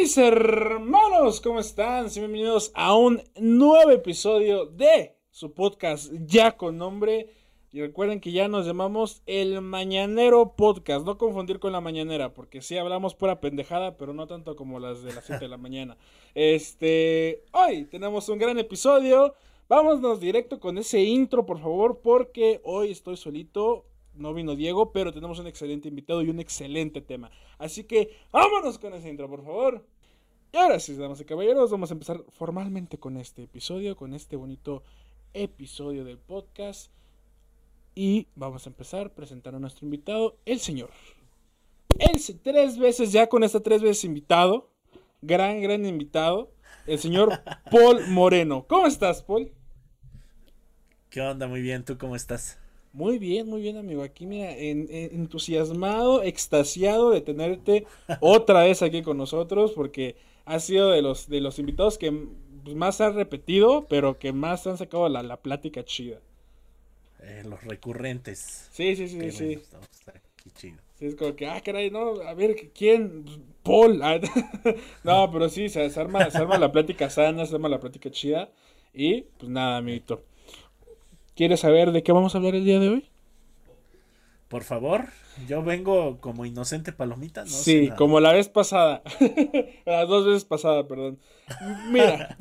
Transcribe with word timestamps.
Mis 0.00 0.16
hermanos, 0.16 1.40
¿cómo 1.40 1.58
están? 1.58 2.06
Bienvenidos 2.14 2.70
a 2.74 2.94
un 2.94 3.20
nuevo 3.36 3.90
episodio 3.90 4.66
de 4.66 5.16
su 5.30 5.54
podcast 5.54 6.12
ya 6.24 6.56
con 6.56 6.78
nombre. 6.78 7.34
Y 7.72 7.80
recuerden 7.80 8.20
que 8.20 8.30
ya 8.30 8.46
nos 8.46 8.64
llamamos 8.64 9.22
el 9.26 9.60
Mañanero 9.60 10.54
Podcast. 10.54 11.04
No 11.04 11.18
confundir 11.18 11.58
con 11.58 11.72
la 11.72 11.80
Mañanera, 11.80 12.32
porque 12.32 12.62
sí 12.62 12.78
hablamos 12.78 13.16
pura 13.16 13.40
pendejada, 13.40 13.96
pero 13.96 14.14
no 14.14 14.28
tanto 14.28 14.54
como 14.54 14.78
las 14.78 15.02
de 15.02 15.14
las 15.14 15.24
7 15.24 15.40
de 15.40 15.48
la 15.48 15.56
mañana. 15.56 15.96
Este, 16.32 17.42
hoy 17.50 17.86
tenemos 17.86 18.28
un 18.28 18.38
gran 18.38 18.56
episodio. 18.58 19.34
Vámonos 19.68 20.20
directo 20.20 20.60
con 20.60 20.78
ese 20.78 21.02
intro, 21.02 21.44
por 21.44 21.58
favor, 21.58 22.00
porque 22.02 22.60
hoy 22.62 22.92
estoy 22.92 23.16
solito 23.16 23.84
no 24.18 24.34
vino 24.34 24.56
Diego, 24.56 24.92
pero 24.92 25.12
tenemos 25.12 25.38
un 25.38 25.46
excelente 25.46 25.88
invitado 25.88 26.22
y 26.22 26.30
un 26.30 26.40
excelente 26.40 27.00
tema. 27.00 27.30
Así 27.58 27.84
que 27.84 28.10
vámonos 28.32 28.78
con 28.78 28.94
ese 28.94 29.08
intro, 29.08 29.28
por 29.28 29.44
favor. 29.44 29.84
Y 30.52 30.56
ahora 30.56 30.80
sí, 30.80 30.94
damas 30.96 31.20
y 31.20 31.24
caballeros, 31.24 31.70
vamos 31.70 31.90
a 31.90 31.94
empezar 31.94 32.24
formalmente 32.30 32.98
con 32.98 33.16
este 33.16 33.42
episodio, 33.44 33.96
con 33.96 34.14
este 34.14 34.36
bonito 34.36 34.82
episodio 35.34 36.04
del 36.04 36.18
podcast. 36.18 36.90
Y 37.94 38.28
vamos 38.34 38.66
a 38.66 38.70
empezar 38.70 39.06
a 39.06 39.14
presentar 39.14 39.54
a 39.54 39.58
nuestro 39.58 39.84
invitado, 39.84 40.38
el 40.46 40.60
señor. 40.60 40.90
Él 41.98 42.20
tres 42.42 42.78
veces 42.78 43.12
ya 43.12 43.28
con 43.28 43.42
esta 43.42 43.60
tres 43.60 43.82
veces 43.82 44.04
invitado, 44.04 44.70
gran, 45.20 45.60
gran 45.60 45.84
invitado, 45.84 46.52
el 46.86 46.98
señor 46.98 47.40
Paul 47.70 48.06
Moreno. 48.08 48.66
¿Cómo 48.68 48.86
estás, 48.86 49.22
Paul? 49.22 49.50
¿Qué 51.10 51.20
onda? 51.20 51.46
Muy 51.46 51.60
bien, 51.60 51.84
¿tú 51.84 51.98
cómo 51.98 52.14
estás? 52.14 52.58
Muy 52.92 53.18
bien, 53.18 53.46
muy 53.46 53.62
bien, 53.62 53.76
amigo. 53.76 54.02
Aquí, 54.02 54.26
mira, 54.26 54.50
entusiasmado, 54.56 56.22
extasiado 56.22 57.10
de 57.10 57.20
tenerte 57.20 57.86
otra 58.20 58.64
vez 58.64 58.82
aquí 58.82 59.02
con 59.02 59.18
nosotros, 59.18 59.72
porque 59.72 60.16
has 60.44 60.64
sido 60.64 60.90
de 60.90 61.02
los, 61.02 61.28
de 61.28 61.40
los 61.40 61.58
invitados 61.58 61.98
que 61.98 62.10
pues, 62.64 62.76
más 62.76 63.00
has 63.00 63.14
repetido, 63.14 63.86
pero 63.88 64.18
que 64.18 64.32
más 64.32 64.66
han 64.66 64.78
sacado 64.78 65.08
la, 65.08 65.36
plática 65.38 65.84
chida. 65.84 66.18
Eh, 67.20 67.42
los 67.44 67.62
recurrentes. 67.64 68.68
Sí, 68.72 68.96
sí, 68.96 69.08
sí, 69.08 69.30
sí. 69.30 69.62
Sí, 70.54 70.74
es 71.06 71.14
como 71.14 71.36
que, 71.36 71.46
ah, 71.46 71.60
caray, 71.60 71.90
no, 71.90 72.20
a 72.22 72.34
ver, 72.34 72.56
¿quién? 72.74 73.24
Paul. 73.62 74.00
no, 75.04 75.30
pero 75.30 75.48
sí, 75.48 75.68
se, 75.68 75.84
arma, 75.84 76.28
se 76.30 76.38
arma 76.38 76.58
la 76.58 76.72
plática 76.72 77.08
sana, 77.08 77.46
se 77.46 77.54
arma 77.54 77.68
la 77.68 77.78
plática 77.78 78.10
chida. 78.10 78.50
Y, 78.92 79.22
pues 79.38 79.50
nada, 79.50 79.76
amiguito. 79.76 80.24
¿Quieres 81.38 81.60
saber 81.60 81.92
de 81.92 82.02
qué 82.02 82.10
vamos 82.10 82.34
a 82.34 82.38
hablar 82.38 82.56
el 82.56 82.64
día 82.64 82.80
de 82.80 82.88
hoy? 82.88 83.08
Por 84.48 84.64
favor, 84.64 85.04
yo 85.46 85.62
vengo 85.62 86.18
como 86.20 86.44
inocente 86.44 86.90
palomita, 86.92 87.44
¿no? 87.44 87.50
Sí, 87.50 87.90
como 87.96 88.18
la 88.18 88.32
vez 88.32 88.48
pasada. 88.48 89.04
Las 89.86 90.08
dos 90.08 90.26
veces 90.26 90.44
pasada, 90.44 90.88
perdón. 90.88 91.20
Mira, 91.92 92.36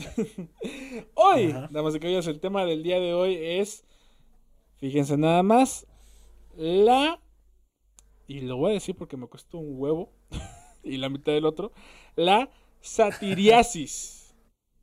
hoy, 1.13 1.53
damas 1.69 1.93
y 1.93 1.99
caballeros, 1.99 2.25
el 2.25 2.39
tema 2.39 2.65
del 2.65 2.81
día 2.81 2.99
de 2.99 3.13
hoy 3.13 3.37
es, 3.39 3.85
fíjense 4.77 5.15
nada 5.15 5.43
más, 5.43 5.85
la, 6.55 7.19
y 8.25 8.41
lo 8.41 8.57
voy 8.57 8.71
a 8.71 8.73
decir 8.73 8.95
porque 8.95 9.15
me 9.15 9.27
costó 9.27 9.59
un 9.59 9.79
huevo 9.79 10.11
y 10.83 10.97
la 10.97 11.09
mitad 11.09 11.33
del 11.33 11.45
otro, 11.45 11.71
la 12.15 12.49
satiriasis. 12.81 14.33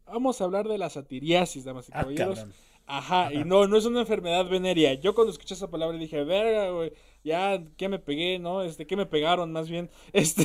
Vamos 0.06 0.40
a 0.40 0.44
hablar 0.44 0.68
de 0.68 0.78
la 0.78 0.88
satiriasis, 0.88 1.64
damas 1.64 1.88
y 1.88 1.92
ah, 1.92 2.02
caballeros. 2.02 2.46
Ajá, 2.86 3.32
y 3.32 3.44
no, 3.44 3.66
no 3.66 3.78
es 3.78 3.86
una 3.86 4.00
enfermedad 4.00 4.46
venérea. 4.48 4.94
Yo 4.94 5.14
cuando 5.14 5.32
escuché 5.32 5.54
esa 5.54 5.70
palabra 5.70 5.96
dije, 5.96 6.22
verga, 6.22 6.70
güey, 6.70 6.92
ya, 7.24 7.64
¿qué 7.78 7.88
me 7.88 7.98
pegué, 7.98 8.38
no? 8.38 8.62
Este, 8.62 8.86
¿qué 8.86 8.96
me 8.96 9.06
pegaron 9.06 9.50
más 9.52 9.70
bien? 9.70 9.90
Este, 10.12 10.44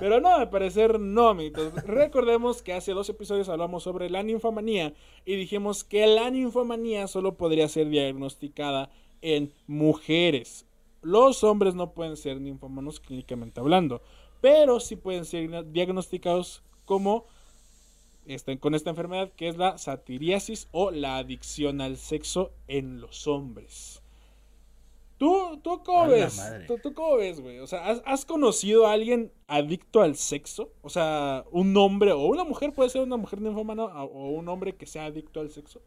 pero 0.00 0.20
no, 0.20 0.34
al 0.34 0.48
parecer 0.48 0.98
no, 0.98 1.28
amigos. 1.28 1.74
Recordemos 1.84 2.62
que 2.62 2.72
hace 2.72 2.92
dos 2.92 3.10
episodios 3.10 3.50
hablamos 3.50 3.82
sobre 3.82 4.08
la 4.08 4.22
ninfomanía 4.22 4.94
y 5.26 5.36
dijimos 5.36 5.84
que 5.84 6.06
la 6.06 6.30
ninfomanía 6.30 7.06
solo 7.08 7.36
podría 7.36 7.68
ser 7.68 7.90
diagnosticada 7.90 8.90
en 9.20 9.52
mujeres. 9.66 10.66
Los 11.02 11.44
hombres 11.44 11.74
no 11.74 11.92
pueden 11.92 12.16
ser 12.16 12.40
ninfomanos 12.40 13.00
clínicamente 13.00 13.60
hablando, 13.60 14.00
pero 14.40 14.80
sí 14.80 14.96
pueden 14.96 15.26
ser 15.26 15.70
diagnosticados 15.70 16.62
como 16.86 17.26
este, 18.26 18.58
con 18.58 18.74
esta 18.74 18.90
enfermedad 18.90 19.32
que 19.36 19.48
es 19.48 19.56
la 19.56 19.78
satiriasis 19.78 20.68
o 20.72 20.90
la 20.90 21.18
adicción 21.18 21.80
al 21.80 21.96
sexo 21.96 22.52
en 22.68 23.00
los 23.00 23.26
hombres. 23.26 24.02
¿Tú, 25.18 25.60
tú 25.62 25.82
cómo 25.84 26.08
ves? 26.08 26.40
¿Tú, 26.66 26.92
cómo 26.92 27.16
ves, 27.16 27.40
güey? 27.40 27.60
O 27.60 27.66
sea, 27.66 27.88
¿has, 27.88 28.24
conocido 28.24 28.86
a 28.86 28.92
alguien 28.92 29.32
adicto 29.46 30.02
al 30.02 30.16
sexo? 30.16 30.72
O 30.82 30.90
sea, 30.90 31.44
un 31.50 31.76
hombre 31.76 32.12
o 32.12 32.26
una 32.26 32.44
mujer, 32.44 32.72
puede 32.72 32.90
ser 32.90 33.02
una 33.02 33.16
mujer 33.16 33.40
ninfómana 33.40 33.84
o 33.84 34.30
un 34.30 34.48
hombre 34.48 34.74
que 34.74 34.86
sea 34.86 35.06
adicto 35.06 35.40
al 35.40 35.50
sexo. 35.50 35.80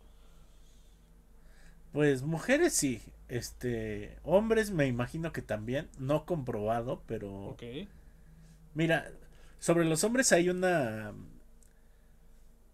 Pues 1.91 2.23
mujeres 2.23 2.73
sí, 2.73 3.01
este, 3.27 4.17
hombres 4.23 4.71
me 4.71 4.87
imagino 4.87 5.31
que 5.31 5.41
también, 5.41 5.89
no 5.97 6.25
comprobado, 6.25 7.01
pero... 7.05 7.47
Ok. 7.47 7.63
Mira, 8.73 9.11
sobre 9.59 9.85
los 9.85 10.03
hombres 10.03 10.31
hay 10.31 10.49
una 10.49 11.13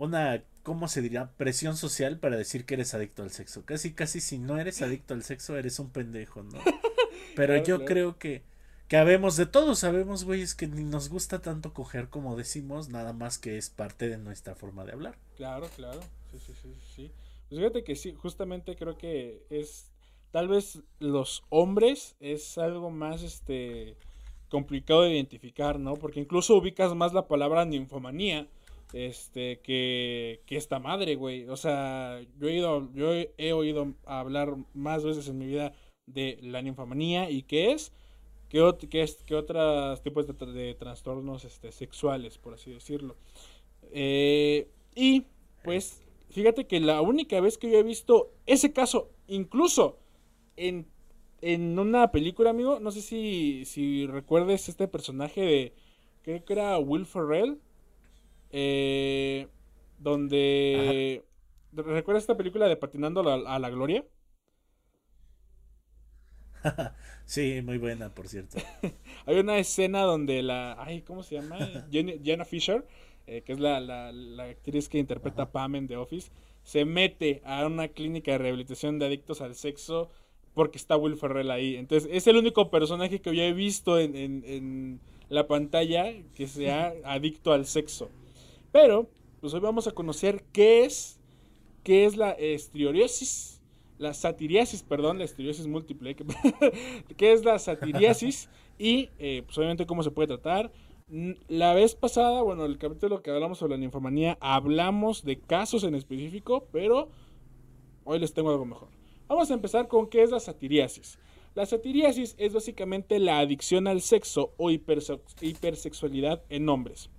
una, 0.03 0.44
¿cómo 0.64 0.88
se 0.88 1.02
diría? 1.02 1.31
Presión 1.38 1.78
social 1.78 2.19
para 2.19 2.38
decir 2.38 2.66
que 2.66 2.75
eres 2.75 2.94
adicto 2.94 3.24
al 3.24 3.31
sexo. 3.31 3.66
Casi, 3.66 3.94
casi 3.94 4.22
si 4.22 4.38
no 4.38 4.58
eres 4.58 4.81
adicto 4.81 5.14
al 5.14 5.24
sexo, 5.24 5.58
eres 5.58 5.80
un 5.80 5.90
pendejo, 5.90 6.44
¿no? 6.44 6.59
Pero 7.36 7.64
yo 7.64 7.86
creo 7.86 8.18
que, 8.19 8.44
que 8.88 8.97
habemos 8.97 9.38
de 9.38 9.46
todos, 9.46 9.80
sabemos, 9.80 10.24
güey, 10.24 10.42
es 10.42 10.56
que 10.56 10.68
ni 10.68 10.84
nos 10.84 11.09
gusta 11.09 11.42
tanto 11.42 11.74
coger 11.74 12.09
como 12.09 12.36
decimos, 12.36 12.90
nada 12.90 13.13
más 13.13 13.38
que 13.38 13.58
es 13.58 13.69
parte 13.69 14.09
de 14.09 14.18
nuestra 14.18 14.56
forma 14.56 14.86
de 14.86 14.92
hablar. 14.92 15.18
Claro, 15.38 15.68
claro. 15.75 16.00
Sí, 16.31 16.40
sí, 16.40 16.53
sí, 16.62 16.74
sí. 16.96 17.12
Pues 17.50 17.59
fíjate 17.59 17.84
que 17.84 17.96
sí, 17.96 18.13
justamente 18.13 18.75
creo 18.75 18.97
que 18.97 19.44
es, 19.50 19.90
tal 20.31 20.47
vez 20.47 20.80
los 21.00 21.44
hombres 21.50 22.16
es 22.19 22.58
algo 22.58 22.92
más, 22.92 23.24
este, 23.24 23.96
complicado 24.50 25.02
de 25.02 25.13
identificar, 25.13 25.80
¿no? 25.80 25.96
Porque 25.96 26.19
incluso 26.19 26.56
ubicas 26.56 26.94
más 26.94 27.13
la 27.13 27.28
palabra 27.28 27.66
ninfomanía 27.66 28.47
este, 28.94 29.59
que, 29.59 30.42
que 30.46 30.56
esta 30.56 30.80
madre, 30.80 31.16
güey. 31.16 31.50
O 31.50 31.58
sea, 31.58 32.22
yo 32.40 32.48
he, 32.48 32.54
ido, 32.54 32.90
yo 32.94 33.12
he 33.14 33.54
oído 33.54 33.94
hablar 34.06 34.56
más 34.74 35.04
veces 35.04 35.28
en 35.28 35.40
mi 35.40 35.48
vida 35.48 35.74
de 36.06 36.38
la 36.42 36.62
ninfomanía 36.62 37.30
y 37.30 37.44
qué 37.44 37.72
es, 37.72 37.92
que, 38.50 39.02
es, 39.02 39.16
que 39.24 39.36
otros 39.36 40.02
tipos 40.04 40.28
de, 40.28 40.76
trastornos 40.76 41.44
este, 41.44 41.72
sexuales, 41.72 42.38
por 42.38 42.54
así 42.54 42.72
decirlo. 42.72 43.16
Eh, 43.92 44.70
y 44.96 45.25
pues, 45.64 46.04
fíjate 46.30 46.68
que 46.68 46.80
la 46.80 47.02
única 47.02 47.42
vez 47.42 47.58
que 47.58 47.72
yo 47.72 47.80
he 47.80 47.84
visto 47.84 48.31
ese 48.46 48.72
caso, 48.72 49.10
incluso 49.28 49.98
en, 50.56 50.86
en 51.42 51.80
una 51.80 52.12
película, 52.12 52.52
amigo, 52.52 52.80
no 52.80 52.92
sé 52.92 53.02
si, 53.02 53.66
si 53.66 54.06
recuerdes 54.06 54.70
este 54.70 54.88
personaje 54.88 55.42
de, 55.42 55.74
creo 56.22 56.46
que 56.46 56.54
era 56.54 56.78
Will 56.78 57.08
Ferrell 57.08 57.60
eh, 58.53 59.47
donde... 59.97 61.25
¿Recuerdas 61.72 62.24
esta 62.24 62.38
película 62.38 62.68
de 62.68 62.78
Patinando 62.78 63.28
a 63.28 63.59
la, 63.59 63.69
Gloria? 63.72 64.06
sí, 67.25 67.62
muy 67.63 67.80
buena, 67.80 68.13
por 68.13 68.28
cierto. 68.28 68.59
Hay 69.25 69.40
una 69.40 69.58
escena 69.58 70.03
donde 70.03 70.44
la... 70.44 70.78
Ay, 70.81 71.02
¿cómo 71.02 71.24
se 71.24 71.36
llama? 71.36 71.58
Jenna 71.92 72.46
Fisher, 72.46 72.88
eh, 73.25 73.42
que 73.42 73.53
es 73.53 73.59
la, 73.59 74.09
actriz 74.44 74.88
que 74.88 75.00
interpreta 75.00 75.52
Pam 75.52 75.75
en 75.75 75.88
The 75.88 75.97
Office, 75.97 76.30
se 76.62 76.86
mete 76.86 77.42
a 77.44 77.66
una 77.66 77.88
clínica 77.88 78.34
de 78.34 78.38
rehabilitación 78.38 79.00
de 79.00 79.08
adictos 79.08 79.42
al 79.42 79.56
sexo 79.56 80.12
porque 80.53 80.78
está 80.78 80.96
Will 80.96 81.18
Ferrell 81.18 81.50
ahí. 81.50 81.75
Entonces, 81.75 82.08
es 82.13 82.28
el 82.28 82.38
único 82.38 82.69
personaje 82.69 83.19
que 83.19 83.36
yo 83.36 83.42
he 83.42 83.53
visto 83.53 84.00
en, 84.00 84.16
en 84.16 85.00
la 85.30 85.47
pantalla 85.47 86.13
que 86.36 86.46
sea 86.46 86.94
adicto 87.03 87.52
al 87.52 87.66
sexo. 87.66 88.12
Pero, 88.74 89.08
pues 89.40 89.54
hoy 89.54 89.60
vamos 89.60 89.88
a 89.88 89.92
conocer 89.92 90.44
qué 90.52 90.84
es, 90.84 91.20
qué 91.84 92.06
es 92.06 92.18
la 92.18 92.31
estrioriosis, 92.31 93.62
la 94.00 94.16
satiriasis, 94.16 94.81
perdón, 94.81 95.20
la 95.20 95.25
estrioriosis 95.25 95.68
múltiple, 95.68 96.16
qué 97.18 97.34
es 97.34 97.46
la 97.46 97.60
satiriasis 97.60 98.50
y, 98.80 99.12
eh, 99.20 99.44
pues 99.46 99.56
obviamente 99.60 99.86
cómo 99.86 100.02
se 100.02 100.10
puede 100.10 100.28
tratar. 100.28 100.72
La 101.48 101.75
vez 101.75 101.94
pasada, 101.94 102.42
bueno, 102.42 102.66
el 102.66 102.80
capítulo 102.80 103.22
que 103.22 103.30
hablamos 103.30 103.60
sobre 103.60 103.75
la 103.75 103.78
ninfomanía, 103.78 104.40
hablamos 104.42 105.24
de 105.24 105.40
casos 105.40 105.84
en 105.84 105.94
específico, 105.94 106.68
pero 106.72 107.10
hoy 108.06 108.18
les 108.18 108.34
tengo 108.34 108.50
algo 108.50 108.66
mejor. 108.66 108.90
Vamos 109.28 109.52
a 109.52 109.54
empezar 109.54 109.88
con 109.88 110.08
qué 110.08 110.24
es 110.24 110.31
la 110.31 110.40
satiriasis. 110.40 111.19
La 111.54 111.68
satiriasis 111.68 112.34
es 112.40 112.54
básicamente 112.54 113.19
la 113.19 113.38
adicción 113.38 113.88
al 113.88 114.02
sexo 114.02 114.56
o 114.58 114.72
hipersexualidad 114.72 116.42
en 116.50 116.68
hombres. 116.69 117.12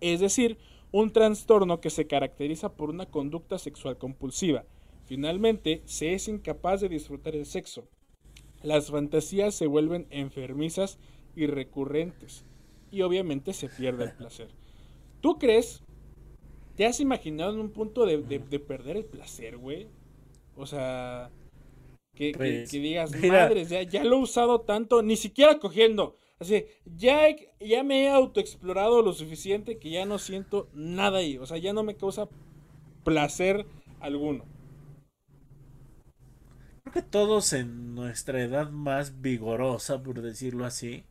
Es 0.00 0.18
decir, 0.18 0.58
un 0.92 1.10
trastorno 1.10 1.80
que 1.80 1.90
se 1.90 2.06
caracteriza 2.06 2.74
por 2.74 2.90
una 2.90 3.06
conducta 3.06 3.58
sexual 3.58 3.96
compulsiva. 3.96 4.64
Finalmente, 5.06 5.82
se 5.86 6.14
es 6.14 6.28
incapaz 6.28 6.82
de 6.82 6.90
disfrutar 6.90 7.34
el 7.34 7.46
sexo. 7.46 7.88
Las 8.62 8.90
fantasías 8.90 9.54
se 9.54 9.66
vuelven 9.66 10.06
enfermizas 10.10 10.98
y 11.34 11.46
recurrentes. 11.46 12.44
y 12.90 13.00
obviamente 13.00 13.54
se 13.54 13.70
pierde 13.70 14.04
el 14.04 14.12
placer. 14.12 14.48
¿Tú 15.22 15.38
crees? 15.38 15.82
¿Te 16.76 16.84
has 16.84 17.00
imaginado 17.00 17.54
en 17.54 17.60
un 17.60 17.70
punto 17.70 18.04
de, 18.04 18.18
perder 18.60 18.98
el 18.98 19.06
placer, 19.06 19.56
güey? 19.56 19.88
O 20.56 20.66
sea, 20.66 21.30
que, 22.14 22.32
pues, 22.36 22.70
digas, 22.70 23.12
madres, 23.12 23.70
ya, 23.70 23.82
ya, 23.82 24.04
lo 24.04 24.16
he 24.16 24.20
usado 24.20 24.60
tanto, 24.60 25.02
ni 25.02 25.16
siquiera 25.16 25.58
cogiendo. 25.58 26.16
Así, 26.42 26.64
ya, 26.84 27.28
ya 27.60 27.84
me 27.84 28.04
he 28.04 28.10
autoexplorado 28.10 29.00
lo 29.00 29.12
suficiente 29.12 29.78
que 29.78 29.90
ya 29.90 30.04
no 30.04 30.18
siento 30.18 30.68
nada 30.74 31.18
ahí. 31.18 31.38
O 31.38 31.46
sea, 31.46 31.56
ya 31.56 31.72
no 31.72 31.84
me 31.84 31.94
causa 31.94 32.28
placer 33.04 33.64
alguno. 34.00 34.44
Creo 36.82 36.92
que 36.92 37.02
todos 37.02 37.52
en 37.52 37.94
nuestra 37.94 38.42
edad 38.42 38.70
más 38.70 39.20
vigorosa, 39.20 40.02
por 40.02 40.20
decirlo 40.20 40.64
así, 40.64 41.04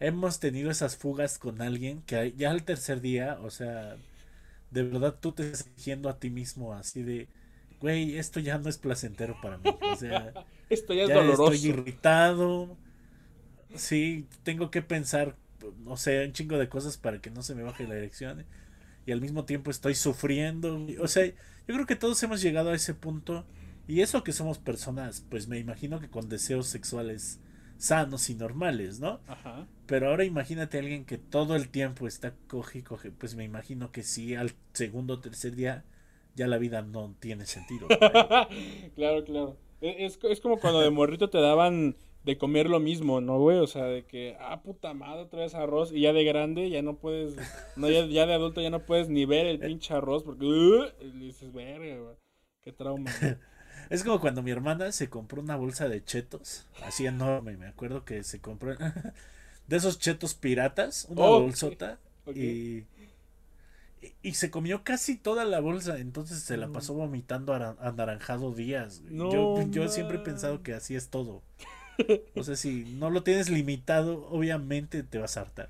hemos 0.00 0.40
tenido 0.40 0.72
esas 0.72 0.96
fugas 0.96 1.38
con 1.38 1.62
alguien 1.62 2.02
que 2.02 2.32
ya 2.36 2.50
al 2.50 2.64
tercer 2.64 3.00
día, 3.00 3.38
o 3.42 3.50
sea, 3.50 3.96
de 4.72 4.82
verdad 4.82 5.14
tú 5.20 5.30
te 5.30 5.44
estás 5.50 5.72
diciendo 5.76 6.08
a 6.08 6.18
ti 6.18 6.30
mismo 6.30 6.74
así 6.74 7.04
de, 7.04 7.28
güey, 7.80 8.18
esto 8.18 8.40
ya 8.40 8.58
no 8.58 8.68
es 8.68 8.78
placentero 8.78 9.36
para 9.40 9.58
mí. 9.58 9.70
O 9.92 9.94
sea, 9.94 10.32
esto 10.68 10.94
ya 10.94 11.04
es 11.04 11.10
doloroso. 11.10 11.52
Estoy 11.52 11.70
irritado. 11.70 12.76
Sí, 13.74 14.26
tengo 14.42 14.70
que 14.70 14.82
pensar, 14.82 15.36
no 15.84 15.96
sé, 15.96 16.24
un 16.26 16.32
chingo 16.32 16.58
de 16.58 16.68
cosas 16.68 16.96
para 16.96 17.20
que 17.20 17.30
no 17.30 17.42
se 17.42 17.54
me 17.54 17.62
baje 17.62 17.86
la 17.86 17.96
erección. 17.96 18.44
Y 19.06 19.12
al 19.12 19.20
mismo 19.20 19.44
tiempo 19.44 19.70
estoy 19.70 19.94
sufriendo. 19.94 20.86
O 21.00 21.08
sea, 21.08 21.26
yo 21.26 21.34
creo 21.74 21.86
que 21.86 21.96
todos 21.96 22.22
hemos 22.22 22.40
llegado 22.40 22.70
a 22.70 22.74
ese 22.74 22.94
punto. 22.94 23.44
Y 23.86 24.00
eso 24.00 24.24
que 24.24 24.32
somos 24.32 24.58
personas, 24.58 25.24
pues 25.28 25.46
me 25.46 25.58
imagino 25.58 26.00
que 26.00 26.08
con 26.08 26.28
deseos 26.28 26.66
sexuales 26.68 27.38
sanos 27.76 28.30
y 28.30 28.34
normales, 28.34 28.98
¿no? 29.00 29.20
Ajá. 29.26 29.66
Pero 29.86 30.08
ahora 30.08 30.24
imagínate 30.24 30.78
a 30.78 30.80
alguien 30.80 31.04
que 31.04 31.18
todo 31.18 31.54
el 31.54 31.68
tiempo 31.68 32.06
está 32.06 32.34
coge 32.48 32.78
y 32.78 32.82
coge. 32.82 33.10
Pues 33.10 33.34
me 33.34 33.44
imagino 33.44 33.92
que 33.92 34.02
sí, 34.02 34.34
al 34.34 34.52
segundo 34.72 35.14
o 35.14 35.20
tercer 35.20 35.54
día 35.54 35.84
ya 36.34 36.46
la 36.46 36.58
vida 36.58 36.82
no 36.82 37.14
tiene 37.20 37.46
sentido. 37.46 37.86
claro, 38.96 39.24
claro. 39.24 39.56
E, 39.82 40.06
es, 40.06 40.18
es 40.22 40.40
como 40.40 40.58
cuando 40.58 40.80
de 40.80 40.90
morrito 40.90 41.28
te 41.28 41.38
daban 41.38 41.96
de 42.24 42.38
comer 42.38 42.68
lo 42.70 42.80
mismo, 42.80 43.20
¿no, 43.20 43.38
güey? 43.38 43.58
O 43.58 43.66
sea, 43.66 43.84
de 43.84 44.04
que, 44.04 44.36
ah, 44.40 44.62
puta 44.62 44.94
madre, 44.94 45.22
otra 45.22 45.40
vez 45.40 45.54
arroz. 45.54 45.92
Y 45.92 46.00
ya 46.02 46.12
de 46.12 46.24
grande 46.24 46.70
ya 46.70 46.82
no 46.82 46.96
puedes, 46.96 47.36
no, 47.76 47.88
ya, 47.90 48.26
de 48.26 48.32
adulto 48.32 48.60
ya 48.60 48.70
no 48.70 48.80
puedes 48.80 49.08
ni 49.08 49.26
ver 49.26 49.46
el 49.46 49.58
pinche 49.58 49.92
arroz 49.94 50.22
porque, 50.22 50.46
uh, 50.46 50.86
dices, 51.18 51.52
verga, 51.52 51.96
güey, 51.96 52.16
qué 52.62 52.72
trauma. 52.72 53.10
Es 53.90 54.02
como 54.02 54.18
cuando 54.18 54.42
mi 54.42 54.50
hermana 54.50 54.92
se 54.92 55.10
compró 55.10 55.42
una 55.42 55.56
bolsa 55.56 55.90
de 55.90 56.02
chetos, 56.02 56.66
así 56.82 57.04
enorme, 57.04 57.58
me 57.58 57.66
acuerdo 57.66 58.02
que 58.02 58.24
se 58.24 58.40
compró 58.40 58.74
de 59.66 59.76
esos 59.76 59.98
chetos 59.98 60.32
piratas, 60.32 61.06
una 61.10 61.26
bolsota, 61.26 61.98
Y, 62.34 62.84
y 64.22 64.32
se 64.32 64.50
comió 64.50 64.84
casi 64.84 65.18
toda 65.18 65.44
la 65.44 65.60
bolsa, 65.60 65.98
entonces 65.98 66.38
se 66.42 66.56
la 66.56 66.68
pasó 66.68 66.94
vomitando 66.94 67.52
anaranjado 67.52 68.54
días. 68.54 69.02
yo, 69.10 69.62
yo 69.68 69.88
siempre 69.90 70.16
he 70.16 70.20
pensado 70.20 70.62
que 70.62 70.72
así 70.72 70.94
es 70.94 71.10
todo. 71.10 71.42
O 72.34 72.42
sea, 72.42 72.56
si 72.56 72.84
no 72.98 73.10
lo 73.10 73.22
tienes 73.22 73.50
limitado, 73.50 74.26
obviamente 74.30 75.02
te 75.02 75.18
vas 75.18 75.36
a 75.36 75.42
hartar. 75.42 75.68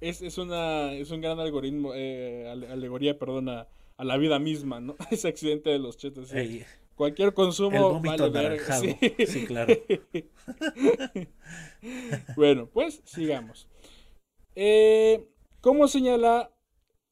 Es, 0.00 0.22
es, 0.22 0.38
una, 0.38 0.94
es 0.94 1.10
un 1.10 1.20
gran 1.20 1.38
algoritmo, 1.40 1.92
eh, 1.94 2.48
alegoría, 2.48 3.18
perdón, 3.18 3.48
a, 3.48 3.68
la 3.98 4.16
vida 4.16 4.38
misma, 4.38 4.80
¿no? 4.80 4.96
Ese 5.10 5.28
accidente 5.28 5.70
de 5.70 5.78
los 5.78 5.98
chetos. 5.98 6.32
Cualquier 6.94 7.32
consumo 7.32 8.00
vale 8.00 8.58
sí. 8.58 8.96
sí, 9.26 9.46
claro. 9.46 9.74
bueno, 12.36 12.68
pues 12.72 13.02
sigamos. 13.04 13.68
Eh, 14.54 15.26
como 15.60 15.88
señala 15.88 16.50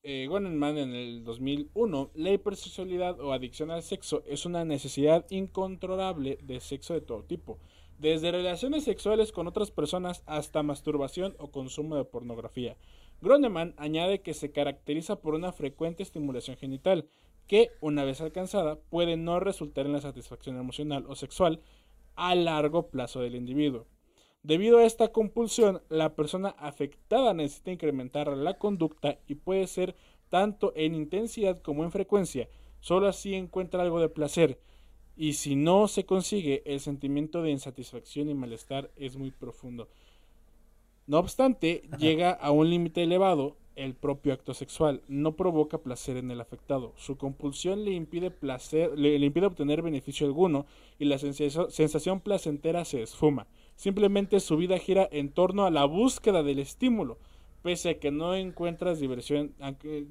eh, 0.03 0.27
Gonenman 0.29 0.79
en 0.79 0.95
el 0.95 1.25
2001, 1.25 2.11
la 2.15 2.31
hipersexualidad 2.31 3.21
o 3.21 3.33
adicción 3.33 3.71
al 3.71 3.83
sexo 3.83 4.23
es 4.27 4.47
una 4.47 4.65
necesidad 4.65 5.27
incontrolable 5.31 6.39
de 6.43 6.61
sexo 6.61 6.95
de 6.95 7.01
todo 7.01 7.25
tipo 7.25 7.59
desde 7.99 8.31
relaciones 8.33 8.85
sexuales 8.85 9.33
con 9.33 9.47
otras 9.47 9.71
personas 9.71 10.23
hasta 10.27 10.63
masturbación 10.63 11.35
o 11.39 11.51
consumo 11.51 11.97
de 11.97 12.05
pornografía. 12.05 12.77
Groneman 13.21 13.75
añade 13.77 14.23
que 14.23 14.35
se 14.35 14.53
caracteriza 14.53 15.21
por 15.21 15.35
una 15.35 15.53
frecuente 15.53 16.03
estimulación 16.03 16.57
genital, 16.57 17.09
que, 17.49 17.71
una 17.81 18.05
vez 18.05 18.21
alcanzada, 18.21 18.77
puede 18.77 19.17
no 19.17 19.41
resultar 19.41 19.87
en 19.87 19.93
la 19.93 20.01
satisfacción 20.01 20.57
emocional 20.57 21.05
o 21.09 21.17
sexual 21.17 21.61
a 22.15 22.35
largo 22.35 22.89
plazo 22.89 23.21
del 23.21 23.35
individuo. 23.35 23.87
Debido 24.43 24.79
a 24.79 24.85
esta 24.85 25.09
compulsión, 25.09 25.83
la 25.89 26.15
persona 26.15 26.51
afectada 26.59 27.35
necesita 27.35 27.73
incrementar 27.73 28.29
la 28.37 28.59
conducta 28.59 29.19
y 29.27 29.35
puede 29.35 29.67
ser 29.67 29.97
tanto 30.29 30.73
en 30.77 30.95
intensidad 30.95 31.61
como 31.61 31.83
en 31.83 31.91
frecuencia. 31.91 32.49
Solo 32.81 33.09
así 33.09 33.35
encuentra 33.35 33.83
algo 33.83 34.01
de 34.01 34.09
placer, 34.09 34.61
y 35.19 35.33
si 35.33 35.57
no 35.57 35.89
se 35.89 36.07
consigue, 36.07 36.63
el 36.65 36.79
sentimiento 36.79 37.43
de 37.43 37.51
insatisfacción 37.51 38.31
y 38.31 38.35
malestar 38.35 38.89
es 38.97 39.17
muy 39.17 39.33
profundo. 39.33 39.89
No 41.09 41.19
obstante, 41.19 41.83
llega 41.99 42.31
a 42.31 42.53
un 42.53 42.71
límite 42.71 43.03
elevado 43.03 43.57
el 43.75 43.95
propio 43.95 44.33
acto 44.33 44.55
sexual. 44.55 45.03
No 45.09 45.35
provoca 45.35 45.79
placer 45.79 46.19
en 46.19 46.31
el 46.31 46.41
afectado. 46.41 46.93
Su 46.97 47.17
compulsión 47.17 47.85
le 47.85 47.93
impide, 47.93 48.31
placer, 48.31 48.97
le, 48.97 49.17
impide 49.17 49.47
obtener 49.47 49.83
beneficio 49.83 50.25
alguno 50.25 50.67
y 51.01 51.07
la 51.07 51.19
sensación 51.19 52.21
placentera 52.21 52.85
se 52.85 53.03
esfuma. 53.03 53.49
Simplemente 53.75 54.39
su 54.39 54.57
vida 54.57 54.79
gira 54.79 55.09
en 55.11 55.31
torno 55.31 55.67
a 55.67 55.71
la 55.73 55.85
búsqueda 55.85 56.45
del 56.45 56.61
estímulo, 56.61 57.19
pese 57.63 57.91
a 57.91 57.99
que 57.99 58.13
no 58.13 58.37
encuentras 58.37 59.01
diversión, 59.01 59.53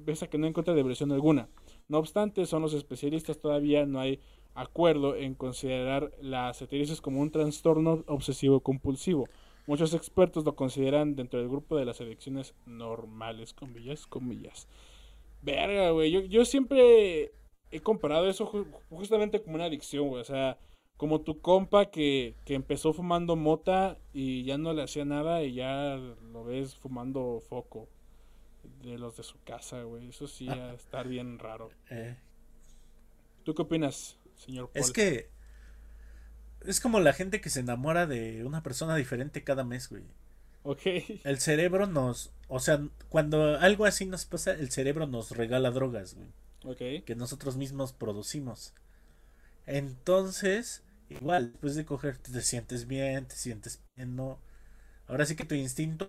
pese 0.04 0.26
a 0.26 0.28
que 0.28 0.36
no 0.36 0.46
encuentra 0.46 0.74
diversión 0.74 1.12
alguna. 1.12 1.48
No 1.88 1.98
obstante, 1.98 2.44
son 2.44 2.60
los 2.60 2.74
especialistas 2.74 3.38
todavía 3.38 3.86
no 3.86 4.00
hay 4.00 4.20
acuerdo 4.54 5.16
en 5.16 5.34
considerar 5.34 6.12
la 6.20 6.52
ceterisis 6.54 7.00
como 7.00 7.20
un 7.20 7.30
trastorno 7.30 8.04
obsesivo 8.06 8.60
compulsivo. 8.60 9.28
Muchos 9.66 9.94
expertos 9.94 10.44
lo 10.44 10.56
consideran 10.56 11.14
dentro 11.14 11.38
del 11.38 11.48
grupo 11.48 11.76
de 11.76 11.84
las 11.84 12.00
adicciones 12.00 12.54
normales, 12.66 13.52
comillas, 13.52 14.06
comillas. 14.06 14.66
Verga, 15.42 15.90
güey, 15.90 16.10
yo, 16.10 16.20
yo 16.20 16.44
siempre 16.44 17.32
he 17.70 17.80
comparado 17.80 18.28
eso 18.28 18.46
justamente 18.90 19.42
como 19.42 19.56
una 19.56 19.66
adicción, 19.66 20.08
güey. 20.08 20.22
O 20.22 20.24
sea, 20.24 20.58
como 20.96 21.20
tu 21.20 21.40
compa 21.40 21.86
que, 21.86 22.34
que 22.44 22.54
empezó 22.54 22.92
fumando 22.92 23.36
mota 23.36 23.98
y 24.12 24.44
ya 24.44 24.58
no 24.58 24.72
le 24.72 24.82
hacía 24.82 25.04
nada 25.04 25.42
y 25.44 25.54
ya 25.54 25.96
lo 26.32 26.44
ves 26.44 26.74
fumando 26.74 27.40
foco 27.48 27.88
de 28.82 28.98
los 28.98 29.16
de 29.16 29.22
su 29.22 29.40
casa, 29.44 29.82
güey. 29.82 30.08
Eso 30.08 30.26
sí, 30.26 30.48
a 30.48 30.72
estar 30.74 31.06
bien 31.08 31.38
raro. 31.38 31.70
Eh. 31.90 32.16
¿Tú 33.44 33.54
qué 33.54 33.62
opinas? 33.62 34.17
Es 34.74 34.90
que 34.92 35.30
es 36.66 36.80
como 36.80 37.00
la 37.00 37.12
gente 37.12 37.40
que 37.40 37.50
se 37.50 37.60
enamora 37.60 38.06
de 38.06 38.44
una 38.44 38.62
persona 38.62 38.96
diferente 38.96 39.44
cada 39.44 39.64
mes, 39.64 39.88
güey. 39.88 40.04
Ok. 40.62 40.82
El 41.24 41.38
cerebro 41.38 41.86
nos, 41.86 42.32
o 42.48 42.60
sea, 42.60 42.82
cuando 43.08 43.58
algo 43.58 43.84
así 43.84 44.06
nos 44.06 44.24
pasa, 44.24 44.52
el 44.52 44.70
cerebro 44.70 45.06
nos 45.06 45.30
regala 45.30 45.70
drogas, 45.70 46.14
güey. 46.14 46.28
Ok. 46.64 47.04
Que 47.04 47.14
nosotros 47.16 47.56
mismos 47.56 47.92
producimos. 47.92 48.74
Entonces, 49.66 50.82
igual, 51.08 51.52
después 51.52 51.74
de 51.74 51.84
coger, 51.84 52.18
te 52.18 52.40
sientes 52.40 52.86
bien, 52.86 53.26
te 53.26 53.36
sientes 53.36 53.80
bien, 53.96 54.16
no. 54.16 54.40
Ahora 55.06 55.24
sí 55.24 55.36
que 55.36 55.44
tu 55.44 55.54
instinto 55.54 56.08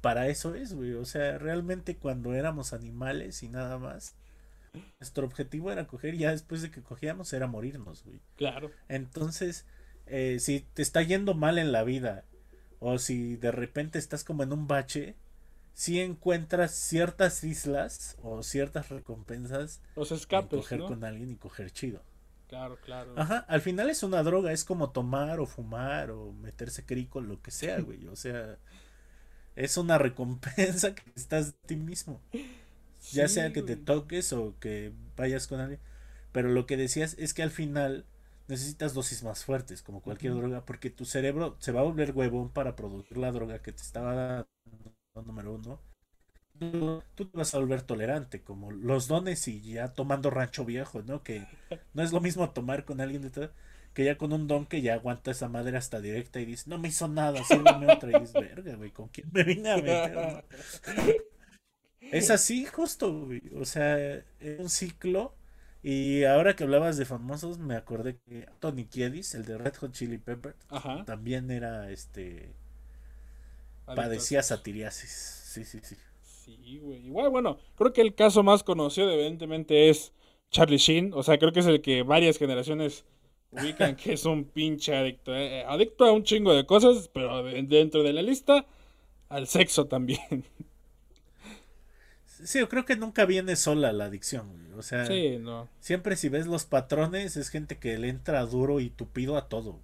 para 0.00 0.28
eso 0.28 0.54
es, 0.54 0.74
güey. 0.74 0.94
O 0.94 1.04
sea, 1.04 1.38
realmente 1.38 1.96
cuando 1.96 2.34
éramos 2.34 2.72
animales 2.72 3.42
y 3.42 3.48
nada 3.48 3.78
más, 3.78 4.16
nuestro 4.98 5.26
objetivo 5.26 5.70
era 5.70 5.86
coger 5.86 6.14
y 6.14 6.18
ya 6.18 6.30
después 6.30 6.62
de 6.62 6.70
que 6.70 6.82
cogíamos 6.82 7.32
era 7.32 7.46
morirnos, 7.46 8.04
güey. 8.04 8.20
Claro. 8.36 8.70
Entonces, 8.88 9.66
eh, 10.06 10.38
si 10.40 10.60
te 10.60 10.82
está 10.82 11.02
yendo 11.02 11.34
mal 11.34 11.58
en 11.58 11.72
la 11.72 11.84
vida 11.84 12.24
o 12.80 12.98
si 12.98 13.36
de 13.36 13.50
repente 13.50 13.98
estás 13.98 14.24
como 14.24 14.42
en 14.42 14.52
un 14.52 14.66
bache, 14.66 15.16
si 15.74 16.00
encuentras 16.00 16.74
ciertas 16.74 17.44
islas 17.44 18.16
o 18.22 18.42
ciertas 18.42 18.88
recompensas. 18.88 19.80
Los 19.96 20.10
escapes. 20.12 20.58
coger 20.58 20.80
con 20.80 21.04
alguien 21.04 21.30
y 21.30 21.36
coger 21.36 21.70
chido. 21.70 22.02
Claro, 22.48 22.78
claro. 22.80 23.12
Ajá, 23.16 23.44
al 23.46 23.60
final 23.60 23.90
es 23.90 24.02
una 24.02 24.22
droga, 24.22 24.52
es 24.52 24.64
como 24.64 24.90
tomar 24.90 25.38
o 25.38 25.46
fumar 25.46 26.10
o 26.10 26.32
meterse 26.32 26.84
crico, 26.86 27.20
lo 27.20 27.40
que 27.42 27.50
sea, 27.50 27.80
güey. 27.82 28.06
O 28.08 28.16
sea, 28.16 28.58
es 29.54 29.76
una 29.76 29.98
recompensa 29.98 30.94
que 30.94 31.02
estás 31.14 31.52
de 31.52 31.58
ti 31.66 31.76
mismo 31.76 32.20
ya 33.12 33.28
sea 33.28 33.52
que 33.52 33.62
te 33.62 33.76
toques 33.76 34.32
o 34.32 34.54
que 34.58 34.92
vayas 35.16 35.46
con 35.46 35.60
alguien. 35.60 35.80
Pero 36.32 36.48
lo 36.48 36.66
que 36.66 36.76
decías 36.76 37.16
es 37.18 37.34
que 37.34 37.42
al 37.42 37.50
final 37.50 38.06
necesitas 38.48 38.94
dosis 38.94 39.22
más 39.22 39.44
fuertes, 39.44 39.82
como 39.82 40.00
cualquier 40.00 40.34
droga, 40.34 40.64
porque 40.64 40.90
tu 40.90 41.04
cerebro 41.04 41.56
se 41.58 41.72
va 41.72 41.80
a 41.80 41.84
volver 41.84 42.12
huevón 42.12 42.50
para 42.50 42.76
producir 42.76 43.18
la 43.18 43.32
droga 43.32 43.60
que 43.60 43.72
te 43.72 43.82
estaba 43.82 44.14
dando, 44.14 44.48
número 45.26 45.54
uno. 45.54 45.80
Tú, 46.58 47.02
te 47.14 47.36
vas 47.36 47.54
a 47.54 47.58
volver 47.58 47.82
tolerante, 47.82 48.42
como 48.42 48.72
los 48.72 49.06
dones 49.06 49.46
y 49.46 49.60
ya 49.60 49.88
tomando 49.88 50.28
rancho 50.30 50.64
viejo, 50.64 51.02
¿no? 51.02 51.22
Que 51.22 51.46
no 51.94 52.02
es 52.02 52.12
lo 52.12 52.20
mismo 52.20 52.50
tomar 52.50 52.84
con 52.84 53.00
alguien 53.00 53.22
de 53.22 53.30
todo 53.30 53.50
que 53.98 54.04
ya 54.04 54.16
con 54.16 54.32
un 54.32 54.46
don 54.46 54.66
que 54.66 54.80
ya 54.80 54.94
aguanta 54.94 55.32
esa 55.32 55.48
madre 55.48 55.76
hasta 55.76 56.00
directa 56.00 56.38
y 56.38 56.44
dice, 56.44 56.70
no 56.70 56.78
me 56.78 56.86
hizo 56.86 57.08
nada, 57.08 57.42
sírveme 57.42 57.92
otra. 57.92 58.16
Y 58.16 58.20
dices, 58.20 58.32
verga, 58.34 58.76
güey, 58.76 58.92
¿con 58.92 59.08
quién 59.08 59.28
me 59.32 59.42
vine 59.42 59.72
a 59.72 59.76
meter? 59.76 60.44
es 62.12 62.30
así, 62.30 62.64
justo, 62.66 63.26
güey. 63.26 63.42
O 63.56 63.64
sea, 63.64 63.98
es 64.40 64.58
un 64.58 64.68
ciclo. 64.68 65.34
Y 65.82 66.24
ahora 66.24 66.56
que 66.56 66.64
hablabas 66.64 66.96
de 66.96 67.04
famosos, 67.04 67.58
me 67.58 67.76
acordé 67.76 68.16
que 68.28 68.46
Tony 68.58 68.84
Kiedis, 68.84 69.34
el 69.34 69.44
de 69.44 69.58
Red 69.58 69.76
Hot 69.76 69.92
Chili 69.92 70.18
Pepper, 70.18 70.56
también 71.06 71.50
era 71.50 71.90
este. 71.90 72.52
Padecía 73.86 74.42
satiriasis. 74.42 75.10
Sí, 75.10 75.64
sí, 75.64 75.80
sí. 75.82 75.96
Sí, 76.22 76.78
güey. 76.82 77.06
Igual, 77.06 77.30
bueno, 77.30 77.58
creo 77.76 77.92
que 77.92 78.00
el 78.00 78.14
caso 78.14 78.42
más 78.42 78.62
conocido, 78.62 79.10
evidentemente, 79.10 79.88
es 79.88 80.12
Charlie 80.50 80.78
Sheen. 80.78 81.12
O 81.14 81.22
sea, 81.22 81.38
creo 81.38 81.52
que 81.52 81.60
es 81.60 81.66
el 81.66 81.80
que 81.80 82.02
varias 82.02 82.38
generaciones 82.38 83.04
ubican 83.50 83.96
que 83.96 84.14
es 84.14 84.24
un 84.24 84.44
pinche 84.44 84.96
adicto. 84.96 85.34
Eh, 85.34 85.64
adicto 85.64 86.04
a 86.04 86.12
un 86.12 86.24
chingo 86.24 86.54
de 86.54 86.66
cosas, 86.66 87.08
pero 87.12 87.44
dentro 87.44 88.02
de 88.02 88.12
la 88.12 88.22
lista, 88.22 88.66
al 89.28 89.46
sexo 89.46 89.86
también. 89.86 90.44
Sí, 92.44 92.58
yo 92.60 92.68
creo 92.68 92.84
que 92.84 92.96
nunca 92.96 93.24
viene 93.24 93.56
sola 93.56 93.92
la 93.92 94.04
adicción, 94.04 94.46
O 94.76 94.82
sea, 94.82 95.06
siempre 95.80 96.16
si 96.16 96.28
ves 96.28 96.46
los 96.46 96.64
patrones, 96.64 97.36
es 97.36 97.48
gente 97.48 97.78
que 97.78 97.98
le 97.98 98.08
entra 98.08 98.44
duro 98.46 98.80
y 98.80 98.90
tupido 98.90 99.36
a 99.36 99.48
todo. 99.48 99.80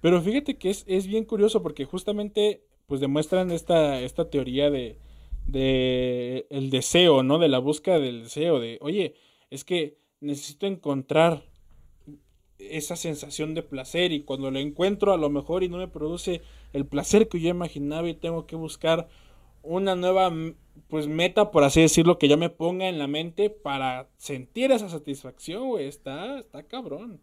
Pero 0.00 0.20
fíjate 0.20 0.58
que 0.58 0.70
es, 0.70 0.84
es 0.86 1.06
bien 1.06 1.24
curioso 1.24 1.62
porque 1.62 1.86
justamente 1.86 2.62
pues 2.86 3.00
demuestran 3.00 3.50
esta, 3.50 4.00
esta 4.00 4.28
teoría 4.28 4.70
de, 4.70 4.98
de 5.46 6.46
el 6.50 6.70
deseo, 6.70 7.22
¿no? 7.22 7.38
De 7.38 7.48
la 7.48 7.58
búsqueda 7.58 7.98
del 7.98 8.24
deseo, 8.24 8.60
de, 8.60 8.78
oye, 8.82 9.14
es 9.50 9.64
que 9.64 9.98
necesito 10.20 10.66
encontrar 10.66 11.44
esa 12.58 12.96
sensación 12.96 13.54
de 13.54 13.62
placer 13.62 14.12
y 14.12 14.22
cuando 14.22 14.50
lo 14.50 14.58
encuentro 14.58 15.12
a 15.12 15.16
lo 15.16 15.30
mejor 15.30 15.62
y 15.62 15.68
no 15.68 15.78
me 15.78 15.88
produce 15.88 16.42
el 16.72 16.86
placer 16.86 17.28
que 17.28 17.40
yo 17.40 17.48
imaginaba 17.48 18.08
y 18.08 18.14
tengo 18.14 18.46
que 18.46 18.56
buscar 18.56 19.08
una 19.64 19.96
nueva 19.96 20.32
pues 20.88 21.06
meta 21.06 21.50
por 21.50 21.64
así 21.64 21.80
decirlo 21.80 22.18
que 22.18 22.28
yo 22.28 22.36
me 22.36 22.50
ponga 22.50 22.88
en 22.88 22.98
la 22.98 23.06
mente 23.06 23.50
para 23.50 24.08
sentir 24.16 24.70
esa 24.70 24.88
satisfacción 24.88 25.68
güey 25.68 25.88
está 25.88 26.38
está 26.38 26.62
cabrón 26.62 27.20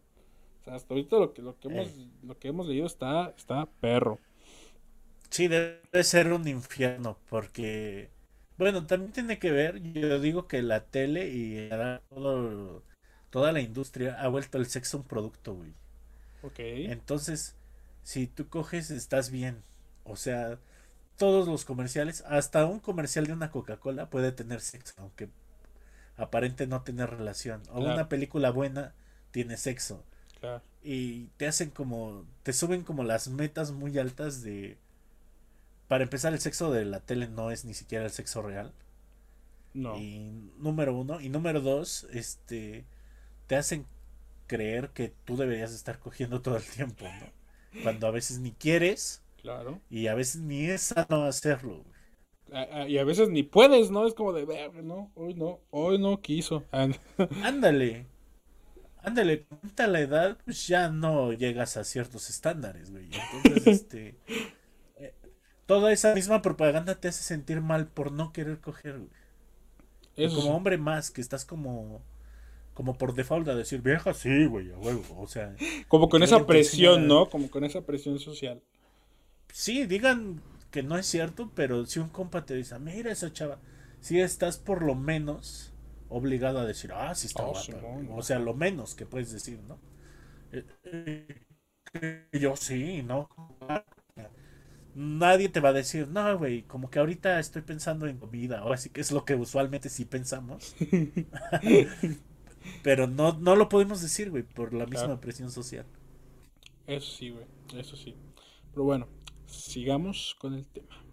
o 0.62 0.63
sea 0.63 0.75
hasta 0.75 0.93
ahorita 0.93 1.17
lo 1.17 1.33
que 1.33 1.41
lo 1.41 1.57
que 1.60 1.67
hemos 1.67 1.88
eh. 1.88 2.07
lo 2.24 2.38
que 2.38 2.48
hemos 2.50 2.67
leído 2.67 2.86
está 2.86 3.33
está 3.38 3.67
perro 3.79 4.19
sí 5.29 5.48
debe 5.48 6.03
ser 6.03 6.33
un 6.33 6.48
infierno 6.48 7.17
porque 7.29 8.10
bueno 8.57 8.86
también 8.86 9.12
tiene 9.12 9.39
que 9.39 9.51
ver 9.51 9.81
yo 9.81 10.19
digo 10.19 10.48
que 10.48 10.62
la 10.62 10.86
tele 10.86 11.29
y 11.29 11.69
todo 12.10 12.83
toda 13.31 13.51
la 13.51 13.62
industria 13.62 14.21
ha 14.21 14.27
vuelto 14.27 14.60
el 14.60 14.67
sexo 14.67 14.98
un 14.98 15.03
producto, 15.03 15.55
güey. 15.55 15.74
Ok. 16.43 16.60
Entonces, 16.60 17.55
si 18.03 18.27
tú 18.27 18.48
coges, 18.48 18.91
estás 18.91 19.31
bien. 19.31 19.63
O 20.03 20.15
sea, 20.15 20.60
todos 21.21 21.47
los 21.47 21.65
comerciales, 21.65 22.23
hasta 22.25 22.65
un 22.65 22.79
comercial 22.79 23.27
de 23.27 23.33
una 23.33 23.51
Coca-Cola 23.51 24.09
puede 24.09 24.31
tener 24.31 24.59
sexo, 24.59 24.95
aunque 24.97 25.29
aparente 26.17 26.65
no 26.65 26.81
tener 26.81 27.11
relación. 27.11 27.61
O 27.69 27.79
una 27.79 28.09
película 28.09 28.49
buena 28.49 28.95
tiene 29.29 29.55
sexo. 29.57 30.03
Claro. 30.39 30.63
Y 30.81 31.25
te 31.37 31.45
hacen 31.45 31.69
como, 31.69 32.25
te 32.41 32.53
suben 32.53 32.83
como 32.83 33.03
las 33.03 33.27
metas 33.27 33.71
muy 33.71 33.99
altas 33.99 34.41
de... 34.41 34.79
Para 35.87 36.05
empezar, 36.05 36.33
el 36.33 36.39
sexo 36.39 36.71
de 36.71 36.85
la 36.85 37.01
tele 37.01 37.27
no 37.27 37.51
es 37.51 37.65
ni 37.65 37.75
siquiera 37.75 38.03
el 38.03 38.09
sexo 38.09 38.41
real. 38.41 38.73
No. 39.75 39.99
Y 39.99 40.51
número 40.57 40.97
uno. 40.97 41.21
Y 41.21 41.29
número 41.29 41.61
dos, 41.61 42.07
este 42.11 42.83
te 43.45 43.57
hacen 43.57 43.85
creer 44.47 44.89
que 44.89 45.13
tú 45.25 45.37
deberías 45.37 45.71
estar 45.71 45.99
cogiendo 45.99 46.41
todo 46.41 46.57
el 46.57 46.63
tiempo, 46.63 47.05
¿no? 47.05 47.83
Cuando 47.83 48.07
a 48.07 48.11
veces 48.11 48.39
ni 48.39 48.53
quieres. 48.53 49.20
Claro. 49.41 49.81
Y 49.89 50.07
a 50.07 50.15
veces 50.15 50.41
ni 50.41 50.65
es 50.65 50.93
no 51.10 51.24
hacerlo. 51.24 51.83
Y 52.88 52.98
a 52.98 53.03
veces 53.05 53.29
ni 53.29 53.43
puedes, 53.43 53.91
¿no? 53.91 54.05
Es 54.05 54.13
como 54.13 54.33
de 54.33 54.45
ver, 54.45 54.83
¿no? 54.83 55.12
Hoy 55.15 55.33
no, 55.33 55.62
hoy 55.69 55.98
no 56.00 56.21
quiso. 56.21 56.65
Ándale. 57.43 58.07
Ándale, 59.03 59.48
a 59.77 59.88
la 59.88 60.00
edad, 60.00 60.38
pues 60.45 60.67
ya 60.67 60.89
no 60.89 61.33
llegas 61.33 61.75
a 61.75 61.83
ciertos 61.83 62.29
estándares, 62.29 62.91
güey. 62.91 63.10
Entonces, 63.33 63.67
este. 63.81 64.19
Eh, 64.98 65.15
toda 65.65 65.91
esa 65.91 66.13
misma 66.13 66.41
propaganda 66.41 66.95
te 66.95 67.07
hace 67.07 67.24
sentir 67.24 67.62
mal 67.62 67.88
por 67.88 68.12
no 68.12 68.31
querer 68.31 68.60
coger, 68.60 69.00
güey. 69.00 70.36
como 70.36 70.55
hombre 70.55 70.77
más, 70.77 71.10
que 71.10 71.21
estás 71.21 71.45
como 71.45 72.03
como 72.74 72.98
por 72.98 73.13
default 73.13 73.48
a 73.48 73.55
decir, 73.55 73.81
vieja, 73.81 74.13
sí, 74.13 74.45
güey, 74.45 74.71
a 74.71 74.77
huevo. 74.77 75.03
O 75.19 75.27
sea. 75.27 75.55
Como 75.88 76.10
con 76.10 76.24
esa 76.24 76.45
presión, 76.45 77.07
¿no? 77.07 77.29
Como 77.29 77.50
con 77.50 77.63
esa 77.63 77.81
presión 77.81 78.19
social. 78.19 78.62
Sí, 79.51 79.86
digan 79.86 80.41
que 80.72 80.84
no 80.84 80.98
es 80.98 81.05
cierto, 81.05 81.51
pero 81.53 81.86
si 81.86 82.00
un 82.00 82.10
compa 82.10 82.46
te 82.46 82.55
dice, 82.55 82.77
mira 82.79 83.12
esa 83.12 83.31
chava, 83.34 83.60
si 84.00 84.20
estás 84.20 84.58
por 84.58 84.81
lo 84.84 84.96
menos 84.96 85.74
obligado 86.10 86.60
a 86.60 86.65
decir, 86.65 86.91
ah, 86.93 87.13
sí 87.15 87.27
está 87.27 87.43
oh, 87.43 87.53
o 88.15 88.22
sea, 88.24 88.39
lo 88.39 88.53
menos 88.53 88.96
que 88.96 89.05
puedes 89.05 89.31
decir, 89.31 89.60
¿no? 89.67 89.79
Eh, 90.51 90.65
eh, 91.93 92.27
yo 92.34 92.55
sí, 92.55 93.03
¿no? 93.03 93.29
Nadie 94.93 95.48
te 95.48 95.62
va 95.62 95.70
a 95.70 95.74
decir, 95.74 96.08
no, 96.10 96.38
güey, 96.38 96.63
como 96.63 96.89
que 96.89 97.00
ahorita 97.00 97.39
estoy 97.39 97.62
pensando 97.62 98.08
en 98.08 98.17
comida, 98.17 98.65
o 98.65 98.74
así 98.74 98.89
que 98.89 99.00
es 99.00 99.12
lo 99.12 99.24
que 99.24 99.36
usualmente 99.36 99.88
sí 99.89 100.03
pensamos. 100.05 100.75
Pero 102.84 103.08
no, 103.08 103.34
no 103.39 103.55
lo 103.55 103.70
podemos 103.70 104.01
decir, 104.01 104.29
güey, 104.29 104.43
por 104.43 104.74
la 104.74 104.86
misma 104.86 105.20
presión 105.22 105.51
social. 105.51 105.86
Eso 106.86 107.12
sí, 107.17 107.29
güey, 107.29 107.46
eso 107.79 107.96
sí. 107.96 108.15
Pero 108.74 108.84
bueno, 108.84 109.08
sigamos 109.51 110.36
con 110.39 110.53
el 110.53 110.67
tema. 110.67 111.03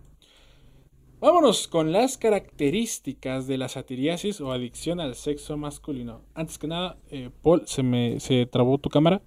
Vámonos 1.21 1.67
con 1.67 1.93
las 1.93 2.17
características 2.17 3.49
de 3.49 3.59
la 3.59 3.69
satiriasis 3.69 4.41
o 4.41 4.53
adicción 4.53 5.01
al 5.01 5.17
sexo 5.17 5.57
masculino. 5.57 6.23
Antes 6.35 6.59
que 6.59 6.69
nada, 6.69 6.97
eh, 7.11 7.31
Paul, 7.43 7.67
¿se 7.67 7.83
me 7.83 8.21
se 8.21 8.47
trabó 8.47 8.79
tu 8.79 8.89
cámara? 8.89 9.21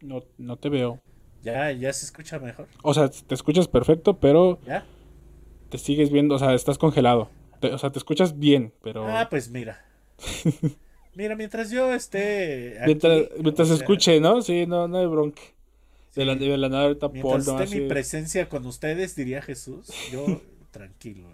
No, 0.00 0.22
no 0.38 0.56
te 0.56 0.70
veo. 0.70 1.02
Ya, 1.42 1.70
ya 1.72 1.92
se 1.92 2.06
escucha 2.06 2.38
mejor. 2.38 2.66
O 2.82 2.94
sea, 2.94 3.10
te 3.10 3.34
escuchas 3.34 3.68
perfecto, 3.68 4.18
pero 4.18 4.58
¿Ya? 4.66 4.86
te 5.68 5.76
sigues 5.76 6.10
viendo, 6.10 6.36
o 6.36 6.38
sea, 6.38 6.54
estás 6.54 6.78
congelado. 6.78 7.30
o 7.60 7.78
sea, 7.78 7.90
te 7.90 7.98
escuchas 7.98 8.38
bien, 8.38 8.72
pero... 8.82 9.06
Ah, 9.06 9.28
pues 9.28 9.50
mira. 9.50 9.84
Mira, 11.14 11.34
mientras 11.34 11.72
yo 11.72 11.92
esté. 11.92 12.78
mientras, 12.86 13.70
escuche, 13.70 14.20
¿no? 14.20 14.40
Sí, 14.40 14.66
no, 14.66 14.86
no 14.86 14.98
hay 14.98 15.06
bronca. 15.06 15.42
De, 16.18 16.24
la, 16.24 16.34
de 16.34 16.58
la 16.58 16.68
nada 16.68 16.82
ahorita 16.82 17.10
Mientras 17.10 17.46
esté 17.46 17.80
mi 17.80 17.86
presencia 17.86 18.48
con 18.48 18.66
ustedes, 18.66 19.14
diría 19.14 19.40
Jesús, 19.40 19.86
yo 20.10 20.26
tranquilo, 20.72 21.28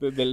de, 0.00 0.26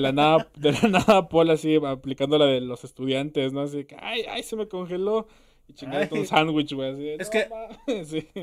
la 0.00 0.12
nada, 0.12 0.48
de 0.56 0.70
la 0.70 0.88
nada 0.88 1.28
Paul 1.28 1.50
así 1.50 1.74
aplicando 1.84 2.38
la 2.38 2.46
de 2.46 2.60
los 2.60 2.84
estudiantes, 2.84 3.52
¿no? 3.52 3.62
Así 3.62 3.86
que, 3.86 3.96
ay, 3.98 4.22
ay, 4.30 4.44
se 4.44 4.54
me 4.54 4.68
congeló. 4.68 5.26
Y 5.66 5.72
chingando 5.72 6.14
un 6.14 6.26
sándwich, 6.26 6.74
güey. 6.74 7.16
es 7.18 7.28
que. 7.28 7.48
sí. 8.04 8.28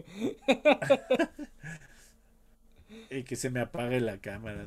Y 3.10 3.24
que 3.24 3.36
se 3.36 3.50
me 3.50 3.60
apague 3.60 4.00
la 4.00 4.20
cámara. 4.20 4.66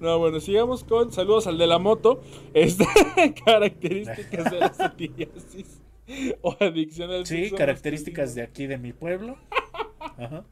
¿no? 0.00 0.18
bueno, 0.18 0.38
sigamos 0.38 0.84
con 0.84 1.10
saludos 1.12 1.48
al 1.48 1.58
de 1.58 1.66
la 1.66 1.80
moto. 1.80 2.22
Este, 2.54 2.84
características 3.44 4.50
de 4.50 4.58
la 4.60 4.72
satiriasis 4.72 5.80
o 6.42 6.56
adicción 6.60 7.10
al 7.10 7.26
Sí, 7.26 7.50
características 7.50 8.34
de 8.34 8.42
aquí 8.42 8.66
de 8.66 8.78
mi 8.78 8.92
pueblo. 8.92 9.36
Ajá. 10.16 10.44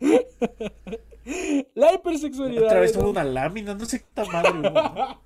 La 1.74 1.94
hipersexualidad. 1.94 2.64
Otra 2.64 2.80
vez 2.80 2.92
tuvo 2.92 3.10
una 3.10 3.24
lámina, 3.24 3.74
no 3.74 3.84
sé 3.84 4.00
qué 4.00 4.06
tan 4.12 4.26
madre. 4.28 4.50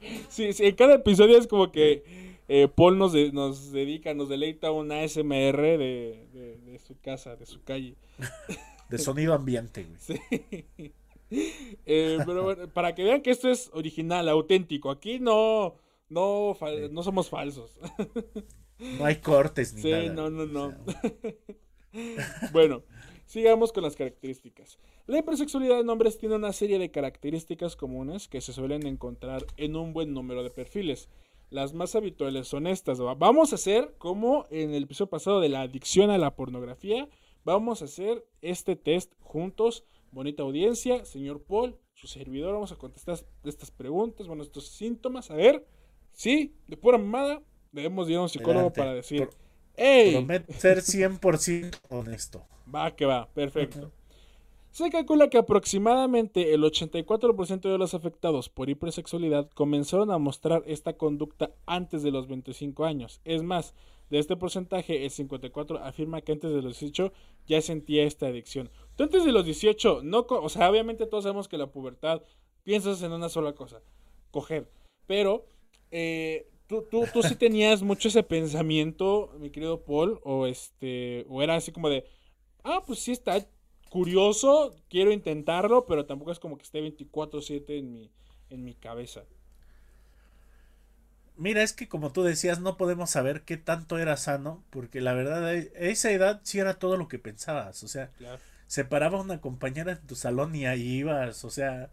sí, 0.29 0.53
sí, 0.53 0.67
en 0.67 0.75
cada 0.75 0.95
episodio 0.95 1.39
es 1.39 1.47
como 1.47 1.73
que 1.73 2.37
eh, 2.49 2.69
Paul 2.69 2.99
nos, 2.99 3.15
nos 3.33 3.73
dedica, 3.73 4.13
nos 4.13 4.29
deleita 4.29 4.71
una 4.71 5.01
ASMR 5.01 5.57
de, 5.79 6.27
de, 6.65 6.79
su 6.79 6.99
casa, 7.01 7.37
de 7.37 7.47
su 7.47 7.63
calle. 7.63 7.95
de 8.91 8.99
sonido 8.99 9.33
ambiente. 9.35 9.87
Sí. 9.99 10.21
Eh, 11.87 12.19
pero 12.25 12.45
bueno, 12.45 12.69
para 12.69 12.95
que 12.95 13.03
vean 13.03 13.21
que 13.21 13.31
esto 13.31 13.51
es 13.51 13.71
original, 13.73 14.29
auténtico. 14.29 14.91
Aquí 14.91 15.19
no, 15.19 15.75
no, 16.09 16.57
no 16.91 17.03
somos 17.03 17.31
falsos. 17.31 17.81
No 18.78 19.04
hay 19.04 19.16
cortes 19.16 19.75
ni 19.75 19.90
nada. 19.90 20.02
Sí, 20.02 20.11
no, 20.11 20.30
no, 20.30 20.47
no. 20.47 20.75
bueno, 22.52 22.83
sigamos 23.26 23.73
con 23.73 23.83
las 23.83 23.97
características. 23.97 24.78
La 25.06 25.18
hipersexualidad 25.18 25.80
en 25.80 25.88
hombres 25.88 26.18
tiene 26.18 26.35
una 26.35 26.52
serie 26.52 26.78
de 26.78 26.90
características 26.90 27.76
comunes 27.76 28.28
que 28.28 28.40
se 28.40 28.52
suelen 28.52 28.87
encontrar 28.87 29.47
en 29.56 29.76
un 29.76 29.92
buen 29.92 30.12
número 30.12 30.42
de 30.42 30.50
perfiles. 30.50 31.09
Las 31.49 31.75
más 31.75 31.95
habituales 31.95 32.49
son 32.49 32.66
estas. 32.66 32.99
Vamos 32.99 33.52
a 33.52 33.54
hacer 33.54 33.95
como 33.99 34.47
en 34.50 34.75
el 34.75 34.83
episodio 34.83 35.11
pasado 35.11 35.40
de 35.40 35.49
la 35.49 35.61
adicción 35.61 36.11
a 36.11 36.18
la 36.18 36.35
pornografía. 36.35 37.09
Vamos 37.45 37.83
a 37.83 37.85
hacer 37.85 38.26
este 38.42 38.75
test 38.75 39.12
juntos. 39.21 39.85
Bonita 40.11 40.42
audiencia, 40.42 41.04
señor 41.04 41.42
Paul, 41.45 41.78
su 41.95 42.09
servidor. 42.09 42.54
Vamos 42.54 42.73
a 42.73 42.76
contestar 42.76 43.18
estas 43.45 43.71
preguntas, 43.71 44.26
bueno, 44.26 44.42
estos 44.42 44.68
síntomas. 44.71 45.30
A 45.30 45.37
ver, 45.37 45.64
sí, 46.11 46.56
de 46.66 46.76
pura 46.76 46.99
mamada, 46.99 47.42
debemos 47.76 48.09
ir 48.11 48.16
a 48.16 48.23
un 48.23 48.28
psicólogo 48.28 48.59
Adelante. 48.68 48.80
para 48.80 48.95
decir, 48.95 49.28
Pro- 49.28 49.38
¡Ey! 49.76 50.12
Prometo 50.14 50.52
ser 50.54 50.78
100% 50.78 51.78
honesto. 51.90 52.42
Va 52.75 52.97
que 52.97 53.04
va, 53.06 53.28
perfecto. 53.35 53.92
Se 54.73 54.90
calcula 54.90 55.30
que 55.30 55.38
aproximadamente 55.38 56.52
el 56.52 56.62
84% 56.62 57.61
de 57.71 57.78
los 57.78 57.95
afectados 57.95 58.49
por 58.50 58.68
hipersexualidad 58.68 59.49
comenzaron 59.54 60.11
a 60.11 60.18
mostrar 60.18 60.62
esta 60.66 60.95
conducta 60.95 61.50
antes 61.64 62.02
de 62.02 62.11
los 62.11 62.26
25 62.28 62.85
años. 62.85 63.21
Es 63.25 63.42
más, 63.42 63.75
de 64.11 64.18
este 64.18 64.37
porcentaje, 64.37 65.04
el 65.04 65.11
54 65.11 65.78
afirma 65.78 66.21
que 66.21 66.33
antes 66.33 66.50
de 66.50 66.56
los 66.62 66.78
18 66.78 67.12
ya 67.47 67.61
sentía 67.62 68.04
esta 68.04 68.26
adicción. 68.26 68.68
Tú 68.97 69.04
antes 69.04 69.25
de 69.25 69.33
los 69.33 69.45
18, 69.47 70.00
no, 70.02 70.26
o 70.28 70.49
sea, 70.49 70.71
obviamente 70.71 71.06
todos 71.06 71.25
sabemos 71.25 71.49
que 71.49 71.56
la 71.59 71.68
pubertad 71.68 72.23
piensas 72.62 73.02
en 73.02 73.12
una 73.12 73.28
sola 73.30 73.54
cosa, 73.54 73.80
coger. 74.30 74.68
Pero 75.06 75.47
eh, 75.90 76.49
tú, 76.66 76.82
tú, 76.90 77.04
tú 77.12 77.23
sí 77.23 77.37
tenías 77.37 77.82
mucho 77.82 78.08
ese 78.08 78.23
pensamiento, 78.23 79.32
mi 79.38 79.50
querido 79.50 79.85
Paul, 79.85 80.20
o 80.25 80.46
este, 80.46 81.26
o 81.28 81.42
era 81.42 81.56
así 81.56 81.73
como 81.73 81.88
de, 81.88 82.04
ah, 82.64 82.82
pues 82.87 83.00
sí 83.00 83.12
está 83.12 83.46
curioso, 83.90 84.75
quiero 84.88 85.12
intentarlo, 85.12 85.87
pero 85.87 86.06
tampoco 86.06 86.32
es 86.32 86.38
como 86.40 86.56
que 86.58 86.64
esté 86.64 86.80
24/7 86.80 87.78
en 87.78 87.92
mi, 87.92 88.11
en 88.50 88.64
mi 88.64 88.75
cabeza. 88.75 89.25
Mira, 91.37 91.62
es 91.62 91.73
que 91.75 91.88
como 91.88 92.12
tú 92.12 92.23
decías, 92.23 92.61
no 92.61 92.76
podemos 92.78 93.11
saber 93.11 93.42
qué 93.44 93.56
tanto 93.58 93.99
era 93.99 94.16
sano, 94.16 94.64
porque 94.70 95.00
la 95.02 95.12
verdad, 95.12 95.44
a 95.46 95.54
esa 95.54 96.11
edad 96.11 96.40
sí 96.44 96.58
era 96.58 96.78
todo 96.78 96.96
lo 96.96 97.08
que 97.08 97.18
pensabas. 97.18 97.82
O 97.85 97.88
sea, 97.88 98.11
Claro. 98.18 98.42
se 98.66 98.85
paraba 98.85 99.20
una 99.20 99.40
compañera 99.40 99.92
en 99.92 100.06
tu 100.06 100.14
salón 100.16 100.54
y 100.54 100.66
ahí 100.66 100.82
ibas. 100.99 101.44
O 101.44 101.50
sea, 101.50 101.90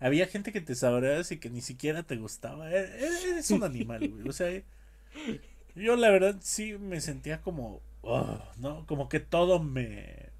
había 0.00 0.26
gente 0.26 0.52
que 0.52 0.60
te 0.60 0.74
saboreabas 0.74 1.32
y 1.32 1.38
que 1.38 1.50
ni 1.50 1.60
siquiera 1.62 2.02
te 2.04 2.16
gustaba. 2.16 2.70
E- 2.72 2.78
e- 2.78 3.30
Eres 3.30 3.50
un 3.52 3.64
animal, 3.64 4.08
güey. 4.08 4.28
O 4.28 4.32
sea, 4.32 4.50
yo 5.74 5.96
la 5.96 6.10
verdad 6.10 6.36
sí 6.40 6.76
me 6.78 7.00
sentía 7.00 7.42
como, 7.42 7.80
oh, 8.02 8.38
¿no? 8.58 8.86
Como 8.86 9.08
que 9.08 9.20
todo 9.20 9.60
me... 9.62 10.30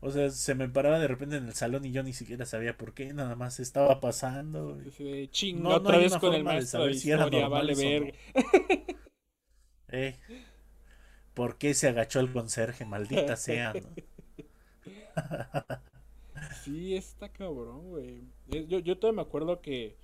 O 0.00 0.10
sea, 0.10 0.30
se 0.30 0.54
me 0.54 0.68
paraba 0.68 0.98
de 0.98 1.08
repente 1.08 1.36
en 1.36 1.46
el 1.46 1.54
salón 1.54 1.84
y 1.86 1.92
yo 1.92 2.02
ni 2.02 2.12
siquiera 2.12 2.46
sabía 2.46 2.76
por 2.76 2.94
qué, 2.94 3.14
nada 3.14 3.36
más 3.36 3.60
estaba 3.60 4.00
pasando. 4.00 4.76
de, 4.76 5.28
chinga, 5.30 5.62
No, 5.62 5.76
otra 5.76 5.98
vez 5.98 6.16
con 6.18 6.34
el 6.34 6.44
de 6.44 6.44
maestro 6.44 6.84
de, 6.86 6.94
si 6.94 7.10
era 7.10 7.26
historia, 7.26 7.40
normal 7.40 7.50
vale 7.50 7.74
no. 7.74 8.12
Eh, 9.88 10.16
¿Por 11.34 11.58
qué 11.58 11.74
se 11.74 11.88
agachó 11.88 12.18
el 12.20 12.32
conserje? 12.32 12.86
Maldita 12.86 13.36
sea, 13.36 13.74
¿no? 13.74 13.88
Sí, 16.64 16.94
está 16.94 17.28
cabrón, 17.30 17.88
güey. 17.90 18.22
Yo, 18.68 18.78
yo 18.78 18.98
todavía 18.98 19.16
me 19.22 19.22
acuerdo 19.22 19.60
que, 19.60 19.96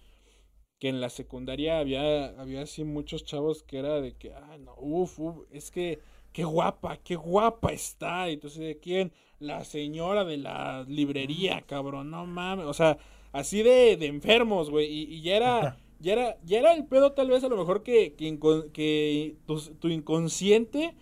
que 0.79 0.89
en 0.89 1.01
la 1.01 1.11
secundaria 1.11 1.79
había, 1.79 2.27
había 2.41 2.63
así 2.63 2.85
muchos 2.85 3.25
chavos 3.25 3.63
que 3.63 3.79
era 3.79 4.01
de 4.01 4.15
que, 4.17 4.35
ah, 4.35 4.59
no, 4.59 4.75
uff, 4.79 5.19
uf, 5.21 5.37
es 5.53 5.71
que, 5.71 6.01
qué 6.33 6.45
guapa, 6.45 6.99
qué 6.99 7.17
guapa 7.17 7.73
está. 7.73 8.31
Y 8.31 8.35
entonces, 8.35 8.61
¿de 8.61 8.79
quién? 8.81 9.13
La 9.41 9.65
señora 9.65 10.25
de 10.25 10.39
la 10.39 10.85
librería, 10.89 11.63
cabrón, 11.63 12.11
no 12.11 12.27
mames. 12.27 12.67
O 12.67 12.75
sea, 12.75 12.99
así 13.33 13.63
de, 13.63 13.97
de 13.97 14.07
enfermos, 14.07 14.71
güey. 14.71 14.87
Y, 14.93 15.15
y 15.17 15.23
ya 15.23 15.37
era, 15.37 15.79
ya 16.01 16.13
era, 16.15 16.39
ya 16.45 16.59
era 16.61 16.75
el 16.75 16.87
pedo 16.87 17.13
tal 17.13 17.29
vez 17.31 17.45
a 17.45 17.49
lo 17.49 17.57
mejor 17.57 17.83
que, 17.83 18.15
que, 18.15 18.27
incon- 18.33 18.73
que 18.73 19.37
tu, 19.47 19.59
tu 19.77 19.89
inconsciente 19.89 20.95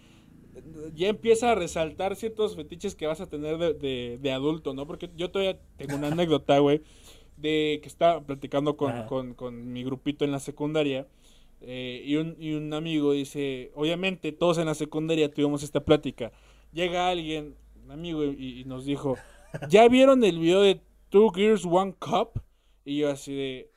ya 0.95 1.09
empieza 1.09 1.53
a 1.53 1.55
resaltar 1.55 2.17
ciertos 2.17 2.57
fetiches 2.57 2.95
que 2.95 3.07
vas 3.07 3.21
a 3.21 3.29
tener 3.29 3.59
de, 3.59 3.75
de- 3.75 4.19
de 4.21 4.33
adulto, 4.33 4.75
¿no? 4.75 4.87
Porque 4.87 5.11
yo 5.17 5.31
todavía 5.31 5.61
tengo 5.77 5.97
una 5.97 6.09
anécdota, 6.09 6.59
güey, 6.59 6.83
de 7.37 7.81
que 7.83 7.89
estaba 7.89 8.21
platicando 8.25 8.77
con, 8.77 9.05
con- 9.05 9.35
con 9.35 9.73
mi 9.73 9.85
grupito 9.85 10.25
en 10.25 10.33
la 10.33 10.41
secundaria. 10.41 11.07
eh, 11.61 12.03
y, 12.05 12.17
un, 12.17 12.37
y 12.39 12.53
un 12.55 12.73
amigo 12.75 13.13
dice, 13.13 13.73
obviamente 13.75 14.33
todos 14.33 14.59
en 14.59 14.67
la 14.67 14.75
secundaria 14.75 15.33
tuvimos 15.33 15.63
esta 15.63 15.85
plática. 15.85 16.33
Llega 16.73 17.09
alguien, 17.09 17.57
un 17.85 17.91
amigo, 17.91 18.25
y, 18.25 18.61
y 18.61 18.65
nos 18.65 18.85
dijo, 18.85 19.17
¿ya 19.69 19.89
vieron 19.89 20.23
el 20.25 20.39
video 20.39 20.63
de 20.63 20.81
Two 21.11 21.31
Girls 21.35 21.65
One 21.65 21.95
Cup? 21.99 22.43
Y 22.85 22.99
yo 22.99 23.11
así 23.11 23.35
de, 23.35 23.71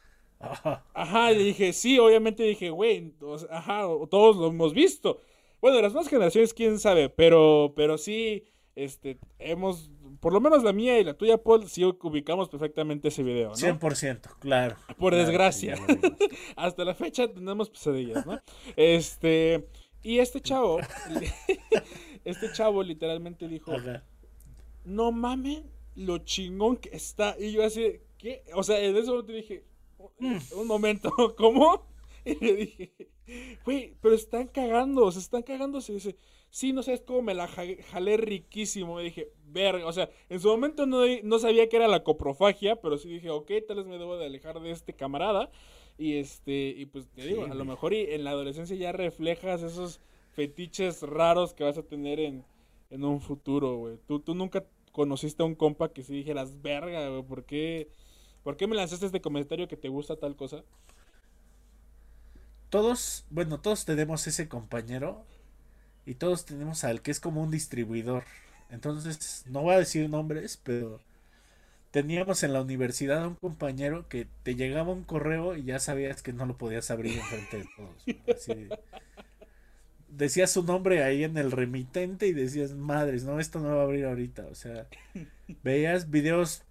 Ajá. 0.94 1.32
Y 1.32 1.38
le 1.38 1.44
dije, 1.44 1.74
sí, 1.74 2.00
obviamente 2.00 2.44
dije, 2.44 2.70
güey, 2.70 3.14
ajá, 3.50 3.84
todos 4.10 4.38
lo 4.38 4.48
hemos 4.48 4.74
visto. 4.74 5.22
Bueno, 5.62 5.80
las 5.82 5.94
nuevas 5.94 6.10
generaciones, 6.10 6.54
quién 6.54 6.80
sabe, 6.80 7.10
pero, 7.10 7.74
pero 7.76 7.98
sí, 7.98 8.46
este, 8.76 9.20
hemos, 9.38 9.92
por 10.20 10.34
lo 10.34 10.42
menos 10.42 10.64
la 10.64 10.74
mía 10.74 11.00
y 11.00 11.04
la 11.04 11.14
tuya, 11.14 11.38
Paul, 11.38 11.68
sí 11.70 11.84
ubicamos 11.86 12.50
perfectamente 12.50 13.10
ese 13.10 13.22
video, 13.22 13.50
¿no? 13.50 13.56
100%, 13.56 14.40
claro. 14.40 14.76
Por 14.98 15.14
Claro, 15.14 15.18
desgracia. 15.18 15.76
Hasta 16.56 16.84
la 16.84 16.96
fecha 16.96 17.32
tenemos 17.32 17.70
pesadillas, 17.70 18.26
¿no? 18.26 18.42
Este, 18.76 19.68
y 20.02 20.18
este 20.18 20.42
chavo, 20.42 20.80
este 22.26 22.52
chavo 22.54 22.82
literalmente 22.82 23.48
dijo, 23.48 23.74
Ajá. 23.74 24.04
no 24.84 25.12
mames 25.12 25.62
lo 25.96 26.18
chingón 26.20 26.78
que 26.78 26.90
está. 26.96 27.36
Y 27.40 27.52
yo 27.52 27.64
así, 27.64 28.00
¿qué? 28.18 28.44
O 28.56 28.64
sea, 28.64 28.80
en 28.80 28.96
ese 28.96 29.12
momento 29.12 29.32
dije, 29.32 29.64
un 30.56 30.68
momento, 30.68 31.12
¿cómo? 31.38 31.88
Y 32.26 32.44
le 32.44 32.56
dije, 32.56 33.11
güey, 33.66 33.94
pero 34.02 34.16
están 34.16 34.48
cagando, 34.48 35.12
se 35.12 35.20
están 35.20 35.44
cagando. 35.44 35.82
Se 35.82 35.94
dice, 35.94 36.16
sí, 36.50 36.74
no 36.74 36.84
sabes 36.84 37.02
cómo 37.02 37.22
me 37.22 37.34
la 37.34 37.48
ja- 37.48 37.64
jalé 37.92 38.18
riquísimo. 38.18 39.00
Y 39.02 39.06
dije, 39.06 39.30
verga, 39.48 39.86
o 39.88 39.94
sea, 39.94 40.10
en 40.30 40.40
su 40.40 40.48
momento 40.50 40.86
no, 40.86 41.02
no 41.24 41.40
sabía 41.40 41.70
que 41.70 41.78
era 41.78 41.88
la 41.88 42.04
coprofagia, 42.04 42.76
pero 42.82 42.98
sí 42.98 43.10
dije, 43.10 43.30
ok, 43.30 43.52
tal 43.68 43.78
vez 43.78 43.86
me 43.88 43.98
debo 43.98 44.18
de 44.18 44.26
alejar 44.26 44.60
de 44.62 44.72
este 44.72 44.94
camarada. 44.94 45.52
Y 45.98 46.16
este, 46.18 46.70
y 46.78 46.86
pues 46.86 47.08
te 47.10 47.26
digo, 47.26 47.46
Sí, 47.46 47.52
a 47.52 47.54
lo 47.54 47.66
mejor 47.66 47.94
y 47.94 48.02
en 48.14 48.24
la 48.24 48.32
adolescencia 48.32 48.76
ya 48.76 48.92
reflejas 48.92 49.62
esos 49.62 50.00
fetiches 50.32 51.02
raros 51.04 51.54
que 51.54 51.64
vas 51.64 51.78
a 51.78 51.84
tener 51.84 52.20
en, 52.20 52.44
en 52.90 53.04
un 53.04 53.22
futuro, 53.22 53.76
güey. 53.78 53.98
¿Tú, 54.08 54.20
tú 54.20 54.34
nunca 54.34 54.66
conociste 54.92 55.44
a 55.44 55.46
un 55.46 55.56
compa 55.56 55.92
que 55.94 56.04
sí 56.04 56.14
dijeras, 56.14 56.62
verga, 56.62 57.08
güey, 57.10 57.24
¿por 57.24 57.46
qué, 57.46 57.90
¿por 58.44 58.58
qué 58.58 58.68
me 58.68 58.76
lanzaste 58.76 59.06
este 59.06 59.22
comentario 59.22 59.68
que 59.68 59.78
te 59.78 59.90
gusta 59.90 60.16
tal 60.16 60.36
cosa? 60.36 60.64
Todos, 62.72 63.26
bueno, 63.32 63.62
todos 63.62 63.86
tenemos 63.86 64.28
ese 64.28 64.50
compañero 64.50 65.26
y 66.06 66.16
todos 66.16 66.46
tenemos 66.46 66.84
al 66.86 67.02
que 67.02 67.12
es 67.12 67.20
como 67.22 67.42
un 67.44 67.52
distribuidor. 67.52 68.26
Entonces, 68.70 69.44
no 69.48 69.62
voy 69.64 69.76
a 69.76 69.80
decir 69.80 70.10
nombres, 70.10 70.58
pero 70.64 71.02
teníamos 71.92 72.44
en 72.44 72.54
la 72.54 72.62
universidad 72.62 73.24
a 73.24 73.28
un 73.30 73.36
compañero 73.36 74.08
que 74.10 74.28
te 74.44 74.56
llegaba 74.56 74.94
un 74.94 75.04
correo 75.06 75.58
y 75.58 75.64
ya 75.66 75.80
sabías 75.80 76.24
que 76.24 76.34
no 76.34 76.46
lo 76.48 76.58
podías 76.58 76.92
abrir 76.92 77.18
enfrente 77.20 77.60
de 77.60 77.66
todos. 77.78 78.10
Así 78.30 78.74
decías 80.10 80.52
su 80.52 80.64
nombre 80.64 81.04
ahí 81.04 81.24
en 81.24 81.38
el 81.38 81.52
remitente 81.52 82.28
y 82.28 82.34
decías, 82.34 82.74
madres, 82.74 83.24
no, 83.24 83.40
esto 83.40 83.60
no 83.60 83.76
va 83.76 83.82
a 83.82 83.84
abrir 83.86 84.06
ahorita. 84.06 84.46
O 84.48 84.56
sea, 84.56 84.88
veías 85.64 86.10
videos 86.10 86.64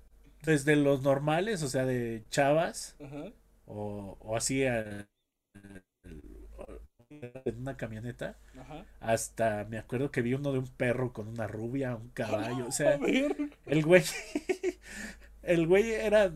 desde 0.45 0.77
los 0.77 1.03
normales, 1.03 1.63
o 1.63 1.69
sea, 1.69 1.85
de 1.87 2.25
chavas, 2.31 2.97
o, 3.67 4.17
o 4.21 4.37
así 4.37 4.65
a- 4.67 5.09
en 7.11 7.59
una 7.59 7.77
camioneta, 7.77 8.39
Ajá. 8.59 8.85
hasta 9.01 9.65
me 9.65 9.79
acuerdo 9.79 10.11
que 10.11 10.23
vi 10.23 10.35
uno 10.35 10.53
de 10.53 10.59
un 10.61 10.69
perro 10.69 11.13
con 11.13 11.29
una 11.29 11.47
rubia, 11.47 11.97
un 11.97 12.11
caballo, 12.11 12.67
o 12.69 12.73
sea, 12.73 12.99
el 13.67 13.85
güey, 13.85 14.05
el 15.43 15.67
güey 15.67 15.91
era, 15.93 16.33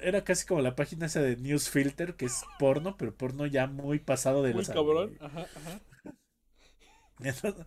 era 0.00 0.24
casi 0.24 0.46
como 0.46 0.60
la 0.62 0.76
página 0.76 1.06
esa 1.06 1.20
de 1.20 1.36
News 1.36 1.70
Filter, 1.70 2.14
que 2.14 2.26
es 2.26 2.42
porno, 2.58 2.96
pero 2.96 3.14
porno 3.14 3.46
ya 3.46 3.66
muy 3.66 3.98
pasado 3.98 4.42
de 4.42 4.50
Muy 4.52 4.58
los 4.58 4.68
cabrón. 4.68 5.16
Ajá, 5.20 5.46
ajá. 5.54 5.80
Entonces, 7.20 7.64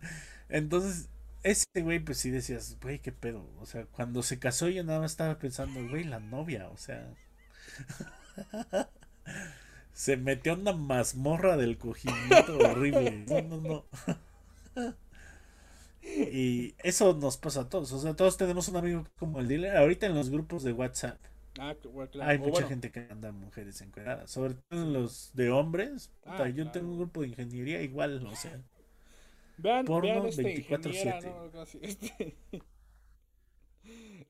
entonces, 0.48 1.08
ese 1.42 1.82
güey, 1.82 1.98
pues 2.00 2.18
sí 2.18 2.30
decías, 2.30 2.78
güey, 2.80 3.00
qué 3.00 3.12
pedo. 3.12 3.48
O 3.60 3.66
sea, 3.66 3.86
cuando 3.86 4.22
se 4.22 4.38
casó, 4.38 4.68
yo 4.68 4.84
nada 4.84 5.00
más 5.00 5.12
estaba 5.12 5.38
pensando, 5.38 5.86
güey, 5.88 6.04
la 6.04 6.20
novia, 6.20 6.68
o 6.68 6.76
sea. 6.76 7.14
se 9.92 10.16
metió 10.16 10.54
una 10.54 10.72
mazmorra 10.72 11.56
del 11.56 11.78
cogimiento 11.78 12.56
horrible. 12.58 13.24
No, 13.28 13.42
no, 13.42 13.60
no. 13.60 13.84
Y 16.04 16.74
eso 16.82 17.14
nos 17.14 17.36
pasa 17.36 17.60
a 17.62 17.68
todos. 17.68 17.92
O 17.92 17.98
sea, 18.00 18.14
todos 18.14 18.36
tenemos 18.36 18.66
un 18.68 18.76
amigo 18.76 19.06
como 19.18 19.38
el 19.40 19.46
dealer. 19.48 19.76
Ahorita 19.76 20.06
en 20.06 20.14
los 20.16 20.30
grupos 20.30 20.62
de 20.64 20.72
WhatsApp 20.72 21.18
Ah, 21.60 21.74
claro. 21.80 22.08
hay 22.28 22.38
O 22.38 22.40
mucha 22.40 22.50
bueno, 22.52 22.68
gente 22.68 22.90
que 22.90 23.06
anda 23.10 23.30
mujeres 23.30 23.80
encueradas. 23.82 24.30
Sobre 24.30 24.54
todo 24.54 24.82
en 24.82 24.92
los 24.94 25.30
de 25.34 25.50
hombres. 25.50 26.10
Ah, 26.24 26.32
Puta, 26.32 26.48
yo 26.48 26.54
claro. 26.56 26.70
tengo 26.72 26.88
un 26.92 26.98
grupo 26.98 27.20
de 27.20 27.28
ingeniería 27.28 27.82
igual, 27.82 28.26
o 28.26 28.34
sea. 28.34 28.60
Vean, 29.58 29.84
porno 29.84 30.26
este 30.26 30.42
24/7. 30.42 30.88
ingeniera, 30.88 31.20
¿no? 31.20 31.40
Algo 31.42 31.60
así, 31.60 31.78
este. 31.82 32.34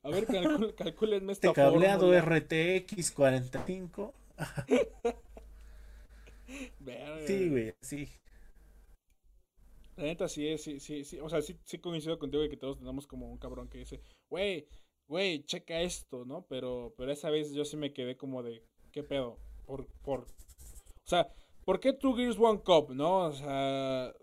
A 0.03 0.09
ver, 0.09 0.27
calcul- 0.27 0.75
calcúlenme 0.75 1.31
esta 1.31 1.47
Este 1.47 1.61
cableado. 1.61 2.11
RTX 2.21 3.11
45. 3.11 4.13
Sí, 7.27 7.49
güey, 7.49 7.73
sí. 7.81 8.07
La 9.95 10.03
neta 10.03 10.27
sí 10.27 10.47
es, 10.47 10.63
sí, 10.63 10.79
sí, 10.79 11.03
sí. 11.03 11.19
O 11.19 11.29
sea, 11.29 11.41
sí, 11.41 11.55
sí 11.65 11.77
coincido 11.77 12.17
contigo 12.17 12.41
de 12.41 12.49
que 12.49 12.57
todos 12.57 12.79
tenemos 12.79 13.05
como 13.05 13.29
un 13.29 13.37
cabrón 13.37 13.69
que 13.69 13.77
dice, 13.77 14.01
güey, 14.29 14.65
güey, 15.07 15.43
checa 15.45 15.81
esto, 15.81 16.25
¿no? 16.25 16.45
Pero, 16.47 16.93
pero 16.97 17.11
esa 17.11 17.29
vez 17.29 17.53
yo 17.53 17.63
sí 17.65 17.77
me 17.77 17.93
quedé 17.93 18.17
como 18.17 18.41
de, 18.41 18.63
¿qué 18.91 19.03
pedo? 19.03 19.37
Por, 19.65 19.87
por. 20.01 20.21
O 20.21 21.05
sea, 21.05 21.27
¿por 21.63 21.79
qué 21.79 21.93
Two 21.93 22.15
Girls 22.15 22.39
One 22.39 22.61
Cup? 22.61 22.91
¿No? 22.93 23.25
O 23.27 23.31
sea, 23.33 24.13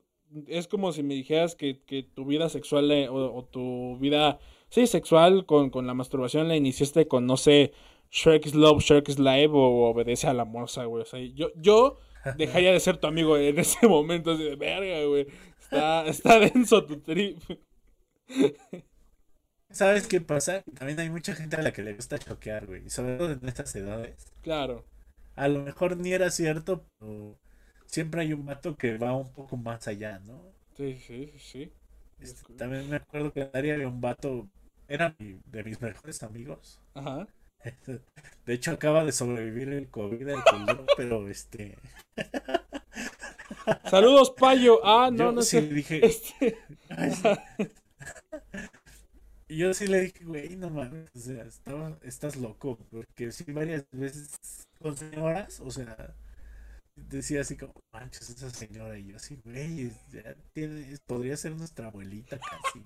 es 0.48 0.66
como 0.66 0.92
si 0.92 1.02
me 1.02 1.14
dijeras 1.14 1.54
que, 1.54 1.74
tu 2.14 2.24
vida 2.24 2.48
sexual 2.48 2.90
o, 3.10 3.44
tu 3.44 3.96
vida, 3.98 4.38
sí, 4.70 4.86
sexual 4.86 5.46
con, 5.46 5.70
la 5.86 5.94
masturbación 5.94 6.48
la 6.48 6.56
iniciaste 6.56 7.06
con, 7.06 7.26
no 7.26 7.36
sé, 7.36 7.72
Shrek's 8.10 8.54
Love, 8.54 8.82
Shrek's 8.82 9.18
Live 9.20 9.50
o 9.52 9.90
Obedece 9.90 10.26
a 10.26 10.34
la 10.34 10.44
Morsa, 10.44 10.84
güey. 10.84 11.02
O 11.02 11.06
sea, 11.06 11.20
yo, 11.20 11.50
yo 11.56 11.98
dejaría 12.36 12.72
de 12.72 12.80
ser 12.80 12.98
tu 12.98 13.06
amigo 13.06 13.36
en 13.36 13.58
ese 13.58 13.86
momento, 13.86 14.32
así 14.32 14.44
de 14.44 14.56
verga, 14.56 15.04
güey. 15.06 15.26
Está, 15.60 16.06
está 16.06 16.38
denso 16.38 16.84
tu 16.84 17.00
trip. 17.00 17.38
¿Sabes 19.70 20.06
qué 20.08 20.20
pasa? 20.20 20.62
También 20.76 20.98
hay 20.98 21.10
mucha 21.10 21.34
gente 21.34 21.56
a 21.56 21.62
la 21.62 21.72
que 21.72 21.82
le 21.82 21.94
gusta 21.94 22.18
choquear, 22.18 22.66
güey. 22.66 22.90
Sobre 22.90 23.16
todo 23.16 23.32
en 23.32 23.48
estas 23.48 23.74
edades. 23.76 24.32
Claro. 24.42 24.84
A 25.36 25.48
lo 25.48 25.62
mejor 25.62 25.96
ni 25.96 26.12
era 26.12 26.30
cierto, 26.30 26.84
pero 26.98 27.38
siempre 27.86 28.22
hay 28.22 28.32
un 28.32 28.44
mato 28.44 28.76
que 28.76 28.98
va 28.98 29.16
un 29.16 29.32
poco 29.32 29.56
más 29.56 29.86
allá, 29.86 30.18
¿no? 30.20 30.42
Sí, 30.76 30.98
sí, 30.98 31.32
sí. 31.38 31.72
Este, 32.18 32.52
también 32.54 32.88
me 32.90 32.96
acuerdo 32.96 33.32
que 33.32 33.42
en 33.42 33.50
área 33.54 33.74
había 33.74 33.88
un 33.88 34.00
vato, 34.00 34.48
era 34.88 35.14
de 35.18 35.64
mis 35.64 35.80
mejores 35.80 36.22
amigos. 36.22 36.80
Ajá. 36.94 37.28
De 38.46 38.54
hecho, 38.54 38.72
acaba 38.72 39.04
de 39.04 39.12
sobrevivir 39.12 39.68
el 39.72 39.88
COVID, 39.88 40.28
el 40.28 40.40
pero 40.96 41.28
este. 41.28 41.78
Saludos, 43.90 44.30
Payo. 44.30 44.84
Ah, 44.84 45.10
no, 45.12 45.32
no 45.32 45.42
sé. 45.42 45.62
dije. 45.62 46.04
Este... 46.04 46.58
yo 49.48 49.74
sí 49.74 49.86
le 49.86 50.00
dije, 50.00 50.24
güey, 50.24 50.56
no 50.56 50.70
mames, 50.70 51.10
o 51.14 51.18
sea, 51.18 51.46
estás 52.02 52.36
loco, 52.36 52.78
porque 52.90 53.32
sí 53.32 53.44
varias 53.52 53.84
veces 53.92 54.30
con 54.80 54.96
señoras, 54.96 55.60
o 55.60 55.70
sea, 55.70 56.14
decía 56.94 57.40
así 57.40 57.56
como, 57.56 57.74
manches, 57.92 58.30
esa 58.30 58.50
señora, 58.50 58.98
y 58.98 59.08
yo 59.08 59.16
así, 59.16 59.40
güey, 59.44 59.92
podría 61.06 61.36
ser 61.36 61.52
nuestra 61.56 61.88
abuelita 61.88 62.38
casi. 62.38 62.84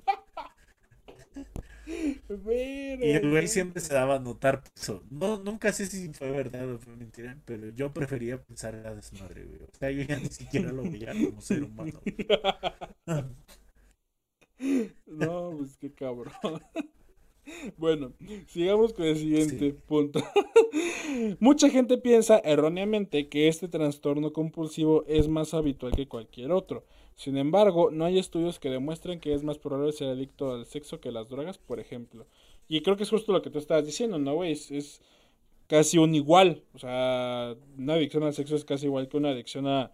Y 1.86 3.10
el 3.10 3.30
güey 3.30 3.48
siempre 3.48 3.80
se 3.80 3.94
daba 3.94 4.16
a 4.16 4.18
notar 4.18 4.62
eso. 4.74 5.02
No, 5.10 5.38
nunca 5.38 5.72
sé 5.72 5.86
si 5.86 6.12
fue 6.12 6.30
verdad 6.30 6.70
o 6.70 6.78
fue 6.78 6.96
mentira, 6.96 7.36
pero 7.44 7.68
yo 7.70 7.92
prefería 7.92 8.42
pensar 8.42 8.74
en 8.74 8.84
la 8.84 8.94
desmadre, 8.94 9.44
güey. 9.44 9.62
O 9.62 9.78
sea, 9.78 9.90
yo 9.90 10.02
ya 10.02 10.18
ni 10.18 10.26
siquiera 10.26 10.72
lo 10.72 10.82
veía 10.82 11.12
como 11.12 11.40
ser 11.40 11.64
humano. 11.64 12.00
no, 15.06 15.54
pues 15.58 15.76
qué 15.76 15.92
cabrón. 15.92 16.32
Bueno, 17.76 18.14
sigamos 18.46 18.94
con 18.94 19.04
el 19.04 19.16
siguiente 19.16 19.74
punto. 19.74 20.18
Mucha 21.40 21.68
gente 21.68 21.98
piensa 21.98 22.38
erróneamente 22.38 23.28
que 23.28 23.48
este 23.48 23.68
trastorno 23.68 24.32
compulsivo 24.32 25.04
es 25.06 25.28
más 25.28 25.52
habitual 25.52 25.94
que 25.94 26.08
cualquier 26.08 26.52
otro. 26.52 26.86
Sin 27.16 27.36
embargo, 27.36 27.90
no 27.90 28.04
hay 28.04 28.18
estudios 28.18 28.58
que 28.58 28.70
demuestren 28.70 29.20
que 29.20 29.34
es 29.34 29.44
más 29.44 29.58
probable 29.58 29.92
ser 29.92 30.08
adicto 30.08 30.52
al 30.52 30.66
sexo 30.66 31.00
que 31.00 31.10
a 31.10 31.12
las 31.12 31.28
drogas, 31.28 31.58
por 31.58 31.80
ejemplo. 31.80 32.26
Y 32.68 32.82
creo 32.82 32.96
que 32.96 33.04
es 33.04 33.10
justo 33.10 33.32
lo 33.32 33.42
que 33.42 33.50
tú 33.50 33.58
estabas 33.58 33.86
diciendo, 33.86 34.18
¿no, 34.18 34.34
güey? 34.34 34.52
Es, 34.52 35.00
casi 35.68 35.98
un 35.98 36.14
igual. 36.14 36.64
O 36.74 36.78
sea, 36.78 37.54
una 37.78 37.94
adicción 37.94 38.24
al 38.24 38.34
sexo 38.34 38.56
es 38.56 38.64
casi 38.64 38.86
igual 38.86 39.08
que 39.08 39.16
una 39.16 39.30
adicción 39.30 39.66
a, 39.66 39.92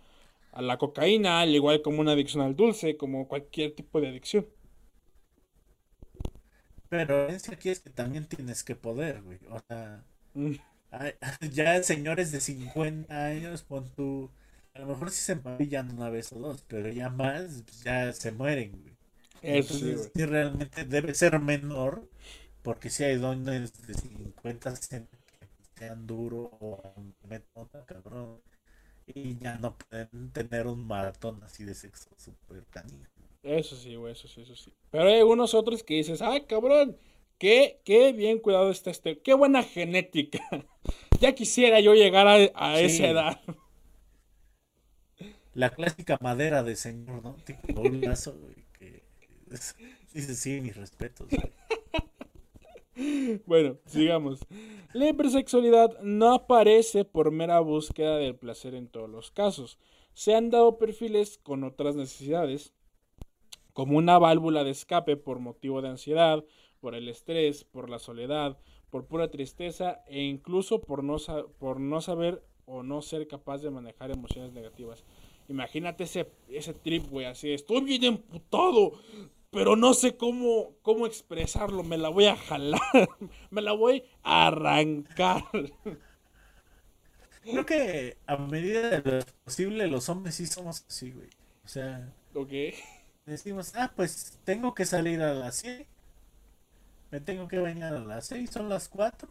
a 0.52 0.62
la 0.62 0.78
cocaína, 0.78 1.40
al 1.40 1.54
igual 1.54 1.82
como 1.82 2.00
una 2.00 2.12
adicción 2.12 2.42
al 2.42 2.56
dulce, 2.56 2.96
como 2.96 3.28
cualquier 3.28 3.74
tipo 3.74 4.00
de 4.00 4.08
adicción. 4.08 4.46
Pero 6.88 7.28
es 7.28 7.44
que 7.44 7.54
aquí 7.54 7.68
es 7.68 7.80
que 7.80 7.90
también 7.90 8.26
tienes 8.26 8.64
que 8.64 8.74
poder, 8.74 9.22
güey. 9.22 9.38
O 9.48 9.60
sea, 9.68 10.04
mm. 10.34 10.54
ya 11.52 11.82
señores 11.82 12.32
de 12.32 12.40
50 12.40 13.26
años, 13.26 13.62
pon 13.62 13.88
tú. 13.94 14.30
A 14.80 14.84
lo 14.84 14.94
mejor 14.94 15.10
sí 15.10 15.20
se 15.20 15.32
empapillan 15.32 15.90
una 15.90 16.08
vez 16.08 16.32
o 16.32 16.38
dos, 16.38 16.64
pero 16.66 16.88
ya 16.88 17.10
más, 17.10 17.62
pues, 17.66 17.84
ya 17.84 18.10
se 18.14 18.32
mueren, 18.32 18.72
güey. 18.80 18.96
Entonces, 19.42 20.10
sí, 20.14 20.24
realmente 20.24 20.86
debe 20.86 21.14
ser 21.14 21.38
menor, 21.38 22.08
porque 22.62 22.88
si 22.88 23.04
hay 23.04 23.16
dones 23.16 23.86
de 23.86 23.92
50 23.92 24.74
que 24.74 25.06
sean 25.76 26.06
duros 26.06 26.48
o 26.60 26.80
cabrón, 27.84 28.40
y 29.06 29.36
ya 29.38 29.58
no 29.58 29.76
pueden 29.76 30.30
tener 30.32 30.66
un 30.66 30.86
maratón 30.86 31.42
así 31.42 31.64
de 31.64 31.74
sexo 31.74 32.08
súper 32.16 32.64
canijo. 32.70 33.10
Eso 33.42 33.76
sí, 33.76 33.96
güey, 33.96 34.12
eso 34.14 34.28
sí, 34.28 34.40
eso 34.40 34.56
sí. 34.56 34.72
Pero 34.90 35.08
hay 35.08 35.20
unos 35.20 35.52
otros 35.52 35.82
que 35.82 35.94
dices, 35.94 36.22
ay, 36.22 36.42
cabrón, 36.46 36.96
qué, 37.36 37.80
qué 37.84 38.12
bien 38.12 38.38
cuidado 38.38 38.70
está 38.70 38.90
este, 38.90 39.18
qué 39.18 39.34
buena 39.34 39.62
genética. 39.62 40.40
ya 41.20 41.34
quisiera 41.34 41.80
yo 41.80 41.94
llegar 41.94 42.26
a, 42.26 42.80
esa 42.80 43.08
edad. 43.08 43.40
La 45.54 45.70
clásica 45.70 46.18
madera 46.20 46.62
de 46.62 46.76
señor, 46.76 47.22
¿no? 47.22 47.36
Tipo 47.44 47.80
un 47.80 48.00
lazo, 48.00 48.36
que 48.78 49.02
dice, 50.12 50.34
sí, 50.34 50.60
mis 50.60 50.76
respetos. 50.76 51.28
Bueno, 53.46 53.78
sigamos. 53.86 54.46
La 54.92 55.08
hipersexualidad 55.08 55.98
no 56.02 56.34
aparece 56.34 57.04
por 57.04 57.30
mera 57.30 57.60
búsqueda 57.60 58.18
del 58.18 58.36
placer 58.36 58.74
en 58.74 58.88
todos 58.88 59.08
los 59.08 59.30
casos. 59.30 59.78
Se 60.12 60.34
han 60.34 60.50
dado 60.50 60.76
perfiles 60.76 61.38
con 61.42 61.64
otras 61.64 61.96
necesidades, 61.96 62.74
como 63.72 63.96
una 63.96 64.18
válvula 64.18 64.64
de 64.64 64.70
escape 64.70 65.16
por 65.16 65.38
motivo 65.38 65.80
de 65.80 65.88
ansiedad, 65.88 66.44
por 66.80 66.94
el 66.94 67.08
estrés, 67.08 67.64
por 67.64 67.88
la 67.88 67.98
soledad, 67.98 68.58
por 68.90 69.06
pura 69.06 69.30
tristeza 69.30 70.02
e 70.06 70.22
incluso 70.22 70.80
por 70.82 71.02
no, 71.04 71.16
por 71.58 71.80
no 71.80 72.00
saber 72.00 72.42
o 72.66 72.82
no 72.82 73.02
ser 73.02 73.26
capaz 73.28 73.62
de 73.62 73.70
manejar 73.70 74.10
emociones 74.10 74.52
negativas. 74.52 75.04
Imagínate 75.50 76.04
ese, 76.04 76.30
ese 76.48 76.72
trip, 76.72 77.08
güey, 77.08 77.26
así, 77.26 77.52
estoy 77.52 77.82
bien 77.82 78.04
emputado, 78.04 78.92
pero 79.50 79.76
no 79.76 79.92
sé 79.94 80.16
cómo, 80.16 80.76
cómo 80.80 81.06
expresarlo, 81.06 81.82
me 81.82 81.98
la 81.98 82.08
voy 82.08 82.26
a 82.26 82.36
jalar, 82.36 82.80
me 83.50 83.60
la 83.60 83.72
voy 83.72 84.04
a 84.22 84.46
arrancar. 84.46 85.44
Creo 87.42 87.66
que 87.66 88.16
a 88.26 88.36
medida 88.36 89.00
de 89.00 89.18
lo 89.18 89.24
posible 89.44 89.86
los 89.88 90.08
hombres 90.08 90.36
sí 90.36 90.46
somos 90.46 90.84
así, 90.88 91.10
güey. 91.10 91.28
O 91.64 91.68
sea... 91.68 92.14
Ok 92.34 92.52
decimos, 93.30 93.72
ah, 93.76 93.92
pues 93.94 94.38
tengo 94.44 94.74
que 94.74 94.84
salir 94.84 95.22
a 95.22 95.32
las 95.34 95.56
7. 95.56 95.86
Me 97.10 97.20
tengo 97.20 97.48
que 97.48 97.58
bañar 97.58 97.94
a 97.94 98.00
las 98.00 98.26
6, 98.26 98.50
son 98.50 98.68
las 98.68 98.88
4. 98.88 99.28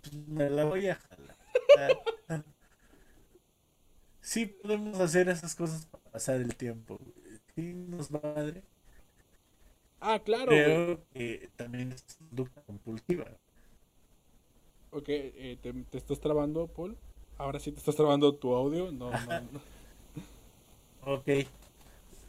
Pues 0.00 0.14
me 0.26 0.50
la 0.50 0.64
voy 0.64 0.88
a 0.88 0.96
jalar. 0.96 1.36
Sí 4.22 4.46
podemos 4.46 4.98
hacer 5.00 5.28
esas 5.28 5.54
cosas 5.54 5.84
para 5.84 6.04
pasar 6.04 6.36
el 6.36 6.56
tiempo. 6.56 6.98
Sí 7.54 7.74
nos 7.74 8.10
madre. 8.10 8.62
Ah, 10.00 10.18
claro. 10.24 10.46
Creo 10.46 11.04
que 11.12 11.50
también 11.56 11.92
es 11.92 12.02
conducta 12.18 12.62
compulsiva. 12.62 13.26
Ok, 14.90 15.08
eh, 15.08 15.58
¿te, 15.62 15.72
¿te, 15.72 15.98
estás 15.98 16.20
trabando, 16.20 16.66
Paul? 16.66 16.96
Ahora 17.38 17.60
sí 17.60 17.72
te 17.72 17.78
estás 17.78 17.96
trabando 17.96 18.34
tu 18.34 18.54
audio. 18.54 18.90
No, 18.90 19.10
no, 19.10 19.40
no. 19.52 21.12
ok. 21.12 21.28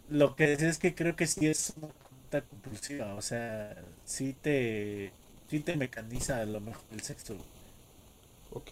Lo 0.09 0.35
que 0.35 0.53
es 0.53 0.77
que 0.77 0.93
creo 0.93 1.15
que 1.15 1.27
sí 1.27 1.47
es 1.47 1.73
una 1.77 1.87
conducta 1.87 2.41
compulsiva, 2.41 3.15
o 3.15 3.21
sea, 3.21 3.83
sí 4.05 4.33
te, 4.33 5.11
sí 5.47 5.59
te 5.61 5.75
mecaniza 5.75 6.41
a 6.41 6.45
lo 6.45 6.59
mejor 6.59 6.83
el 6.91 7.01
sexo. 7.01 7.37
Ok. 8.51 8.71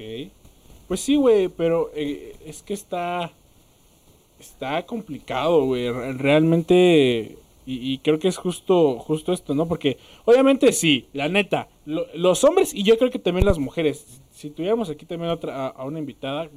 Pues 0.91 0.99
sí, 0.99 1.15
güey, 1.15 1.47
pero 1.47 1.89
eh, 1.95 2.35
es 2.45 2.63
que 2.63 2.73
está, 2.73 3.31
está 4.41 4.85
complicado, 4.85 5.63
güey, 5.63 5.89
realmente, 6.11 7.37
y, 7.65 7.97
creo 7.99 8.19
que 8.19 8.27
es 8.27 8.35
justo, 8.35 8.99
justo 8.99 9.31
esto, 9.31 9.55
¿no? 9.55 9.69
Porque 9.69 9.97
obviamente 10.25 10.73
sí, 10.73 11.07
la 11.13 11.29
neta, 11.29 11.69
los 11.85 12.43
hombres 12.43 12.73
y 12.73 12.83
yo 12.83 12.97
creo 12.97 13.09
que 13.09 13.19
también 13.19 13.45
las 13.45 13.57
mujeres, 13.57 14.19
si 14.31 14.49
tuviéramos 14.49 14.89
aquí 14.89 15.05
también 15.05 15.31
otra, 15.31 15.67
a, 15.67 15.85
una 15.85 15.97
invitada, 15.97 16.49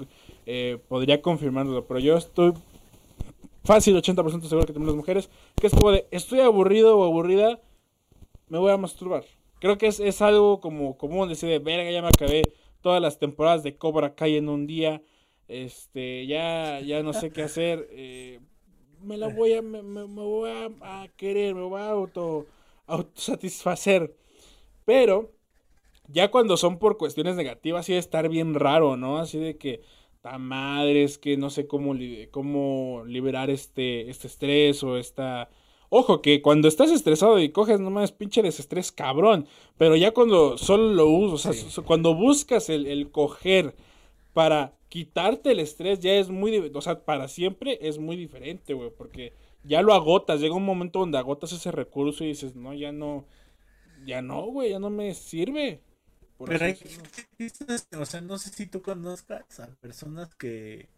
eh, 0.47 0.79
podría 0.89 1.23
confirmarlo, 1.23 1.85
pero 1.85 2.01
yo 2.01 2.17
estoy 2.17 2.55
fácil, 3.63 3.97
80% 3.97 4.49
seguro 4.49 4.67
que 4.67 4.73
también 4.73 4.89
las 4.89 4.97
mujeres, 4.97 5.31
que 5.61 5.69
es 5.69 5.75
como 5.75 5.93
de, 5.93 6.09
estoy 6.11 6.41
aburrido 6.41 6.99
o 6.99 7.05
aburrida, 7.05 7.61
me 8.49 8.59
voy 8.59 8.73
a 8.73 8.77
masturbar. 8.79 9.25
Creo 9.61 9.79
que 9.79 9.87
es, 9.87 10.01
es 10.01 10.21
algo 10.23 10.61
como 10.61 10.99
común, 10.99 11.29
decir 11.29 11.49
de, 11.49 11.61
verga, 11.61 11.89
ya 11.89 12.03
me 12.03 12.09
acabé 12.09 12.43
todas 12.85 13.01
las 13.01 13.19
temporadas 13.19 13.63
de 13.63 13.79
Cobra 13.79 14.15
Kai 14.15 14.37
en 14.37 14.51
un 14.51 14.67
día, 14.67 15.01
este, 15.49 16.27
ya, 16.27 16.81
ya 16.81 17.03
no 17.03 17.15
sé 17.15 17.31
qué 17.31 17.43
hacer, 17.43 17.89
eh, 17.91 18.41
me 19.03 19.17
la 19.17 19.29
voy 19.29 19.55
a, 19.55 19.63
me, 19.63 19.81
voy 19.81 20.51
a, 20.83 21.09
querer, 21.17 21.55
me 21.55 21.63
voy 21.63 21.81
a 21.81 21.89
auto, 21.89 22.45
autosatisfacer. 22.87 24.15
Pero, 24.85 25.33
ya 26.09 26.31
cuando 26.31 26.59
son 26.59 26.79
por 26.79 26.99
cuestiones 26.99 27.37
negativas, 27.37 27.87
sí 27.87 27.95
de 27.95 28.01
estar 28.01 28.29
bien 28.29 28.53
raro, 28.53 28.99
¿no? 28.99 29.17
Así 29.17 29.39
de 29.39 29.57
que 29.57 29.81
ta 30.21 30.37
madre, 30.37 31.05
es 31.05 31.17
que 31.17 31.39
no 31.39 31.49
sé 31.49 31.67
cómo, 31.67 31.95
cómo 32.31 33.03
liberar 33.07 33.49
este, 33.49 34.11
este 34.11 34.27
estrés 34.27 34.83
o 34.85 34.99
esta... 34.99 35.49
Ojo, 35.97 36.23
que 36.23 36.43
cuando 36.43 36.67
estás 36.67 36.91
estresado 36.91 37.39
y 37.39 37.53
coges 37.53 37.79
nomás 37.79 38.11
pinche 38.11 38.43
desestrés 38.43 38.91
cabrón, 38.91 39.47
pero 39.79 39.95
ya 39.95 40.11
cuando 40.11 40.59
solo 40.59 40.93
lo 40.93 41.07
usas, 41.07 41.63
o 41.63 41.71
sea, 41.71 41.85
cuando 41.85 42.17
buscas 42.17 42.69
el, 42.69 43.13
coger 43.13 43.77
para 44.33 44.77
quitarte 44.89 45.53
el 45.53 45.61
estrés 45.61 46.01
ya 46.01 46.15
es 46.15 46.31
muy, 46.31 46.59
o 46.75 46.81
sea, 46.81 47.05
para 47.05 47.29
siempre 47.29 47.79
es 47.81 47.99
muy 47.99 48.17
diferente, 48.17 48.75
güey, 48.75 48.91
porque 48.91 49.35
ya 49.63 49.83
lo 49.83 49.95
agotas, 49.95 50.41
llega 50.41 50.57
un 50.57 50.65
momento 50.65 50.99
donde 50.99 51.17
agotas 51.17 51.53
ese 51.53 51.71
recurso 51.71 52.25
y 52.25 52.29
dices, 52.31 52.57
no, 52.57 52.75
ya 52.75 52.91
no, 52.91 53.29
ya 54.05 54.21
no, 54.21 54.47
güey, 54.47 54.71
ya 54.71 54.81
no 54.81 54.91
me 54.91 55.15
sirve. 55.15 55.81
Pero 56.45 56.65
hay, 56.65 56.77
o 57.97 58.05
sea, 58.05 58.21
no 58.21 58.37
sé 58.39 58.51
si 58.51 58.67
tú 58.67 58.83
conozcas 58.83 59.61
a 59.61 59.69
personas 59.77 60.35
que 60.35 60.89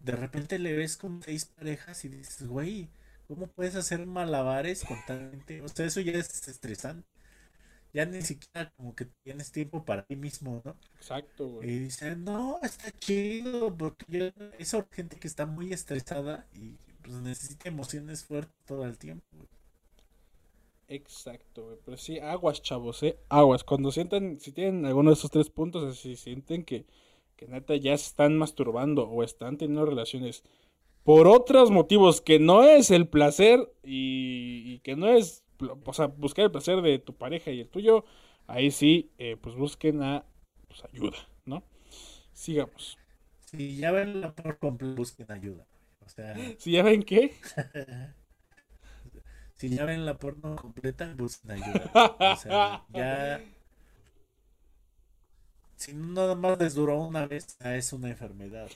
de 0.00 0.16
repente 0.16 0.58
le 0.58 0.72
ves 0.72 0.96
con 0.96 1.22
seis 1.22 1.44
parejas 1.44 2.04
y 2.04 2.08
dices, 2.08 2.48
güey, 2.48 2.90
¿cómo 3.32 3.46
puedes 3.46 3.76
hacer 3.76 4.06
malabares 4.06 4.84
con 4.84 4.98
O 5.64 5.68
sea, 5.68 5.86
eso 5.86 6.00
ya 6.00 6.12
es 6.12 6.48
estresante. 6.48 7.08
Ya 7.94 8.04
ni 8.04 8.20
siquiera 8.22 8.70
como 8.76 8.94
que 8.94 9.06
tienes 9.22 9.52
tiempo 9.52 9.84
para 9.84 10.04
ti 10.04 10.16
mismo, 10.16 10.60
¿no? 10.64 10.76
Exacto, 10.96 11.48
güey. 11.48 11.68
Y 11.68 11.78
dicen, 11.78 12.24
no, 12.24 12.58
está 12.62 12.90
chido, 12.92 13.74
porque 13.74 14.34
es 14.58 14.76
gente 14.90 15.16
que 15.18 15.28
está 15.28 15.46
muy 15.46 15.72
estresada 15.72 16.46
y 16.54 16.76
pues 17.02 17.16
necesita 17.16 17.68
emociones 17.68 18.24
fuertes 18.24 18.54
todo 18.66 18.84
el 18.84 18.98
tiempo, 18.98 19.24
güey. 19.32 19.48
Exacto, 20.88 21.64
güey. 21.64 21.78
Pero 21.84 21.96
sí, 21.96 22.18
aguas, 22.18 22.60
chavos, 22.60 23.02
¿eh? 23.02 23.18
Aguas. 23.30 23.64
Cuando 23.64 23.90
sientan, 23.92 24.40
si 24.40 24.52
tienen 24.52 24.84
alguno 24.84 25.10
de 25.10 25.14
esos 25.14 25.30
tres 25.30 25.48
puntos, 25.48 25.98
si 25.98 26.16
sienten 26.16 26.64
que, 26.64 26.86
que 27.36 27.46
neta 27.46 27.76
ya 27.76 27.96
se 27.96 28.08
están 28.08 28.36
masturbando 28.36 29.08
o 29.08 29.22
están 29.22 29.56
teniendo 29.56 29.86
relaciones 29.86 30.44
por 31.04 31.26
otros 31.26 31.70
motivos 31.70 32.20
que 32.20 32.38
no 32.38 32.62
es 32.64 32.90
el 32.90 33.08
placer 33.08 33.72
y, 33.82 34.78
que 34.80 34.96
no 34.96 35.08
es, 35.08 35.44
o 35.84 35.92
sea, 35.92 36.06
buscar 36.06 36.44
el 36.44 36.50
placer 36.50 36.80
de 36.82 36.98
tu 36.98 37.14
pareja 37.14 37.50
y 37.50 37.60
el 37.60 37.68
tuyo, 37.68 38.04
ahí 38.46 38.70
sí, 38.70 39.10
eh, 39.18 39.36
pues 39.40 39.56
busquen 39.56 40.02
a 40.02 40.24
pues, 40.68 40.84
ayuda, 40.92 41.18
¿no? 41.44 41.64
Sigamos. 42.32 42.98
Si 43.46 43.76
ya 43.76 43.90
ven 43.90 44.20
la 44.20 44.34
por 44.34 44.58
completo, 44.58 44.96
busquen 44.96 45.30
ayuda. 45.30 45.66
O 46.00 46.08
sea... 46.08 46.34
Si 46.58 46.72
ya 46.72 46.82
ven 46.82 47.02
qué? 47.02 47.34
si 49.54 49.68
ya 49.68 49.84
ven 49.84 50.06
la 50.06 50.18
porno 50.18 50.56
completa, 50.56 51.14
busquen 51.16 51.52
ayuda. 51.52 51.90
O 52.18 52.36
sea, 52.36 52.84
ya. 52.92 53.44
Si 55.76 55.94
nada 55.94 56.34
más 56.34 56.58
les 56.58 56.74
duró 56.74 57.00
una 57.00 57.26
vez, 57.26 57.56
es 57.60 57.92
una 57.92 58.08
enfermedad. 58.08 58.68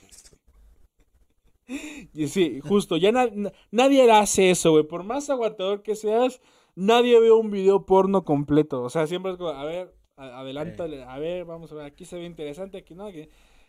Y 2.13 2.27
sí, 2.27 2.59
justo, 2.61 2.97
ya 2.97 3.11
nadie 3.71 4.11
hace 4.11 4.51
eso, 4.51 4.71
güey. 4.71 4.83
Por 4.83 5.03
más 5.03 5.29
aguantador 5.29 5.83
que 5.83 5.95
seas, 5.95 6.41
nadie 6.75 7.19
ve 7.19 7.31
un 7.31 7.51
video 7.51 7.85
porno 7.85 8.23
completo. 8.23 8.83
O 8.83 8.89
sea, 8.89 9.07
siempre 9.07 9.33
es 9.33 9.37
como, 9.37 9.49
a 9.49 9.65
ver, 9.65 9.93
adelántale, 10.15 11.03
a 11.03 11.17
ver, 11.19 11.45
vamos 11.45 11.71
a 11.71 11.75
ver, 11.75 11.85
aquí 11.85 12.05
se 12.05 12.17
ve 12.17 12.25
interesante, 12.25 12.77
aquí 12.77 12.95
no, 12.95 13.09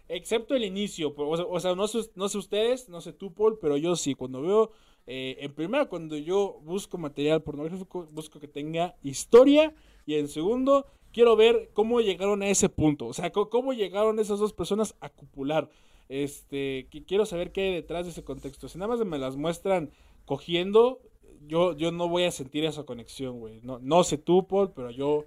excepto 0.08 0.54
el 0.54 0.64
inicio. 0.64 1.14
O 1.16 1.60
sea, 1.60 1.74
no, 1.74 1.88
sé, 1.88 2.10
no 2.14 2.28
sé 2.28 2.38
ustedes, 2.38 2.88
no 2.88 3.00
sé 3.00 3.12
tú, 3.12 3.34
Paul, 3.34 3.58
pero 3.60 3.76
yo 3.76 3.96
sí, 3.96 4.14
cuando 4.14 4.42
veo 4.42 4.70
eh, 5.06 5.36
en 5.40 5.54
primera, 5.54 5.86
cuando 5.86 6.16
yo 6.16 6.60
busco 6.62 6.98
material 6.98 7.42
pornográfico, 7.42 8.06
busco 8.12 8.38
que 8.38 8.48
tenga 8.48 8.94
historia. 9.02 9.74
Y 10.06 10.14
en 10.14 10.28
segundo, 10.28 10.86
quiero 11.12 11.36
ver 11.36 11.70
cómo 11.72 12.00
llegaron 12.00 12.42
a 12.42 12.48
ese 12.48 12.68
punto. 12.68 13.06
O 13.06 13.12
sea, 13.12 13.30
cómo 13.30 13.72
llegaron 13.72 14.18
esas 14.18 14.38
dos 14.38 14.52
personas 14.52 14.94
a 15.00 15.08
copular. 15.08 15.68
Este, 16.08 16.88
quiero 17.06 17.26
saber 17.26 17.52
qué 17.52 17.62
hay 17.62 17.74
detrás 17.74 18.04
de 18.04 18.12
ese 18.12 18.24
contexto. 18.24 18.68
Si 18.68 18.78
nada 18.78 18.94
más 18.94 19.04
me 19.04 19.18
las 19.18 19.36
muestran 19.36 19.90
cogiendo, 20.24 21.00
yo, 21.46 21.76
yo 21.76 21.92
no 21.92 22.08
voy 22.08 22.24
a 22.24 22.30
sentir 22.30 22.64
esa 22.64 22.84
conexión, 22.84 23.38
güey. 23.38 23.60
No, 23.62 23.78
no 23.78 24.04
sé 24.04 24.18
tú, 24.18 24.46
Paul, 24.46 24.72
pero 24.74 24.90
yo, 24.90 25.24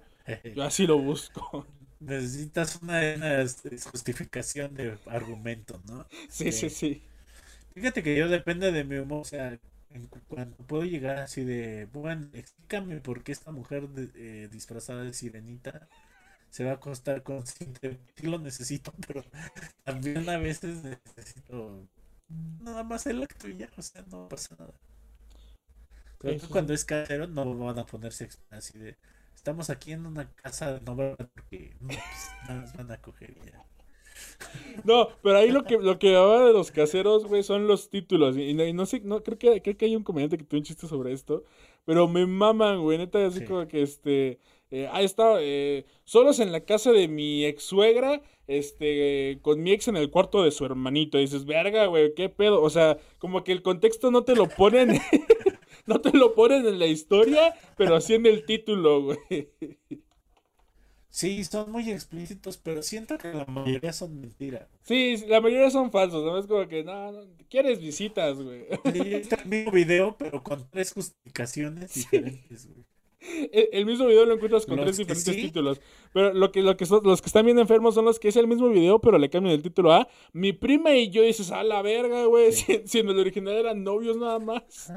yo 0.54 0.62
así 0.64 0.86
lo 0.86 0.98
busco. 0.98 1.66
Necesitas 2.00 2.80
una, 2.82 3.00
justificación 3.90 4.74
de 4.74 4.98
argumento, 5.06 5.80
¿no? 5.86 6.06
Sí, 6.28 6.50
sí, 6.50 6.68
sí. 6.68 7.02
Fíjate 7.74 8.02
que 8.02 8.16
yo 8.16 8.28
depende 8.28 8.72
de 8.72 8.84
mi 8.84 8.96
humor, 8.96 9.20
o 9.20 9.24
sea, 9.24 9.58
cuando 10.28 10.56
puedo 10.56 10.84
llegar 10.84 11.18
así 11.18 11.44
de, 11.44 11.86
bueno, 11.92 12.28
explícame 12.32 13.00
por 13.00 13.22
qué 13.22 13.32
esta 13.32 13.52
mujer 13.52 13.88
eh, 14.16 14.48
disfrazada 14.50 15.04
de 15.04 15.12
sirenita 15.12 15.88
se 16.52 16.64
va 16.64 16.72
a 16.72 16.74
acostar 16.74 17.22
con 17.22 17.46
sí 17.46 17.66
lo 18.22 18.38
necesito, 18.38 18.92
pero 19.06 19.24
también 19.84 20.28
a 20.28 20.36
veces 20.36 20.84
necesito 20.84 21.88
nada 22.60 22.84
más 22.84 23.06
el 23.06 23.22
acto 23.22 23.48
y 23.48 23.56
ya, 23.56 23.70
o 23.76 23.80
sea, 23.80 24.04
no 24.10 24.28
pasa 24.28 24.54
nada. 24.58 24.74
Pero 26.18 26.46
cuando 26.50 26.74
es 26.74 26.84
casero 26.84 27.26
no 27.26 27.56
van 27.56 27.78
a 27.78 27.86
ponerse 27.86 28.28
así 28.50 28.78
de, 28.78 28.98
estamos 29.34 29.70
aquí 29.70 29.92
en 29.92 30.04
una 30.04 30.30
casa 30.34 30.74
de 30.74 30.80
no 30.82 30.94
porque 30.94 31.74
no, 31.80 31.88
pues, 31.88 32.30
nada 32.46 32.60
más 32.60 32.76
van 32.76 32.92
a 32.92 32.98
coger 32.98 33.30
y 33.30 33.46
ya. 33.46 33.66
No, 34.84 35.08
pero 35.22 35.38
ahí 35.38 35.50
lo 35.50 35.64
que, 35.64 35.78
lo 35.78 35.98
que 35.98 36.14
hablaba 36.14 36.48
de 36.48 36.52
los 36.52 36.70
caseros, 36.70 37.24
güey, 37.24 37.42
son 37.42 37.66
los 37.66 37.88
títulos. 37.88 38.36
Y, 38.36 38.52
no, 38.54 38.86
sé, 38.86 39.00
no, 39.00 39.22
creo 39.22 39.38
que, 39.38 39.62
creo 39.62 39.76
que 39.76 39.86
hay 39.86 39.96
un 39.96 40.04
comediante 40.04 40.36
que 40.36 40.44
tuvo 40.44 40.58
un 40.58 40.64
chiste 40.64 40.86
sobre 40.86 41.12
esto. 41.12 41.44
Pero 41.84 42.08
me 42.08 42.26
maman, 42.26 42.82
güey, 42.82 42.98
neta, 42.98 43.26
así 43.26 43.44
como 43.44 43.66
que 43.66 43.82
este. 43.82 44.38
Eh, 44.72 44.88
ahí 44.90 45.04
está, 45.04 45.34
eh, 45.40 45.84
solos 46.04 46.40
en 46.40 46.50
la 46.50 46.60
casa 46.64 46.92
de 46.92 47.06
mi 47.06 47.44
ex 47.44 47.62
suegra, 47.62 48.22
este, 48.46 49.38
con 49.42 49.62
mi 49.62 49.70
ex 49.70 49.88
en 49.88 49.98
el 49.98 50.10
cuarto 50.10 50.42
de 50.42 50.50
su 50.50 50.64
hermanito. 50.64 51.18
Y 51.18 51.22
dices, 51.22 51.44
verga, 51.44 51.84
güey, 51.86 52.14
qué 52.14 52.30
pedo. 52.30 52.62
O 52.62 52.70
sea, 52.70 52.96
como 53.18 53.44
que 53.44 53.52
el 53.52 53.60
contexto 53.60 54.10
no 54.10 54.24
te 54.24 54.34
lo 54.34 54.48
ponen, 54.48 54.98
no 55.86 56.00
te 56.00 56.16
lo 56.16 56.34
ponen 56.34 56.66
en 56.66 56.78
la 56.78 56.86
historia, 56.86 57.54
pero 57.76 57.96
así 57.96 58.14
en 58.14 58.24
el 58.24 58.46
título, 58.46 59.02
güey. 59.02 59.50
Sí, 61.10 61.44
son 61.44 61.70
muy 61.70 61.90
explícitos, 61.90 62.56
pero 62.56 62.82
siento 62.82 63.18
que 63.18 63.34
la 63.34 63.44
mayoría 63.44 63.92
son 63.92 64.18
mentiras. 64.18 64.66
Sí, 64.84 65.18
la 65.28 65.42
mayoría 65.42 65.68
son 65.68 65.90
falsos, 65.90 66.24
¿no? 66.24 66.38
Es 66.38 66.46
como 66.46 66.66
que, 66.66 66.82
no, 66.82 67.12
no 67.12 67.26
quieres 67.50 67.78
visitas, 67.78 68.38
güey. 68.42 68.64
Sí, 68.90 69.14
es 69.16 69.30
el 69.32 69.44
mismo 69.44 69.72
video, 69.72 70.16
pero 70.16 70.42
con 70.42 70.66
tres 70.70 70.94
justificaciones 70.94 71.92
diferentes, 72.10 72.66
güey. 72.72 72.86
El, 73.52 73.86
mismo 73.86 74.06
video 74.06 74.26
lo 74.26 74.34
encuentras 74.34 74.66
con 74.66 74.80
tres 74.80 74.96
diferentes 74.96 75.36
títulos. 75.36 75.80
Pero 76.12 76.32
lo 76.32 76.50
que, 76.50 76.62
lo 76.62 76.76
que 76.76 76.86
son, 76.86 77.02
los 77.04 77.22
que 77.22 77.26
están 77.26 77.44
bien 77.44 77.58
enfermos 77.58 77.94
son 77.94 78.04
los 78.04 78.18
que 78.18 78.28
es 78.28 78.36
el 78.36 78.48
mismo 78.48 78.68
video, 78.68 79.00
pero 79.00 79.18
le 79.18 79.30
cambian 79.30 79.54
el 79.54 79.62
título 79.62 79.92
a 79.92 80.08
Mi 80.32 80.52
prima 80.52 80.94
y 80.94 81.10
yo 81.10 81.22
dices, 81.22 81.50
a 81.50 81.62
la 81.62 81.82
verga, 81.82 82.24
güey. 82.26 82.52
Si, 82.52 82.82
si, 82.86 82.98
en 82.98 83.08
el 83.08 83.18
original 83.18 83.54
eran 83.54 83.84
novios 83.84 84.16
nada 84.16 84.38
más. 84.38 84.92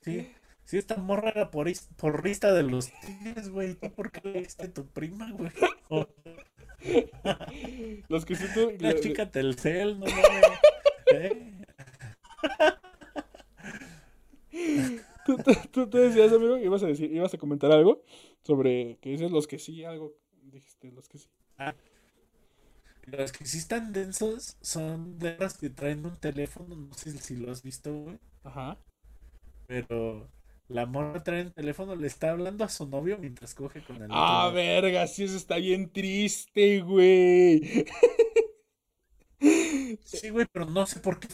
Sí. 0.00 0.28
Si 0.64 0.76
esta 0.76 0.96
morra 0.98 1.30
era 1.30 1.50
por, 1.50 1.70
porrista 1.96 2.52
de 2.52 2.62
los 2.62 2.90
tigres, 3.00 3.48
güey. 3.48 3.74
¿Tú 3.74 3.90
por 3.90 4.12
qué 4.12 4.20
le 4.28 4.40
diste 4.40 4.68
tu 4.68 4.86
prima, 4.86 5.32
güey? 5.32 5.50
los 8.08 8.26
que 8.26 8.36
sí 8.36 8.44
tú. 8.52 8.72
La 8.78 9.00
chica 9.00 9.30
Telcel, 9.30 9.98
no 9.98 10.04
mames. 10.06 10.60
¿Eh? 11.14 11.54
¿Tú, 15.28 15.36
tú, 15.70 15.90
tú, 15.90 15.98
decías, 15.98 16.32
amigo, 16.32 16.56
ibas 16.56 16.82
a 16.82 16.86
decir, 16.86 17.12
ibas 17.12 17.34
a 17.34 17.38
comentar 17.38 17.70
algo 17.70 18.02
sobre 18.42 18.96
que 19.02 19.10
dices 19.10 19.30
los 19.30 19.46
que 19.46 19.58
sí, 19.58 19.84
algo. 19.84 20.14
Dijiste, 20.42 20.90
los 20.90 21.06
que 21.06 21.18
sí. 21.18 21.28
Ah. 21.58 21.74
Los 23.04 23.32
que 23.32 23.44
sí 23.44 23.58
están 23.58 23.92
densos 23.92 24.56
son 24.62 25.18
de 25.18 25.36
las 25.36 25.58
que 25.58 25.68
traen 25.68 26.06
un 26.06 26.16
teléfono, 26.16 26.74
no 26.74 26.94
sé 26.94 27.10
si 27.18 27.36
lo 27.36 27.52
has 27.52 27.62
visto, 27.62 27.92
güey. 27.92 28.18
Ajá. 28.42 28.78
Pero 29.66 30.30
la 30.68 30.86
morra 30.86 31.22
trae 31.22 31.40
el 31.42 31.52
teléfono, 31.52 31.94
le 31.94 32.06
está 32.06 32.30
hablando 32.30 32.64
a 32.64 32.70
su 32.70 32.86
novio 32.86 33.18
mientras 33.18 33.54
coge 33.54 33.82
con 33.82 34.02
el 34.02 34.08
Ah, 34.10 34.50
verga, 34.54 35.06
sí, 35.06 35.24
eso 35.24 35.36
está 35.36 35.56
bien 35.56 35.90
triste, 35.90 36.80
güey. 36.80 37.84
Sí, 40.04 40.30
güey, 40.30 40.46
pero 40.52 40.66
no 40.66 40.84
sé 40.86 40.98
por 40.98 41.20
qué 41.20 41.28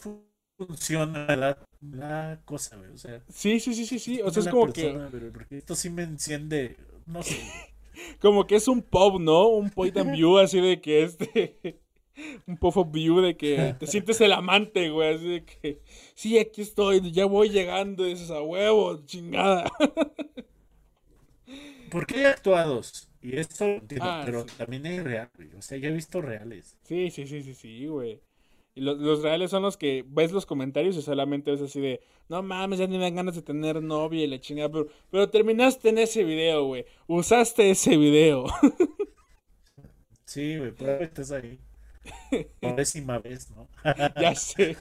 funciona 0.57 1.37
la, 1.37 2.41
cosa, 2.45 2.77
güey. 2.77 2.91
O 2.91 2.99
sea, 2.99 3.23
sí, 3.29 3.61
sí, 3.61 3.75
sí, 3.75 3.87
sí, 3.87 3.99
sí. 3.99 4.21
O 4.23 4.31
sea, 4.31 4.43
es 4.43 4.49
como 4.49 4.73
que. 4.73 4.93
porque 5.33 5.59
esto 5.59 5.75
sí 5.75 5.91
me 5.91 6.03
enciende. 6.03 6.77
No 7.07 7.23
sé. 7.23 7.37
como 8.21 8.47
que 8.47 8.57
es 8.57 8.69
un 8.69 8.83
pop, 8.83 9.21
¿no? 9.21 9.49
Un 9.49 9.71
point 9.71 9.97
and 9.97 10.13
view 10.13 10.39
así 10.39 10.61
de 10.61 10.81
que 10.81 11.05
este. 11.05 11.81
un 12.47 12.57
pop 12.57 12.77
of 12.77 12.93
view 12.93 13.21
de 13.21 13.37
que 13.37 13.75
te 13.79 13.87
sientes 13.87 14.21
el 14.21 14.33
amante, 14.33 14.91
güey. 14.91 15.15
Así 15.15 15.29
de 15.29 15.45
que, 15.45 15.81
sí, 16.15 16.39
aquí 16.39 16.63
estoy, 16.63 17.13
ya 17.13 17.27
voy 17.27 17.51
llegando. 17.51 18.07
Y 18.07 18.11
dices, 18.11 18.31
a 18.31 18.43
huevo, 18.43 19.05
chingada. 19.07 19.71
Porque 21.91 22.17
hay 22.17 22.25
actuados. 22.25 23.09
Y 23.23 23.39
esto 23.39 23.65
entiendo, 23.65 24.07
ah, 24.07 24.23
pero 24.25 24.45
también 24.45 24.85
hay 24.85 25.01
reales, 25.01 25.55
O 25.57 25.63
sea, 25.63 25.79
ya 25.79 25.89
he 25.89 25.93
visto 25.93 26.21
reales. 26.21 26.77
Sí, 26.83 27.11
sí, 27.11 27.27
sí, 27.27 27.43
sí, 27.43 27.55
sí, 27.55 27.87
güey. 27.87 28.21
Y 28.77 28.81
los, 28.81 29.23
reales 29.23 29.51
son 29.51 29.63
los 29.63 29.77
que 29.77 30.05
ves 30.09 30.33
los 30.33 30.47
comentarios 30.47 30.97
y 30.97 31.03
solamente 31.03 31.53
es 31.53 31.61
así 31.61 31.81
de, 31.81 32.01
no 32.29 32.43
mames, 32.43 32.81
ya 32.81 32.89
ni 32.89 32.99
me 32.99 33.05
dan 33.05 33.15
ganas 33.15 33.37
de 33.37 33.43
tener 33.43 33.81
novia 33.81 34.25
y 34.25 34.27
la 34.27 34.41
chingada, 34.41 34.69
pero, 34.69 34.89
pero 35.11 35.31
terminaste 35.31 35.91
en 35.91 35.99
ese 35.99 36.25
video, 36.25 36.65
güey. 36.65 36.85
Usaste 37.07 37.71
ese 37.71 37.97
video. 37.97 38.47
sí, 40.25 40.59
güey, 40.59 40.73
pero 40.73 41.01
estás 41.05 41.31
ahí. 41.31 41.61
Por 42.61 42.75
décima 42.75 43.19
vez, 43.19 43.51
¿no? 43.53 43.69
ya 44.21 44.35
sé. 44.35 44.77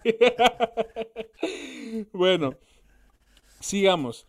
bueno, 2.14 2.56
sigamos. 3.60 4.26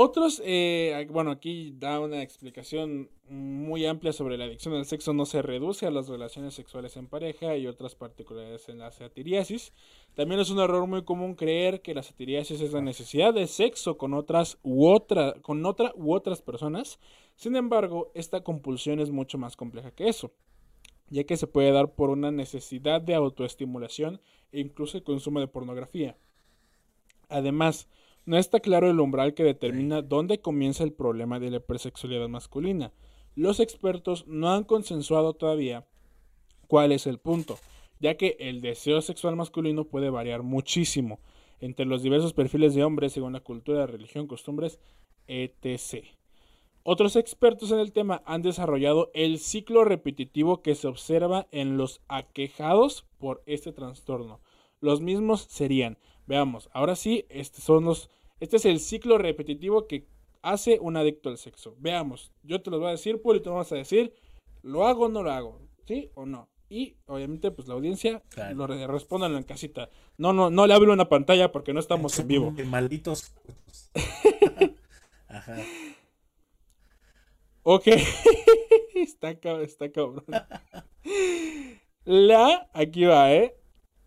Otros, 0.00 0.40
eh, 0.44 1.08
bueno, 1.10 1.32
aquí 1.32 1.74
da 1.76 1.98
una 1.98 2.22
explicación 2.22 3.10
muy 3.28 3.84
amplia 3.84 4.12
sobre 4.12 4.38
la 4.38 4.44
adicción 4.44 4.74
al 4.74 4.86
sexo 4.86 5.12
no 5.12 5.26
se 5.26 5.42
reduce 5.42 5.86
a 5.86 5.90
las 5.90 6.06
relaciones 6.06 6.54
sexuales 6.54 6.96
en 6.96 7.08
pareja 7.08 7.56
y 7.56 7.66
otras 7.66 7.96
particularidades 7.96 8.68
en 8.68 8.78
la 8.78 8.92
satiriasis. 8.92 9.72
También 10.14 10.40
es 10.40 10.50
un 10.50 10.60
error 10.60 10.86
muy 10.86 11.02
común 11.02 11.34
creer 11.34 11.82
que 11.82 11.94
la 11.94 12.04
satiriasis 12.04 12.60
es 12.60 12.72
la 12.72 12.80
necesidad 12.80 13.34
de 13.34 13.48
sexo 13.48 13.98
con 13.98 14.14
otras 14.14 14.58
u 14.62 14.86
otra, 14.86 15.34
con 15.42 15.66
otra 15.66 15.92
u 15.96 16.14
otras 16.14 16.42
personas. 16.42 17.00
Sin 17.34 17.56
embargo, 17.56 18.12
esta 18.14 18.44
compulsión 18.44 19.00
es 19.00 19.10
mucho 19.10 19.36
más 19.36 19.56
compleja 19.56 19.90
que 19.90 20.08
eso, 20.08 20.30
ya 21.10 21.24
que 21.24 21.36
se 21.36 21.48
puede 21.48 21.72
dar 21.72 21.96
por 21.96 22.10
una 22.10 22.30
necesidad 22.30 23.00
de 23.00 23.16
autoestimulación 23.16 24.20
e 24.52 24.60
incluso 24.60 24.96
el 24.96 25.02
consumo 25.02 25.40
de 25.40 25.48
pornografía. 25.48 26.16
Además, 27.28 27.88
no 28.28 28.36
está 28.36 28.60
claro 28.60 28.90
el 28.90 29.00
umbral 29.00 29.32
que 29.32 29.42
determina 29.42 30.02
dónde 30.02 30.42
comienza 30.42 30.84
el 30.84 30.92
problema 30.92 31.40
de 31.40 31.50
la 31.50 31.56
hipersexualidad 31.56 32.28
masculina. 32.28 32.92
Los 33.34 33.58
expertos 33.58 34.26
no 34.26 34.52
han 34.52 34.64
consensuado 34.64 35.32
todavía 35.32 35.86
cuál 36.66 36.92
es 36.92 37.06
el 37.06 37.18
punto, 37.18 37.58
ya 38.00 38.18
que 38.18 38.36
el 38.38 38.60
deseo 38.60 39.00
sexual 39.00 39.34
masculino 39.34 39.84
puede 39.84 40.10
variar 40.10 40.42
muchísimo 40.42 41.20
entre 41.58 41.86
los 41.86 42.02
diversos 42.02 42.34
perfiles 42.34 42.74
de 42.74 42.84
hombres 42.84 43.14
según 43.14 43.32
la 43.32 43.40
cultura, 43.40 43.86
religión, 43.86 44.26
costumbres, 44.26 44.78
etc. 45.26 46.04
Otros 46.82 47.16
expertos 47.16 47.70
en 47.70 47.78
el 47.78 47.92
tema 47.92 48.22
han 48.26 48.42
desarrollado 48.42 49.10
el 49.14 49.38
ciclo 49.38 49.84
repetitivo 49.84 50.60
que 50.60 50.74
se 50.74 50.86
observa 50.86 51.48
en 51.50 51.78
los 51.78 52.02
aquejados 52.08 53.06
por 53.16 53.42
este 53.46 53.72
trastorno. 53.72 54.42
Los 54.80 55.00
mismos 55.00 55.46
serían, 55.48 55.96
veamos, 56.26 56.68
ahora 56.74 56.94
sí, 56.94 57.24
estos 57.30 57.64
son 57.64 57.86
los 57.86 58.10
este 58.40 58.56
es 58.56 58.64
el 58.64 58.80
ciclo 58.80 59.18
repetitivo 59.18 59.86
que 59.86 60.06
hace 60.42 60.78
un 60.80 60.96
adicto 60.96 61.28
al 61.28 61.38
sexo. 61.38 61.76
Veamos, 61.78 62.32
yo 62.42 62.62
te 62.62 62.70
lo 62.70 62.78
voy 62.78 62.88
a 62.88 62.92
decir, 62.92 63.20
Puli, 63.20 63.40
te 63.40 63.50
vas 63.50 63.72
a 63.72 63.76
decir, 63.76 64.14
¿lo 64.62 64.86
hago 64.86 65.06
o 65.06 65.08
no 65.08 65.22
lo 65.22 65.32
hago? 65.32 65.60
¿Sí 65.86 66.10
o 66.14 66.26
no? 66.26 66.48
Y 66.70 66.96
obviamente, 67.06 67.50
pues 67.50 67.66
la 67.66 67.74
audiencia 67.74 68.22
lo 68.54 68.66
responda 68.66 69.26
en 69.26 69.42
casita. 69.42 69.88
No, 70.18 70.32
no, 70.32 70.50
no 70.50 70.66
le 70.66 70.74
abro 70.74 70.92
una 70.92 71.08
pantalla 71.08 71.50
porque 71.50 71.72
no 71.72 71.80
estamos 71.80 72.18
en 72.18 72.28
vivo. 72.28 72.50
Malditos. 72.66 73.32
Ajá. 75.28 75.56
Ok. 77.62 77.86
está, 78.94 79.30
está 79.30 79.90
cabrón. 79.90 80.24
La, 82.04 82.70
aquí 82.74 83.04
va, 83.04 83.32
¿eh? 83.32 83.57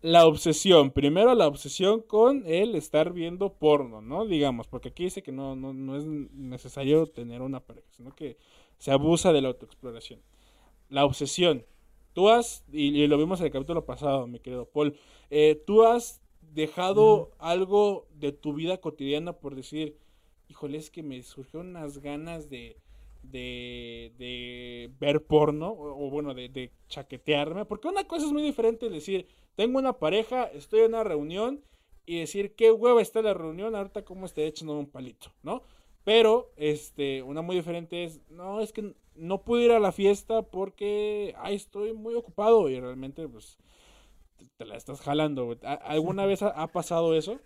La 0.02 0.26
obsesión. 0.26 0.90
Primero 0.90 1.34
la 1.34 1.46
obsesión 1.46 2.02
con 2.02 2.44
el 2.46 2.74
estar 2.74 3.12
viendo 3.12 3.54
porno, 3.54 4.02
¿no? 4.02 4.26
Digamos, 4.26 4.66
porque 4.66 4.88
aquí 4.88 5.04
dice 5.04 5.22
que 5.22 5.32
no, 5.32 5.56
no, 5.56 5.72
no 5.72 5.96
es 5.96 6.04
necesario 6.04 7.06
tener 7.06 7.40
una 7.40 7.60
pareja, 7.60 7.86
sino 7.92 8.14
que 8.14 8.36
se 8.78 8.90
abusa 8.90 9.32
de 9.32 9.40
la 9.40 9.48
autoexploración. 9.48 10.20
La 10.88 11.04
obsesión. 11.04 11.64
Tú 12.12 12.28
has, 12.28 12.64
y, 12.70 13.06
lo 13.06 13.16
vimos 13.16 13.40
en 13.40 13.46
el 13.46 13.52
capítulo 13.52 13.86
pasado, 13.86 14.26
mi 14.26 14.38
querido 14.38 14.66
Paul, 14.66 14.98
eh, 15.30 15.62
tú 15.66 15.84
has 15.84 16.20
dejado 16.40 17.30
algo 17.38 18.06
de 18.14 18.32
tu 18.32 18.52
vida 18.52 18.78
cotidiana 18.78 19.32
por 19.32 19.54
decir, 19.54 19.96
híjole, 20.48 20.76
es 20.76 20.90
que 20.90 21.02
me 21.02 21.22
surgieron 21.22 21.68
unas 21.68 21.98
ganas 21.98 22.50
de, 22.50 22.76
de, 23.22 24.12
de 24.18 24.90
ver 24.98 25.24
porno, 25.24 25.70
o, 25.70 26.10
bueno, 26.10 26.34
de, 26.34 26.70
chaquetearme, 26.88 27.64
porque 27.64 27.88
una 27.88 28.04
cosa 28.04 28.26
es 28.26 28.32
muy 28.32 28.42
diferente 28.42 28.88
decir, 28.90 29.26
tengo 29.54 29.78
una 29.78 29.98
pareja, 29.98 30.44
estoy 30.46 30.80
en 30.80 30.88
una 30.88 31.04
reunión 31.04 31.62
y 32.04 32.18
decir 32.20 32.54
qué 32.54 32.72
hueva 32.72 33.00
está 33.00 33.22
la 33.22 33.34
reunión, 33.34 33.74
ahorita 33.74 34.04
como 34.04 34.26
esté 34.26 34.46
echando 34.46 34.78
un 34.78 34.90
palito, 34.90 35.32
¿no? 35.42 35.62
Pero, 36.04 36.52
este, 36.56 37.22
una 37.22 37.42
muy 37.42 37.56
diferente 37.56 38.04
es, 38.04 38.20
no, 38.28 38.60
es 38.60 38.72
que 38.72 38.94
no 39.14 39.44
pude 39.44 39.64
ir 39.64 39.72
a 39.72 39.80
la 39.80 39.92
fiesta 39.92 40.42
porque, 40.42 41.34
ay, 41.38 41.54
estoy 41.56 41.92
muy 41.92 42.14
ocupado 42.14 42.68
y 42.68 42.80
realmente, 42.80 43.28
pues, 43.28 43.58
te, 44.56 44.64
la 44.64 44.76
estás 44.76 45.00
jalando. 45.00 45.56
¿Alguna 45.62 46.26
vez 46.26 46.42
ha, 46.42 46.66
pasado 46.68 47.14
eso? 47.16 47.40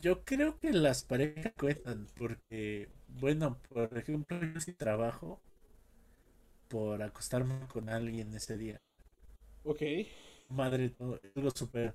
Yo 0.00 0.24
creo 0.24 0.58
que 0.58 0.72
las 0.72 1.04
parejas 1.04 1.52
cuentan 1.58 2.08
porque, 2.16 2.88
bueno, 3.20 3.58
por 3.68 3.96
ejemplo, 3.96 4.40
yo 4.42 4.60
sí 4.60 4.72
trabajo 4.72 5.40
por 6.68 7.02
acostarme 7.02 7.66
con 7.68 7.88
alguien 7.88 8.34
ese 8.34 8.56
día. 8.56 8.80
Ok. 9.64 9.82
Madre, 10.48 10.86
es 10.86 10.92
algo 11.36 11.50
súper. 11.50 11.94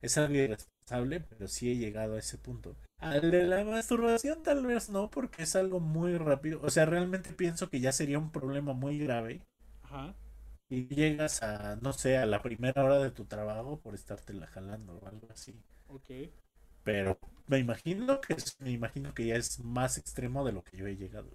Es 0.00 0.18
algo 0.18 0.34
irresponsable, 0.34 1.20
pero 1.20 1.48
sí 1.48 1.70
he 1.72 1.76
llegado 1.76 2.16
a 2.16 2.18
ese 2.18 2.38
punto. 2.38 2.76
Al 2.98 3.30
de 3.30 3.44
la 3.44 3.64
masturbación, 3.64 4.42
tal 4.42 4.66
vez 4.66 4.90
no, 4.90 5.10
porque 5.10 5.42
es 5.44 5.56
algo 5.56 5.80
muy 5.80 6.16
rápido. 6.18 6.60
O 6.62 6.70
sea, 6.70 6.86
realmente 6.86 7.32
pienso 7.32 7.68
que 7.70 7.80
ya 7.80 7.92
sería 7.92 8.18
un 8.18 8.30
problema 8.30 8.72
muy 8.72 8.98
grave. 8.98 9.42
Ajá. 9.82 10.14
Y 10.70 10.86
llegas 10.94 11.42
a, 11.42 11.76
no 11.76 11.92
sé, 11.92 12.16
a 12.16 12.24
la 12.26 12.42
primera 12.42 12.82
hora 12.84 12.98
de 12.98 13.10
tu 13.10 13.26
trabajo 13.26 13.80
por 13.80 13.94
estarte 13.94 14.32
la 14.32 14.46
jalando 14.46 14.98
o 14.98 15.06
algo 15.06 15.28
así. 15.30 15.54
Ok. 15.88 16.10
Pero 16.88 17.18
me 17.48 17.58
imagino 17.58 18.18
que 18.18 18.34
me 18.60 18.70
imagino 18.70 19.12
que 19.12 19.26
ya 19.26 19.36
es 19.36 19.60
más 19.60 19.98
extremo 19.98 20.42
de 20.42 20.52
lo 20.52 20.64
que 20.64 20.78
yo 20.78 20.86
he 20.86 20.96
llegado. 20.96 21.28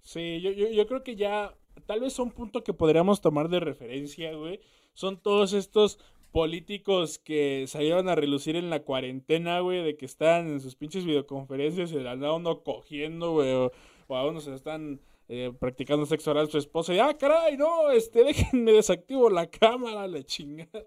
Sí, 0.00 0.40
yo, 0.40 0.50
yo, 0.50 0.70
yo 0.70 0.86
creo 0.86 1.04
que 1.04 1.14
ya 1.14 1.54
tal 1.84 2.00
vez 2.00 2.18
un 2.18 2.30
punto 2.30 2.64
que 2.64 2.72
podríamos 2.72 3.20
tomar 3.20 3.50
de 3.50 3.60
referencia, 3.60 4.32
güey, 4.32 4.60
son 4.94 5.20
todos 5.20 5.52
estos 5.52 5.98
políticos 6.32 7.18
que 7.18 7.66
salieron 7.66 8.08
a 8.08 8.14
relucir 8.14 8.56
en 8.56 8.70
la 8.70 8.82
cuarentena, 8.82 9.60
güey, 9.60 9.84
de 9.84 9.98
que 9.98 10.06
están 10.06 10.46
en 10.46 10.60
sus 10.60 10.74
pinches 10.74 11.04
videoconferencias 11.04 11.92
y 11.92 11.96
le 11.96 12.08
andan 12.08 12.30
uno 12.30 12.62
cogiendo, 12.62 13.32
güey, 13.32 13.52
o, 13.52 13.70
a 14.16 14.26
uno 14.26 14.40
se 14.40 14.54
están 14.54 15.02
eh, 15.28 15.52
practicando 15.60 16.06
sexo 16.06 16.30
oral 16.30 16.48
su 16.48 16.56
esposa 16.56 16.94
y, 16.94 16.98
ah, 16.98 17.14
caray, 17.18 17.58
no, 17.58 17.90
este, 17.90 18.24
déjenme 18.24 18.72
desactivo 18.72 19.28
la 19.28 19.50
cámara, 19.50 20.08
la 20.08 20.22
chingada. 20.22 20.86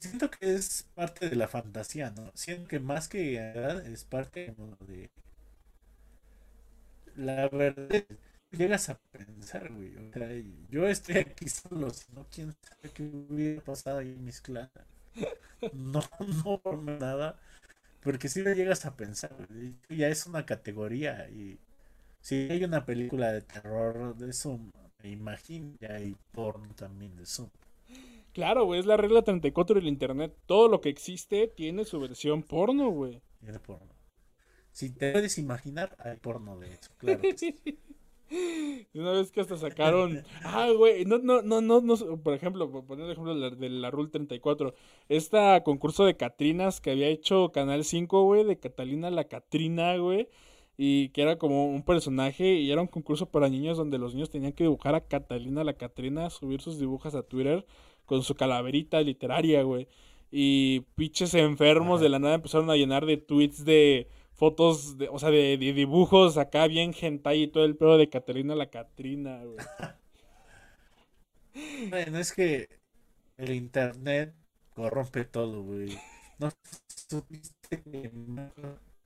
Siento 0.00 0.30
que 0.30 0.54
es 0.54 0.86
parte 0.94 1.28
de 1.28 1.36
la 1.36 1.48
fantasía, 1.48 2.10
¿no? 2.10 2.30
Siento 2.34 2.68
que 2.68 2.80
más 2.80 3.08
que 3.08 3.36
es 3.92 4.04
parte 4.04 4.54
de 4.86 5.10
la 7.16 7.48
verdad, 7.48 8.04
llegas 8.52 8.88
a 8.88 8.98
pensar, 9.12 9.72
güey. 9.72 9.96
O 9.96 10.12
sea, 10.12 10.30
yo 10.70 10.86
estoy 10.88 11.16
aquí 11.18 11.48
solo, 11.48 11.88
no, 12.14 12.26
quién 12.30 12.54
sabe 12.62 12.90
qué 12.94 13.02
hubiera 13.02 13.60
pasado 13.62 13.98
ahí 13.98 14.10
en 14.12 14.24
mis. 14.24 14.42
No, 15.72 16.00
no 16.44 16.58
por 16.60 16.78
nada, 16.82 17.38
porque 18.02 18.28
si 18.28 18.42
me 18.42 18.54
llegas 18.54 18.86
a 18.86 18.96
pensar, 18.96 19.32
ya 19.88 20.08
es 20.08 20.26
una 20.26 20.46
categoría 20.46 21.28
y 21.30 21.58
si 22.22 22.48
hay 22.50 22.64
una 22.64 22.86
película 22.86 23.32
de 23.32 23.42
terror 23.42 24.16
de 24.16 24.30
eso, 24.30 24.58
me 25.02 25.10
imagino 25.10 25.76
que 25.78 25.86
hay 25.88 26.16
porno 26.32 26.74
también 26.74 27.16
de 27.16 27.24
eso. 27.24 27.50
Claro, 28.38 28.66
güey, 28.66 28.78
es 28.78 28.86
la 28.86 28.96
regla 28.96 29.22
34 29.22 29.80
del 29.80 29.88
internet. 29.88 30.32
Todo 30.46 30.68
lo 30.68 30.80
que 30.80 30.90
existe 30.90 31.48
tiene 31.48 31.84
su 31.84 31.98
versión 31.98 32.44
porno, 32.44 32.88
güey. 32.88 33.20
Tiene 33.40 33.58
porno. 33.58 33.92
Si 34.70 34.90
te 34.90 35.10
puedes 35.10 35.38
imaginar, 35.38 35.96
hay 35.98 36.18
porno 36.18 36.56
de 36.56 36.72
eso, 36.72 36.88
claro. 36.98 37.20
Una 38.94 39.10
vez 39.10 39.32
que 39.32 39.40
hasta 39.40 39.56
sacaron. 39.56 40.22
Ah, 40.44 40.70
güey. 40.70 41.04
No, 41.04 41.18
no, 41.18 41.42
no, 41.42 41.60
no, 41.60 41.80
no. 41.80 41.96
Por 42.22 42.32
ejemplo, 42.32 42.70
por 42.70 42.84
poner 42.84 43.06
el 43.06 43.10
ejemplo 43.10 43.34
de 43.34 43.40
la, 43.40 43.50
de 43.50 43.70
la 43.70 43.90
Rule 43.90 44.10
34. 44.10 44.72
Este 45.08 45.60
concurso 45.64 46.04
de 46.04 46.16
Catrinas 46.16 46.80
que 46.80 46.92
había 46.92 47.08
hecho 47.08 47.50
Canal 47.50 47.84
5, 47.84 48.22
güey. 48.22 48.44
De 48.44 48.56
Catalina 48.56 49.10
la 49.10 49.24
Catrina, 49.24 49.96
güey. 49.96 50.28
Y 50.76 51.08
que 51.08 51.22
era 51.22 51.38
como 51.38 51.66
un 51.66 51.82
personaje. 51.82 52.54
Y 52.54 52.70
era 52.70 52.82
un 52.82 52.86
concurso 52.86 53.26
para 53.26 53.48
niños 53.48 53.76
donde 53.76 53.98
los 53.98 54.14
niños 54.14 54.30
tenían 54.30 54.52
que 54.52 54.62
dibujar 54.62 54.94
a 54.94 55.00
Catalina 55.00 55.64
la 55.64 55.72
Catrina. 55.72 56.30
Subir 56.30 56.60
sus 56.60 56.78
dibujos 56.78 57.16
a 57.16 57.24
Twitter. 57.24 57.66
Con 58.08 58.22
su 58.24 58.34
calaverita 58.34 59.00
literaria, 59.02 59.62
güey. 59.62 59.86
Y 60.30 60.80
pinches 60.96 61.34
enfermos 61.34 62.00
de 62.00 62.08
la 62.08 62.18
nada 62.18 62.34
empezaron 62.34 62.70
a 62.70 62.76
llenar 62.76 63.06
de 63.06 63.18
tweets 63.18 63.64
de 63.64 64.08
fotos, 64.34 64.98
de, 64.98 65.08
o 65.08 65.18
sea, 65.18 65.30
de, 65.30 65.56
dibujos 65.56 66.38
acá 66.38 66.66
bien 66.66 66.94
hentai 66.98 67.42
y 67.42 67.48
todo 67.48 67.64
el 67.64 67.76
pedo 67.76 67.98
de 67.98 68.08
Caterina 68.08 68.54
la 68.54 68.70
Catrina, 68.70 69.44
güey. 69.44 69.58
Bueno, 71.90 72.18
es 72.18 72.32
que 72.32 72.68
el 73.36 73.52
internet 73.52 74.32
corrompe 74.74 75.24
todo, 75.24 75.62
güey. 75.64 75.98
No 76.38 76.50
supiste 76.86 77.82
que 77.82 78.12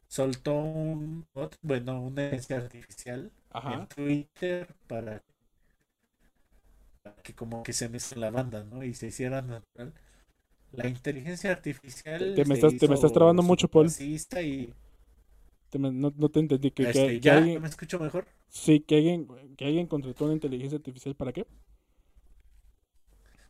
soltó 0.06 0.52
un 0.52 1.26
bueno, 1.62 2.02
una 2.02 2.28
artificial 2.28 3.32
en 3.54 3.86
Twitter 3.88 4.74
para, 4.86 5.22
que 7.22 7.34
como 7.34 7.62
que 7.62 7.72
se 7.72 7.88
mezcla 7.88 8.26
la 8.26 8.30
banda, 8.30 8.64
¿no? 8.64 8.82
Y 8.82 8.94
se 8.94 9.08
hiciera 9.08 9.42
natural. 9.42 9.92
La 10.72 10.88
inteligencia 10.88 11.50
artificial. 11.50 12.34
Te, 12.34 12.44
me, 12.44 12.54
estás, 12.54 12.76
te 12.76 12.88
me 12.88 12.94
estás 12.94 13.12
trabando 13.12 13.42
mucho, 13.42 13.68
Paul. 13.68 13.90
Y 14.00 14.18
no, 15.78 15.90
no, 15.92 16.28
te 16.28 16.40
entendí. 16.40 16.70
Que, 16.70 16.84
este, 16.84 17.20
¿Ya 17.20 17.40
me 17.40 17.66
escucho 17.66 17.98
mejor? 17.98 18.26
Sí, 18.48 18.80
que 18.80 18.96
alguien, 18.96 19.28
que 19.56 19.66
alguien 19.66 19.86
contrató 19.86 20.24
una 20.24 20.34
inteligencia 20.34 20.76
artificial 20.76 21.14
para 21.14 21.32
qué? 21.32 21.46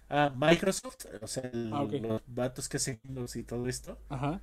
Ah, 0.08 0.32
Microsoft, 0.36 1.06
o 1.20 1.26
sea, 1.26 1.50
ah, 1.72 1.86
los 1.90 2.22
vatos 2.26 2.68
que 2.68 2.76
hacen 2.76 3.00
Windows 3.04 3.34
y 3.36 3.44
todo 3.44 3.66
esto. 3.66 3.98
Ajá. 4.08 4.40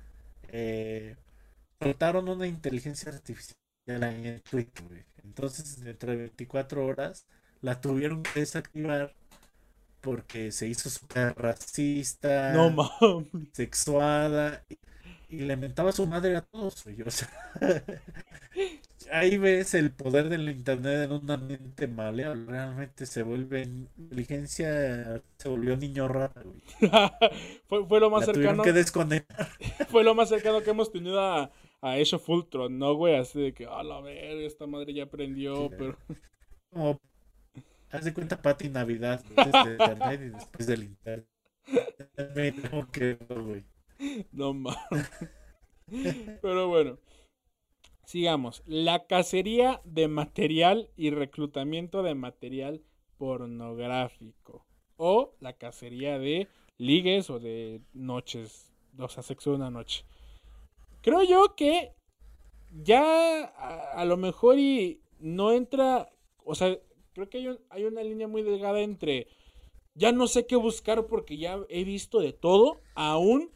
Eh, 0.48 1.16
una 1.80 2.46
inteligencia 2.46 3.12
artificial 3.12 3.56
en 3.86 4.40
Twitter, 4.42 5.06
Entonces, 5.22 5.80
dentro 5.80 6.10
de 6.10 6.16
24 6.18 6.84
horas, 6.84 7.24
la 7.60 7.80
tuvieron 7.80 8.22
que 8.22 8.40
desactivar 8.40 9.14
porque 10.00 10.50
se 10.50 10.66
hizo 10.66 10.88
super 10.88 11.34
racista, 11.36 12.52
no, 12.52 12.90
sexuada 13.52 14.64
y, 15.28 15.40
le 15.40 15.56
mentaba 15.56 15.90
a 15.90 15.92
su 15.92 16.06
madre 16.06 16.36
a 16.36 16.40
todos. 16.40 16.84
O 17.06 17.10
sea, 17.10 17.28
ahí 19.12 19.36
ves 19.38 19.74
el 19.74 19.92
poder 19.92 20.28
del 20.28 20.48
internet 20.48 21.04
en 21.04 21.12
una 21.12 21.36
mente 21.36 21.86
maleable. 21.86 22.50
Realmente 22.50 23.06
se 23.06 23.22
vuelve 23.22 23.62
inteligencia, 23.62 25.22
se 25.36 25.48
volvió 25.48 25.76
niño 25.76 26.08
raro. 26.08 26.52
fue, 27.68 28.00
lo 28.00 28.10
más 28.10 28.24
cercano. 28.24 28.62
que 28.64 28.72
desconectar. 28.72 29.48
fue 29.88 30.02
lo 30.02 30.16
más 30.16 30.28
cercano 30.28 30.62
que 30.62 30.70
hemos 30.70 30.90
tenido 30.90 31.20
a, 31.20 31.52
a 31.80 31.98
eso 31.98 32.18
Fultron, 32.18 32.78
¿no, 32.78 32.94
güey? 32.94 33.14
Así 33.14 33.40
de 33.40 33.54
que, 33.54 33.66
a 33.66 33.84
la 33.84 34.00
ver, 34.00 34.38
esta 34.38 34.66
madre 34.66 34.94
ya 34.94 35.04
aprendió, 35.04 35.70
pero. 35.70 35.96
Como, 36.70 37.00
haz 37.90 38.04
de 38.04 38.14
cuenta 38.14 38.40
Pati 38.40 38.68
Navidad, 38.68 39.24
desde 39.36 39.72
internet 39.72 40.20
y 40.22 40.28
después 40.30 40.66
del 40.66 40.82
internet. 40.84 41.26
Me 42.34 42.52
güey. 43.42 43.64
No 44.32 44.54
mames. 44.54 45.10
Pero 46.42 46.68
bueno. 46.68 46.98
Sigamos. 48.04 48.62
La 48.66 49.06
cacería 49.06 49.80
de 49.84 50.08
material 50.08 50.90
y 50.96 51.10
reclutamiento 51.10 52.02
de 52.02 52.14
material 52.14 52.82
pornográfico. 53.18 54.66
O 54.96 55.36
la 55.40 55.52
cacería 55.52 56.18
de 56.18 56.48
ligues 56.76 57.30
o 57.30 57.38
de 57.38 57.82
noches. 57.92 58.72
O 58.98 59.08
sea, 59.08 59.22
sexo 59.22 59.50
de 59.50 59.56
una 59.56 59.70
noche. 59.70 60.04
Creo 61.02 61.22
yo 61.22 61.54
que 61.54 61.92
ya 62.82 63.44
a, 63.44 64.04
lo 64.04 64.16
mejor 64.16 64.58
y 64.58 65.00
no 65.18 65.52
entra. 65.52 66.08
O 66.44 66.54
sea, 66.54 66.76
creo 67.12 67.28
que 67.28 67.38
hay, 67.38 67.58
hay 67.70 67.84
una 67.84 68.02
línea 68.02 68.28
muy 68.28 68.42
delgada 68.42 68.80
entre. 68.80 69.28
Ya 69.94 70.12
no 70.12 70.26
sé 70.28 70.46
qué 70.46 70.56
buscar 70.56 71.06
porque 71.06 71.36
ya 71.36 71.58
he 71.68 71.84
visto 71.84 72.20
de 72.20 72.32
todo. 72.32 72.80
Aún 72.94 73.50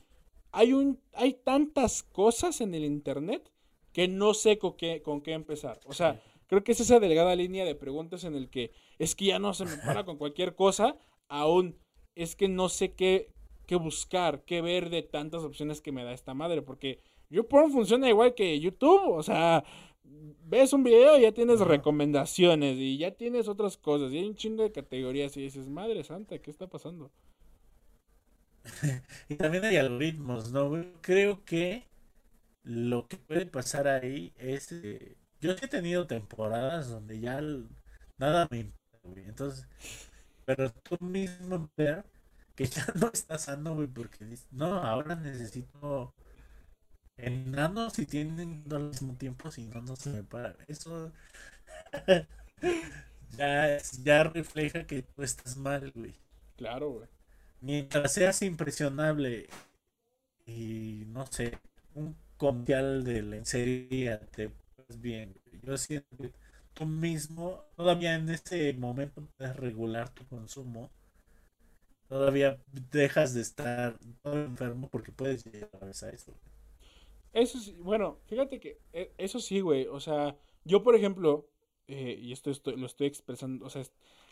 hay, 0.52 0.72
un, 0.72 1.00
hay 1.12 1.34
tantas 1.34 2.02
cosas 2.02 2.60
en 2.60 2.74
el 2.74 2.84
internet 2.84 3.50
que 3.92 4.08
no 4.08 4.34
sé 4.34 4.58
con 4.58 4.76
qué, 4.76 5.02
con 5.02 5.20
qué 5.20 5.32
empezar. 5.32 5.80
O 5.86 5.92
sea, 5.92 6.20
creo 6.48 6.64
que 6.64 6.72
es 6.72 6.80
esa 6.80 7.00
delgada 7.00 7.34
línea 7.36 7.64
de 7.64 7.74
preguntas 7.74 8.24
en 8.24 8.34
el 8.34 8.50
que 8.50 8.72
es 8.98 9.14
que 9.14 9.26
ya 9.26 9.38
no 9.38 9.54
se 9.54 9.64
me 9.64 9.76
para 9.78 10.04
con 10.04 10.18
cualquier 10.18 10.54
cosa, 10.54 10.96
aún 11.28 11.78
es 12.14 12.36
que 12.36 12.48
no 12.48 12.68
sé 12.68 12.92
qué, 12.92 13.32
qué 13.66 13.76
buscar, 13.76 14.44
qué 14.44 14.60
ver 14.60 14.90
de 14.90 15.02
tantas 15.02 15.42
opciones 15.42 15.80
que 15.80 15.92
me 15.92 16.04
da 16.04 16.12
esta 16.12 16.34
madre, 16.34 16.62
porque 16.62 17.00
YouPorn 17.30 17.72
funciona 17.72 18.08
igual 18.08 18.34
que 18.34 18.58
YouTube, 18.60 19.10
o 19.10 19.22
sea, 19.22 19.64
ves 20.46 20.72
un 20.72 20.84
video 20.84 21.18
y 21.18 21.22
ya 21.22 21.32
tienes 21.32 21.60
recomendaciones 21.60 22.76
y 22.78 22.98
ya 22.98 23.12
tienes 23.12 23.48
otras 23.48 23.76
cosas 23.76 24.12
y 24.12 24.18
hay 24.18 24.28
un 24.28 24.36
chingo 24.36 24.62
de 24.62 24.72
categorías 24.72 25.36
y 25.36 25.42
dices, 25.42 25.68
madre 25.68 26.04
santa, 26.04 26.38
¿qué 26.38 26.50
está 26.50 26.68
pasando? 26.68 27.10
y 29.28 29.36
también 29.36 29.64
hay 29.64 29.76
algoritmos, 29.76 30.50
¿no? 30.52 30.70
Creo 31.02 31.44
que 31.44 31.86
lo 32.62 33.06
que 33.08 33.16
puede 33.18 33.46
pasar 33.46 33.88
ahí 33.88 34.32
es. 34.38 34.72
Eh, 34.72 35.16
yo 35.40 35.52
he 35.52 35.68
tenido 35.68 36.06
temporadas 36.06 36.88
donde 36.88 37.20
ya 37.20 37.40
nada 38.18 38.48
me 38.50 38.60
importa, 38.60 39.20
Entonces, 39.28 39.68
pero 40.44 40.70
tú 40.72 40.96
mismo 41.00 41.70
ver 41.76 42.04
que 42.54 42.66
ya 42.66 42.86
no 42.94 43.10
estás 43.12 43.42
sano, 43.44 43.74
güey, 43.74 43.88
porque 43.88 44.24
dices, 44.24 44.48
no, 44.52 44.74
ahora 44.74 45.14
necesito 45.16 46.14
enanos 47.16 47.98
y 47.98 48.06
tienen 48.06 48.64
al 48.72 48.84
mismo 48.88 49.16
tiempo, 49.16 49.50
si 49.50 49.66
no, 49.66 49.80
no 49.82 49.96
se 49.96 50.10
me 50.10 50.22
para. 50.24 50.56
Eso 50.68 51.12
ya, 53.38 53.78
ya 54.02 54.24
refleja 54.24 54.86
que 54.86 55.02
tú 55.02 55.22
estás 55.22 55.56
mal, 55.56 55.90
güey. 55.94 56.14
Claro, 56.56 56.90
güey. 56.90 57.08
Mientras 57.60 58.12
seas 58.12 58.42
impresionable 58.42 59.48
y 60.46 61.04
no 61.08 61.26
sé, 61.26 61.58
un 61.94 62.16
comercial 62.36 63.04
de 63.04 63.22
lencería 63.22 64.20
te 64.30 64.50
pues 64.76 65.00
bien. 65.00 65.34
Yo 65.62 65.76
siento 65.76 66.16
que 66.18 66.32
tú 66.74 66.86
mismo, 66.86 67.64
todavía 67.76 68.14
en 68.14 68.28
este 68.30 68.72
momento 68.74 69.26
puedes 69.36 69.56
regular 69.56 70.10
tu 70.10 70.26
consumo. 70.26 70.90
Todavía 72.08 72.58
dejas 72.92 73.34
de 73.34 73.40
estar 73.42 73.98
enfermo 74.24 74.88
porque 74.88 75.12
puedes 75.12 75.44
llegar 75.44 75.70
a 75.82 75.90
eso. 75.90 76.32
Eso 77.34 77.58
sí, 77.58 77.76
bueno, 77.80 78.18
fíjate 78.26 78.60
que 78.60 78.78
e, 78.92 79.12
eso 79.18 79.40
sí, 79.40 79.60
güey. 79.60 79.86
O 79.88 80.00
sea, 80.00 80.36
yo 80.64 80.82
por 80.82 80.94
ejemplo, 80.94 81.50
eh, 81.88 82.18
y 82.20 82.32
esto 82.32 82.50
lo 82.76 82.86
estoy 82.86 83.08
expresando, 83.08 83.66
o 83.66 83.70
sea, 83.70 83.82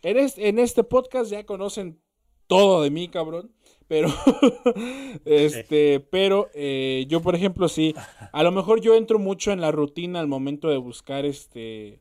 eres, 0.02 0.38
en 0.38 0.58
este 0.58 0.84
podcast 0.84 1.30
ya 1.30 1.44
conocen 1.44 2.00
todo 2.46 2.82
de 2.82 2.90
mí, 2.90 3.08
cabrón. 3.08 3.52
Pero, 3.88 4.08
este, 5.24 6.00
pero 6.00 6.48
eh, 6.54 7.04
yo, 7.08 7.20
por 7.20 7.34
ejemplo, 7.34 7.68
sí, 7.68 7.94
a 8.32 8.42
lo 8.42 8.52
mejor 8.52 8.80
yo 8.80 8.94
entro 8.94 9.18
mucho 9.18 9.52
en 9.52 9.60
la 9.60 9.72
rutina 9.72 10.20
al 10.20 10.28
momento 10.28 10.68
de 10.68 10.78
buscar, 10.78 11.26
este, 11.26 12.00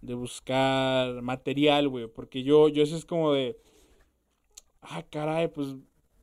de 0.00 0.14
buscar 0.14 1.22
material, 1.22 1.88
güey, 1.88 2.06
porque 2.08 2.42
yo, 2.42 2.68
yo 2.68 2.82
eso 2.82 2.96
es 2.96 3.04
como 3.04 3.32
de, 3.32 3.56
ah, 4.80 5.04
caray, 5.10 5.48
pues, 5.48 5.76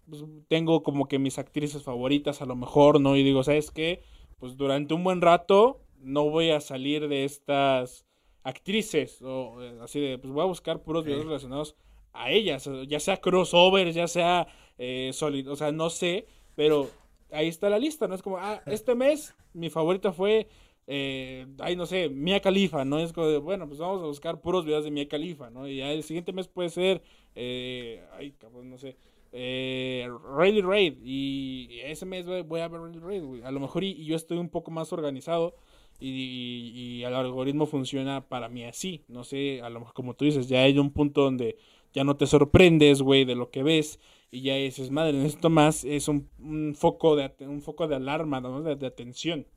pues, 0.09 0.23
tengo 0.47 0.83
como 0.83 1.07
que 1.07 1.19
mis 1.19 1.37
actrices 1.37 1.83
favoritas 1.83 2.41
a 2.41 2.45
lo 2.45 2.55
mejor, 2.55 2.99
¿no? 2.99 3.15
Y 3.15 3.23
digo, 3.23 3.43
¿sabes 3.43 3.71
qué? 3.71 4.03
Pues 4.37 4.57
durante 4.57 4.93
un 4.93 5.03
buen 5.03 5.21
rato 5.21 5.81
no 5.99 6.29
voy 6.29 6.51
a 6.51 6.59
salir 6.59 7.07
de 7.07 7.25
estas 7.25 8.05
actrices, 8.43 9.21
o 9.21 9.61
eh, 9.61 9.79
así 9.81 9.99
de, 9.99 10.17
pues 10.17 10.31
voy 10.31 10.43
a 10.43 10.47
buscar 10.47 10.83
puros 10.83 11.05
videos 11.05 11.25
relacionados 11.25 11.75
a 12.13 12.31
ellas, 12.31 12.69
ya 12.87 12.99
sea 12.99 13.17
crossover, 13.17 13.91
ya 13.91 14.07
sea 14.07 14.47
eh, 14.77 15.11
sólido, 15.13 15.53
o 15.53 15.55
sea, 15.55 15.71
no 15.71 15.89
sé, 15.89 16.27
pero 16.55 16.89
ahí 17.31 17.47
está 17.47 17.69
la 17.69 17.79
lista, 17.79 18.07
¿no? 18.07 18.15
Es 18.15 18.21
como, 18.21 18.37
ah, 18.37 18.61
este 18.65 18.95
mes 18.95 19.35
mi 19.53 19.69
favorita 19.69 20.11
fue, 20.11 20.47
eh, 20.87 21.47
ay, 21.59 21.75
no 21.75 21.85
sé, 21.85 22.09
Mia 22.09 22.39
Califa, 22.41 22.85
¿no? 22.85 22.99
Es 22.99 23.13
como, 23.13 23.27
de, 23.27 23.37
bueno, 23.37 23.67
pues 23.67 23.79
vamos 23.79 24.01
a 24.01 24.05
buscar 24.05 24.41
puros 24.41 24.65
videos 24.65 24.83
de 24.83 24.91
Mia 24.91 25.07
Califa, 25.07 25.49
¿no? 25.49 25.67
Y 25.67 25.81
el 25.81 26.03
siguiente 26.03 26.33
mes 26.33 26.47
puede 26.47 26.69
ser, 26.69 27.01
eh, 27.35 28.05
ay, 28.13 28.31
cabrón, 28.33 28.69
no 28.69 28.77
sé, 28.77 28.97
eh, 29.37 30.07
Rayleigh 30.37 30.65
Raid, 30.65 30.97
y 31.03 31.81
ese 31.83 32.05
mes 32.05 32.25
voy 32.25 32.61
a 32.61 32.67
ver 32.69 32.79
Rayleigh 32.79 33.03
Raid, 33.03 33.43
A 33.43 33.51
lo 33.51 33.59
mejor 33.59 33.83
y, 33.83 34.05
yo 34.05 34.15
estoy 34.15 34.37
un 34.37 34.49
poco 34.49 34.71
más 34.71 34.93
organizado. 34.93 35.55
Y, 35.99 37.03
el 37.03 37.13
algoritmo 37.13 37.65
funciona 37.65 38.27
para 38.27 38.49
mí 38.49 38.63
así. 38.63 39.03
No 39.07 39.23
sé, 39.23 39.61
a 39.61 39.69
lo 39.69 39.79
mejor 39.79 39.93
como 39.93 40.13
tú 40.13 40.25
dices, 40.25 40.47
ya 40.47 40.61
hay 40.61 40.77
un 40.79 40.91
punto 40.91 41.21
donde 41.21 41.57
ya 41.93 42.03
no 42.05 42.15
te 42.15 42.27
sorprendes, 42.27 43.01
güey, 43.01 43.25
de 43.25 43.35
lo 43.35 43.51
que 43.51 43.63
ves 43.63 43.99
y 44.31 44.41
ya 44.41 44.55
dices, 44.55 44.89
madre, 44.89 45.25
esto 45.25 45.49
más 45.49 45.83
es 45.83 46.07
un, 46.07 46.29
foco 46.75 47.15
de 47.15 47.33
un 47.41 47.61
foco 47.61 47.87
de 47.87 47.95
alarma, 47.95 48.39
¿no? 48.41 48.61
de, 48.61 48.87
atención. 48.87 49.47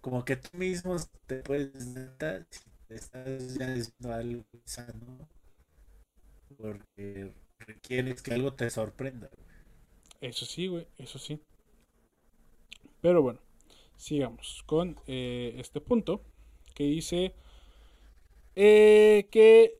Como 0.00 0.24
que 0.24 0.36
tú 0.36 0.56
mismo 0.56 0.96
te 1.26 1.36
puedes 1.36 1.74
estás 2.88 3.58
ya 3.58 3.72
diciendo 3.72 4.12
algo 4.12 4.44
porque 6.58 7.32
requieres 7.58 8.22
que 8.22 8.34
algo 8.34 8.52
te 8.54 8.68
sorprenda. 8.70 9.30
Eso 10.20 10.46
sí, 10.46 10.66
güey, 10.66 10.86
eso 10.98 11.18
sí. 11.18 11.40
Pero 13.00 13.22
bueno, 13.22 13.40
sigamos 13.96 14.62
con 14.66 14.96
eh, 15.06 15.54
este 15.58 15.80
punto 15.80 16.22
que 16.74 16.84
dice 16.84 17.34
eh, 18.54 19.28
que 19.30 19.78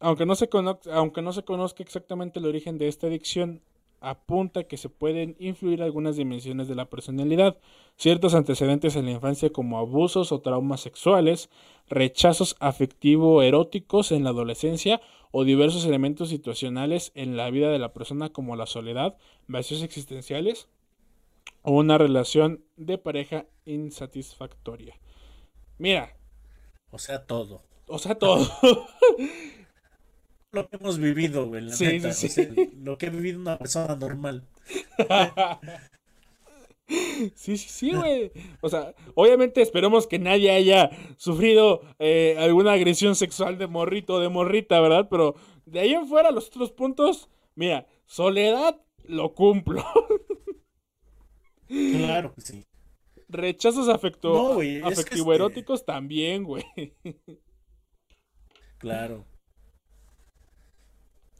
aunque 0.00 0.26
no, 0.26 0.34
se 0.34 0.48
aunque 0.92 1.22
no 1.22 1.32
se 1.32 1.44
conozca 1.44 1.82
exactamente 1.82 2.38
el 2.38 2.46
origen 2.46 2.78
de 2.78 2.88
esta 2.88 3.08
adicción, 3.08 3.62
apunta 4.00 4.64
que 4.64 4.76
se 4.76 4.88
pueden 4.88 5.36
influir 5.40 5.82
algunas 5.82 6.16
dimensiones 6.16 6.68
de 6.68 6.76
la 6.76 6.88
personalidad, 6.88 7.56
ciertos 7.96 8.34
antecedentes 8.34 8.94
en 8.94 9.06
la 9.06 9.12
infancia 9.12 9.50
como 9.50 9.78
abusos 9.78 10.30
o 10.30 10.40
traumas 10.40 10.80
sexuales, 10.80 11.50
rechazos 11.88 12.56
afectivo-eróticos 12.60 14.12
en 14.12 14.24
la 14.24 14.30
adolescencia 14.30 15.00
o 15.30 15.44
diversos 15.44 15.84
elementos 15.84 16.28
situacionales 16.28 17.12
en 17.14 17.36
la 17.36 17.50
vida 17.50 17.70
de 17.70 17.78
la 17.78 17.92
persona 17.92 18.30
como 18.30 18.56
la 18.56 18.66
soledad, 18.66 19.16
vacíos 19.46 19.82
existenciales 19.82 20.68
o 21.62 21.72
una 21.72 21.98
relación 21.98 22.64
de 22.76 22.98
pareja 22.98 23.46
insatisfactoria. 23.64 24.98
Mira. 25.78 26.16
O 26.90 26.98
sea, 26.98 27.26
todo. 27.26 27.62
O 27.86 27.98
sea, 27.98 28.14
todo. 28.14 28.50
lo 30.52 30.68
que 30.68 30.76
hemos 30.76 30.98
vivido, 30.98 31.46
güey. 31.46 31.62
La 31.62 31.76
neta. 31.76 32.10
lo 32.76 32.98
que 32.98 33.06
ha 33.06 33.10
vivido 33.10 33.38
una 33.38 33.58
persona 33.58 33.96
normal. 33.96 34.48
Sí, 36.88 37.58
sí, 37.58 37.68
sí, 37.68 37.92
güey. 37.92 38.32
O 38.62 38.68
sea, 38.68 38.94
obviamente 39.14 39.60
esperemos 39.60 40.06
que 40.06 40.18
nadie 40.18 40.50
haya 40.50 40.90
sufrido 41.16 41.82
eh, 41.98 42.36
alguna 42.38 42.72
agresión 42.72 43.14
sexual 43.14 43.58
de 43.58 43.66
morrito 43.66 44.14
o 44.14 44.20
de 44.20 44.30
morrita, 44.30 44.80
¿verdad? 44.80 45.08
Pero 45.10 45.34
de 45.66 45.80
ahí 45.80 45.92
en 45.92 46.06
fuera, 46.06 46.30
los 46.30 46.48
otros 46.48 46.72
puntos, 46.72 47.28
mira, 47.54 47.86
soledad 48.06 48.80
lo 49.04 49.34
cumplo. 49.34 49.84
Claro 51.68 52.32
que 52.34 52.40
sí. 52.40 52.64
Rechazos 53.28 53.90
afecto 53.90 54.58
afectivo-eróticos 54.84 55.80
este 55.80 55.92
también, 55.92 56.44
güey. 56.44 56.64
Claro. 58.78 59.26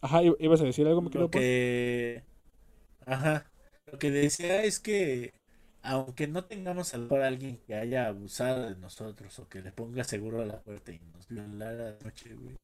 Ajá, 0.02 0.20
ibas 0.22 0.60
a 0.60 0.64
decir 0.64 0.86
algo, 0.86 1.00
me 1.00 1.10
Lo 1.10 1.30
que... 1.30 2.24
Ajá. 3.06 3.50
Lo 3.90 3.98
que 3.98 4.10
decía 4.10 4.64
es 4.64 4.80
que 4.80 5.32
aunque 5.88 6.28
no 6.28 6.44
tengamos 6.44 6.92
a 6.92 6.98
alguien 7.26 7.56
que 7.66 7.74
haya 7.74 8.08
abusado 8.08 8.68
de 8.68 8.76
nosotros 8.76 9.38
o 9.38 9.48
que 9.48 9.62
le 9.62 9.72
ponga 9.72 10.04
seguro 10.04 10.42
a 10.42 10.44
la 10.44 10.60
puerta 10.60 10.92
y 10.92 11.00
nos 11.14 11.28
violara 11.28 11.96
noche, 12.04 12.34
güey, 12.34 12.56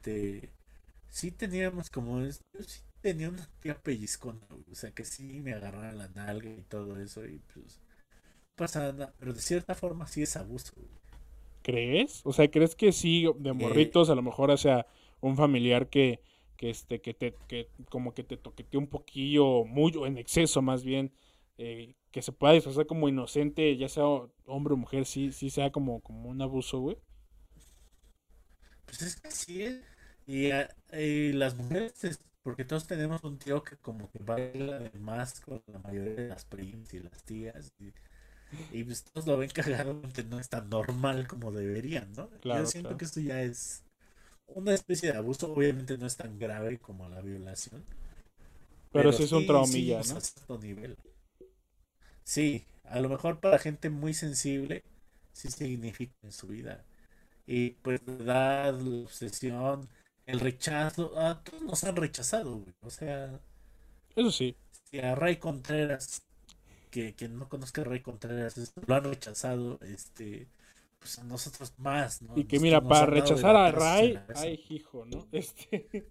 te... 0.00 0.48
sí 1.10 1.30
teníamos 1.30 1.90
como... 1.90 2.22
Yo 2.22 2.32
sí 2.62 2.80
tenía 3.02 3.28
una 3.28 3.46
tía 3.60 3.74
pellizcona, 3.78 4.40
o 4.70 4.74
sea 4.74 4.90
que 4.92 5.04
sí 5.04 5.40
me 5.42 5.52
agarraba 5.52 5.92
la 5.92 6.08
nalga 6.08 6.48
y 6.48 6.62
todo 6.62 6.98
eso 6.98 7.26
y 7.26 7.38
pues... 7.52 7.80
pasa 8.56 8.92
nada, 8.92 9.12
pero 9.18 9.34
de 9.34 9.40
cierta 9.40 9.74
forma 9.74 10.06
sí 10.06 10.22
es 10.22 10.34
abuso, 10.36 10.72
¿Crees? 11.62 12.22
O 12.24 12.32
sea, 12.32 12.50
¿crees 12.50 12.74
que 12.74 12.92
sí, 12.92 13.26
de 13.40 13.52
morritos, 13.52 14.08
a 14.08 14.14
lo 14.14 14.22
mejor, 14.22 14.50
o 14.50 14.56
sea, 14.56 14.86
un 15.20 15.36
familiar 15.36 15.88
que, 15.90 16.22
que 16.56 16.70
este, 16.70 17.02
que 17.02 17.12
te, 17.12 17.34
que 17.46 17.68
como 17.90 18.14
que 18.14 18.24
te 18.24 18.38
toqueteó 18.38 18.80
un 18.80 18.86
poquillo, 18.86 19.64
muy, 19.66 19.92
en 20.06 20.16
exceso 20.16 20.62
más 20.62 20.82
bien, 20.82 21.12
eh, 21.58 21.96
que 22.12 22.22
se 22.22 22.32
pueda 22.32 22.54
disfrazar 22.54 22.86
como 22.86 23.08
inocente, 23.08 23.76
ya 23.76 23.88
sea 23.88 24.04
hombre 24.46 24.74
o 24.74 24.76
mujer, 24.76 25.04
sí, 25.04 25.32
sí 25.32 25.50
sea 25.50 25.72
como, 25.72 26.00
como 26.00 26.28
un 26.28 26.40
abuso, 26.40 26.78
güey. 26.78 26.96
Pues 28.86 29.02
es 29.02 29.20
que 29.20 29.30
sí, 29.30 29.62
¿eh? 29.64 29.82
y, 30.26 30.50
ah, 30.52 30.68
y, 30.92 31.32
las 31.32 31.56
mujeres, 31.56 32.20
porque 32.42 32.64
todos 32.64 32.86
tenemos 32.86 33.22
un 33.24 33.38
tío 33.38 33.62
que 33.62 33.76
como 33.76 34.08
que 34.10 34.20
baila 34.20 34.90
más 35.00 35.40
con 35.40 35.62
la 35.66 35.80
mayoría 35.80 36.14
de 36.14 36.28
las 36.28 36.44
primas 36.44 36.94
y 36.94 37.00
las 37.00 37.24
tías, 37.24 37.72
y, 37.80 37.92
y 38.72 38.84
pues 38.84 39.04
todos 39.04 39.26
lo 39.26 39.36
ven 39.36 39.50
cagado, 39.50 40.00
que 40.14 40.22
no 40.22 40.38
es 40.38 40.48
tan 40.48 40.70
normal 40.70 41.26
como 41.26 41.50
deberían, 41.50 42.12
¿no? 42.12 42.30
Yo 42.42 42.66
siento 42.66 42.96
que 42.96 43.04
esto 43.04 43.20
ya 43.20 43.42
es 43.42 43.82
una 44.46 44.74
especie 44.74 45.12
de 45.12 45.18
abuso, 45.18 45.52
obviamente 45.52 45.98
no 45.98 46.06
es 46.06 46.16
tan 46.16 46.38
grave 46.38 46.78
como 46.78 47.08
la 47.08 47.20
violación. 47.20 47.84
Pero, 48.92 49.12
sí 49.12 49.24
es 49.24 49.32
un 49.32 49.46
traumilla, 49.46 50.00
¿no? 50.48 50.58
nivel. 50.58 50.96
Sí, 52.28 52.66
a 52.84 53.00
lo 53.00 53.08
mejor 53.08 53.40
para 53.40 53.58
gente 53.58 53.88
muy 53.88 54.12
sensible 54.12 54.84
sí 55.32 55.50
significa 55.50 56.12
en 56.22 56.30
su 56.30 56.46
vida. 56.48 56.84
Y 57.46 57.70
pues 57.70 58.02
la 58.06 58.12
edad, 58.12 58.78
la 58.78 59.04
obsesión, 59.04 59.88
el 60.26 60.38
rechazo, 60.38 61.18
a 61.18 61.42
todos 61.42 61.62
nos 61.62 61.84
han 61.84 61.96
rechazado, 61.96 62.58
güey. 62.58 62.74
O 62.82 62.90
sea, 62.90 63.40
eso 64.14 64.30
sí. 64.30 64.54
Si 64.90 64.98
a 64.98 65.14
Ray 65.14 65.36
Contreras, 65.36 66.20
que 66.90 67.14
quien 67.14 67.38
no 67.38 67.48
conozca 67.48 67.80
a 67.80 67.84
Ray 67.84 68.00
Contreras, 68.00 68.74
lo 68.86 68.94
han 68.94 69.04
rechazado, 69.04 69.78
este, 69.80 70.48
pues 70.98 71.18
a 71.18 71.24
nosotros 71.24 71.72
más, 71.78 72.20
¿no? 72.20 72.36
Y 72.36 72.44
que 72.44 72.60
mira, 72.60 72.82
para 72.82 73.06
rechazar 73.06 73.56
a 73.56 73.72
Ray, 73.72 74.20
ay, 74.34 74.62
hijo, 74.68 75.06
¿no? 75.06 75.26
Este. 75.32 76.06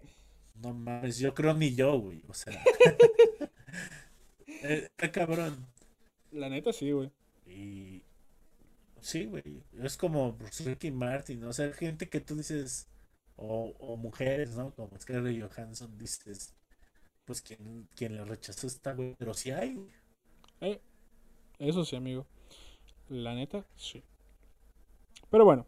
No 0.55 0.73
mames, 0.73 1.19
yo 1.19 1.35
creo 1.35 1.53
ni 1.53 1.75
yo, 1.75 1.99
güey. 1.99 2.23
O 2.27 2.33
sea. 2.33 2.59
eh, 4.47 4.89
cabrón. 5.11 5.76
La 6.31 6.49
neta 6.49 6.73
sí, 6.73 6.91
güey. 6.91 7.11
Y. 7.45 8.03
Sí, 9.01 9.25
güey. 9.25 9.63
Es 9.81 9.97
como 9.97 10.37
Ricky 10.65 10.91
Martin, 10.91 11.41
¿no? 11.41 11.49
O 11.49 11.53
sea, 11.53 11.71
gente 11.73 12.09
que 12.09 12.21
tú 12.21 12.35
dices. 12.35 12.87
O, 13.35 13.75
o 13.79 13.97
mujeres, 13.97 14.55
¿no? 14.55 14.73
Como 14.73 14.97
Scarlett 14.99 15.41
Johansson, 15.41 15.97
dices. 15.97 16.55
Pues 17.25 17.41
quien, 17.41 17.87
quien 17.95 18.15
la 18.15 18.25
rechazó 18.25 18.67
está, 18.67 18.93
güey. 18.93 19.15
Pero 19.17 19.33
sí 19.33 19.51
hay, 19.51 19.75
güey. 19.75 19.91
Eh, 20.61 20.81
eso 21.59 21.85
sí, 21.85 21.95
amigo. 21.95 22.25
La 23.09 23.35
neta, 23.35 23.65
sí. 23.75 24.03
Pero 25.29 25.45
bueno. 25.45 25.65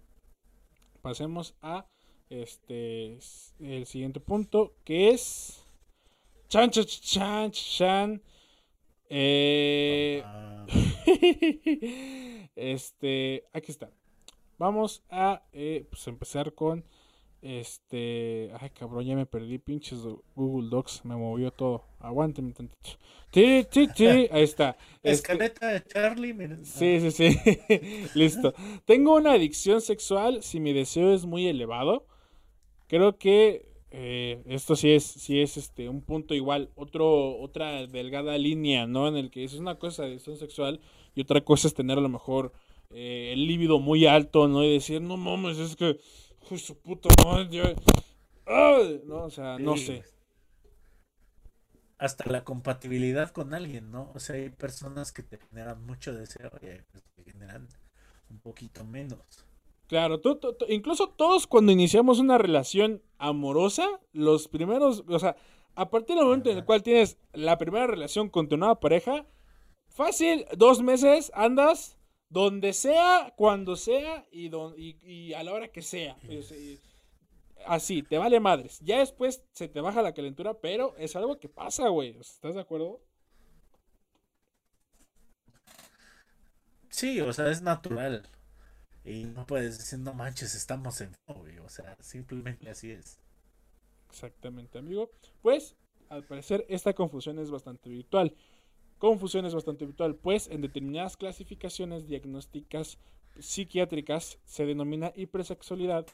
Pasemos 1.02 1.56
a 1.62 1.86
este 2.30 3.18
el 3.60 3.86
siguiente 3.86 4.20
punto 4.20 4.76
que 4.84 5.10
es 5.10 5.64
chan 6.48 6.70
chan 6.70 6.86
chan 6.86 7.52
chan 7.52 8.22
eh, 9.10 9.69
este, 12.56 13.46
aquí 13.54 13.72
está. 13.72 13.90
Vamos 14.58 15.04
a 15.10 15.44
eh, 15.54 15.86
pues 15.90 16.08
empezar 16.08 16.54
con 16.54 16.84
este. 17.42 18.52
Ay, 18.60 18.70
cabrón, 18.72 19.06
ya 19.06 19.16
me 19.16 19.26
perdí. 19.26 19.58
Pinches 19.58 20.00
Google 20.36 20.70
Docs, 20.70 21.06
me 21.06 21.16
movió 21.16 21.52
todo. 21.52 21.86
Aguánteme 22.00 22.54
tantito. 22.54 22.90
Sí, 23.32 23.66
sí, 23.72 23.88
sí, 23.96 24.06
ahí 24.32 24.44
está. 24.44 24.78
Escaleta 25.04 25.68
de 25.68 25.84
Charlie. 25.86 26.36
Sí, 26.64 27.00
sí, 27.00 27.12
sí. 27.12 28.10
Listo. 28.16 28.54
Tengo 28.86 29.16
una 29.16 29.34
adicción 29.34 29.82
sexual 29.82 30.44
si 30.44 30.60
mi 30.60 30.74
deseo 30.74 31.14
es 31.14 31.26
muy 31.26 31.48
elevado. 31.48 32.06
Creo 32.88 33.18
que 33.18 33.70
eh, 33.92 34.44
esto 34.48 34.76
sí 34.76 34.92
es, 34.92 35.04
sí 35.04 35.42
es 35.42 35.58
este, 35.58 35.90
un 35.90 36.02
punto 36.02 36.34
igual, 36.34 36.70
otro, 36.76 37.40
otra 37.40 37.88
delgada 37.88 38.38
línea, 38.38 38.88
¿no? 38.88 39.08
En 39.08 39.16
el 39.16 39.32
que 39.32 39.44
es 39.44 39.54
una 39.54 39.80
cosa 39.80 40.04
de 40.04 40.10
adicción 40.10 40.38
sexual 40.38 40.80
y 41.20 41.22
otra 41.22 41.42
cosa 41.42 41.68
es 41.68 41.74
tener 41.74 41.98
a 41.98 42.02
lo 42.02 42.08
mejor 42.08 42.54
eh, 42.92 43.32
el 43.34 43.46
líbido 43.46 43.78
muy 43.78 44.06
alto, 44.06 44.48
¿no? 44.48 44.64
Y 44.64 44.72
decir, 44.72 45.02
no 45.02 45.18
mames, 45.18 45.58
es 45.58 45.76
que, 45.76 46.00
uy, 46.50 46.58
su 46.58 46.80
puto 46.80 47.10
madre, 47.26 47.76
no, 49.06 49.26
o 49.26 49.30
sea, 49.30 49.60
no 49.60 49.76
sé. 49.76 50.06
Hasta 51.98 52.32
la 52.32 52.46
compatibilidad 52.46 53.32
con 53.32 53.54
alguien, 53.54 53.92
¿no? 53.92 54.14
O 54.16 54.20
sea, 54.20 54.38
hay 54.38 54.48
personas 54.48 55.12
que 55.12 55.22
te 55.22 55.38
generan 55.38 55.86
mucho 55.86 56.14
deseo 56.14 56.52
y 56.62 56.68
hay 56.68 56.82
personas 56.84 57.12
que 57.18 57.32
generan 57.34 57.68
un 58.30 58.40
poquito 58.40 58.86
menos. 58.86 59.20
Claro, 59.88 60.22
incluso 60.70 61.10
todos 61.10 61.48
cuando 61.48 61.74
iniciamos 61.74 62.20
una 62.20 62.38
relación 62.38 63.02
amorosa, 63.18 63.86
los 64.14 64.48
primeros, 64.48 65.04
o 65.06 65.20
sea, 65.20 65.36
a 65.76 65.90
partir 65.90 66.16
del 66.16 66.24
momento 66.24 66.50
en 66.50 66.60
el 66.60 66.64
cual 66.64 66.82
tienes 66.82 67.18
la 67.34 67.58
primera 67.58 67.88
relación 67.88 68.30
con 68.30 68.48
tu 68.48 68.56
nueva 68.56 68.80
pareja, 68.80 69.26
fácil, 70.00 70.46
dos 70.56 70.82
meses, 70.82 71.30
andas 71.36 71.98
donde 72.30 72.72
sea, 72.72 73.34
cuando 73.36 73.76
sea 73.76 74.26
y, 74.32 74.50
y, 75.04 75.34
a 75.34 75.44
la 75.44 75.52
hora 75.52 75.68
que 75.68 75.82
sea. 75.82 76.16
así, 77.66 78.02
te 78.04 78.18
vale 78.18 78.40
madres. 78.40 78.80
Ya 78.80 79.00
después 79.00 79.44
se 79.52 79.68
te 79.68 79.82
baja 79.82 80.02
la 80.02 80.14
calentura, 80.14 80.54
pero 80.54 80.96
es 80.98 81.18
algo 81.18 81.38
que 81.38 81.50
pasa, 81.50 81.90
güey. 81.90 82.18
¿Estás 82.18 82.56
de 82.56 82.62
acuerdo? 82.62 83.02
Sí, 86.90 87.20
o 87.20 87.34
sea, 87.34 87.52
es 87.52 87.62
natural. 87.62 88.26
Y 89.04 89.26
no 89.26 89.46
puedes 89.46 89.80
decir, 89.80 90.00
no 90.00 90.14
manches, 90.14 90.56
estamos 90.56 91.02
en 91.02 91.14
obvio. 91.26 91.66
O 91.66 91.70
sea, 91.70 91.98
simplemente 92.00 92.70
así 92.70 92.92
es. 92.92 93.20
Exactamente, 94.10 94.78
amigo. 94.78 95.12
Pues, 95.42 95.76
al 96.08 96.24
parecer, 96.24 96.66
esta 96.70 96.94
confusión 96.94 97.38
es 97.40 97.52
bastante 97.52 97.90
virtual. 97.90 98.34
Confusión 99.00 99.46
es 99.46 99.56
bastante 99.56 99.86
virtual, 99.86 100.16
pues 100.16 100.50
en 100.50 100.60
determinadas 100.60 101.16
clasificaciones 101.16 102.06
diagnósticas 102.06 103.00
psiquiátricas 103.40 104.40
se 104.44 104.66
denomina 104.66 105.14
hipersexualidad, 105.16 106.06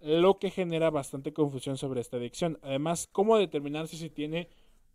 lo 0.00 0.38
que 0.38 0.50
genera 0.50 0.90
bastante 0.90 1.32
confusión 1.32 1.76
sobre 1.76 2.00
esta 2.00 2.18
adicción. 2.18 2.60
Además, 2.62 3.08
cómo 3.10 3.36
determinar 3.38 3.88
si 3.88 3.96
se 3.96 4.08
tiene 4.08 4.48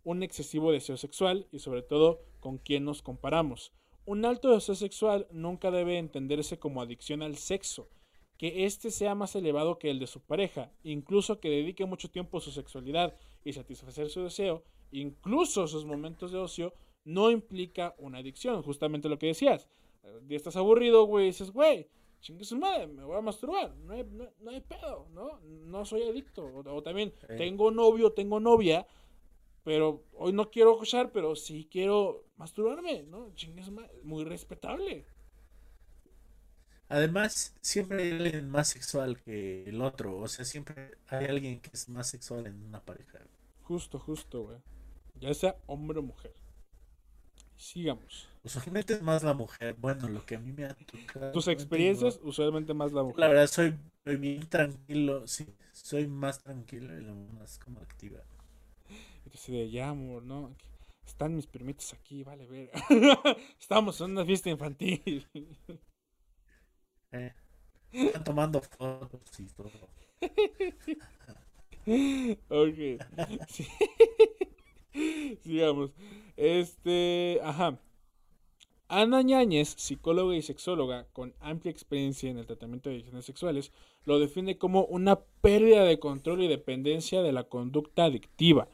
un 0.04 0.22
excesivo 0.22 0.72
deseo 0.72 0.96
sexual 0.96 1.46
y 1.52 1.58
sobre 1.58 1.82
todo 1.82 2.22
con 2.40 2.56
quién 2.56 2.86
nos 2.86 3.02
comparamos. 3.02 3.72
Un 4.06 4.24
alto 4.24 4.50
deseo 4.50 4.74
sexual 4.74 5.26
nunca 5.30 5.70
debe 5.70 5.98
entenderse 5.98 6.58
como 6.58 6.80
adicción 6.80 7.22
al 7.22 7.36
sexo, 7.36 7.90
que 8.38 8.64
éste 8.64 8.90
sea 8.90 9.14
más 9.14 9.36
elevado 9.36 9.78
que 9.78 9.90
el 9.90 9.98
de 9.98 10.06
su 10.06 10.20
pareja, 10.20 10.72
incluso 10.82 11.40
que 11.40 11.50
dedique 11.50 11.84
mucho 11.84 12.10
tiempo 12.10 12.38
a 12.38 12.40
su 12.40 12.52
sexualidad 12.52 13.14
y 13.44 13.52
satisfacer 13.52 14.08
su 14.08 14.22
deseo, 14.22 14.64
incluso 14.92 15.66
sus 15.66 15.84
momentos 15.84 16.32
de 16.32 16.38
ocio, 16.38 16.72
no 17.08 17.30
implica 17.30 17.94
una 17.98 18.18
adicción, 18.18 18.62
justamente 18.62 19.08
lo 19.08 19.18
que 19.18 19.28
decías. 19.28 19.66
Ya 20.26 20.36
estás 20.36 20.56
aburrido, 20.56 21.04
güey, 21.04 21.26
dices, 21.26 21.50
güey, 21.50 21.88
chingue 22.20 22.44
su 22.44 22.58
madre, 22.58 22.86
me 22.86 23.02
voy 23.02 23.16
a 23.16 23.22
masturbar, 23.22 23.74
no 23.76 23.94
hay, 23.94 24.04
no, 24.04 24.50
hay 24.50 24.60
pedo, 24.60 25.08
¿no? 25.14 25.40
No 25.40 25.86
soy 25.86 26.02
adicto. 26.02 26.44
O, 26.44 26.82
también, 26.82 27.14
tengo 27.38 27.70
novio, 27.70 28.12
tengo 28.12 28.40
novia, 28.40 28.86
pero 29.64 30.04
hoy 30.12 30.34
no 30.34 30.50
quiero 30.50 30.72
escuchar, 30.72 31.10
pero 31.10 31.34
sí 31.34 31.66
quiero 31.70 32.26
masturbarme, 32.36 33.04
¿no? 33.04 33.32
Chingues, 33.34 33.70
muy 34.02 34.24
respetable. 34.24 35.06
Además, 36.90 37.56
siempre 37.62 38.02
hay 38.02 38.12
alguien 38.12 38.50
más 38.50 38.68
sexual 38.68 39.18
que 39.22 39.64
el 39.64 39.80
otro. 39.80 40.18
O 40.18 40.28
sea, 40.28 40.44
siempre 40.44 40.98
hay 41.08 41.26
alguien 41.26 41.60
que 41.60 41.70
es 41.72 41.88
más 41.88 42.08
sexual 42.08 42.46
en 42.46 42.62
una 42.62 42.82
pareja. 42.82 43.18
Justo, 43.62 43.98
justo, 43.98 44.44
güey. 44.44 44.58
Ya 45.20 45.32
sea 45.34 45.56
hombre 45.66 45.98
o 45.98 46.02
mujer. 46.02 46.37
Sigamos. 47.58 48.28
Usualmente 48.44 48.94
es 48.94 49.02
más 49.02 49.24
la 49.24 49.34
mujer. 49.34 49.74
Bueno, 49.78 50.08
lo 50.08 50.24
que 50.24 50.36
a 50.36 50.38
mí 50.38 50.52
me 50.52 50.64
ha 50.64 50.74
tocado. 50.74 51.32
Tus 51.32 51.48
experiencias, 51.48 52.18
usualmente 52.22 52.72
más 52.72 52.92
la 52.92 53.02
mujer. 53.02 53.18
La 53.18 53.28
verdad, 53.28 53.48
soy, 53.48 53.74
soy 54.04 54.16
bien 54.16 54.48
tranquilo. 54.48 55.26
Sí, 55.26 55.46
soy 55.72 56.06
más 56.06 56.38
tranquilo 56.38 56.96
y 56.98 57.04
más 57.36 57.58
como 57.58 57.80
activa. 57.80 58.20
Entonces, 59.24 59.48
de 59.48 59.68
ya, 59.70 59.88
amor, 59.88 60.22
¿no? 60.22 60.54
Están 61.04 61.34
mis 61.34 61.48
primitos 61.48 61.92
aquí, 61.94 62.22
vale, 62.22 62.46
ver. 62.46 62.70
Estamos 63.60 64.00
en 64.00 64.12
una 64.12 64.24
fiesta 64.24 64.50
infantil. 64.50 65.26
Eh, 67.10 67.32
están 67.90 68.24
tomando 68.24 68.60
fotos 68.60 69.40
y 69.40 69.46
todo. 69.46 69.70
ok. 72.48 72.78
Sigamos. 75.44 75.90
Este, 76.36 77.40
ajá. 77.42 77.78
Ana 78.88 79.20
Ñáñez, 79.22 79.74
psicóloga 79.76 80.34
y 80.34 80.40
sexóloga 80.40 81.06
con 81.12 81.34
amplia 81.40 81.70
experiencia 81.70 82.30
en 82.30 82.38
el 82.38 82.46
tratamiento 82.46 82.88
de 82.88 82.96
adicciones 82.96 83.26
sexuales, 83.26 83.70
lo 84.04 84.18
define 84.18 84.56
como 84.56 84.84
una 84.84 85.20
pérdida 85.42 85.84
de 85.84 85.98
control 85.98 86.42
y 86.42 86.48
dependencia 86.48 87.22
de 87.22 87.32
la 87.32 87.44
conducta 87.44 88.04
adictiva, 88.04 88.68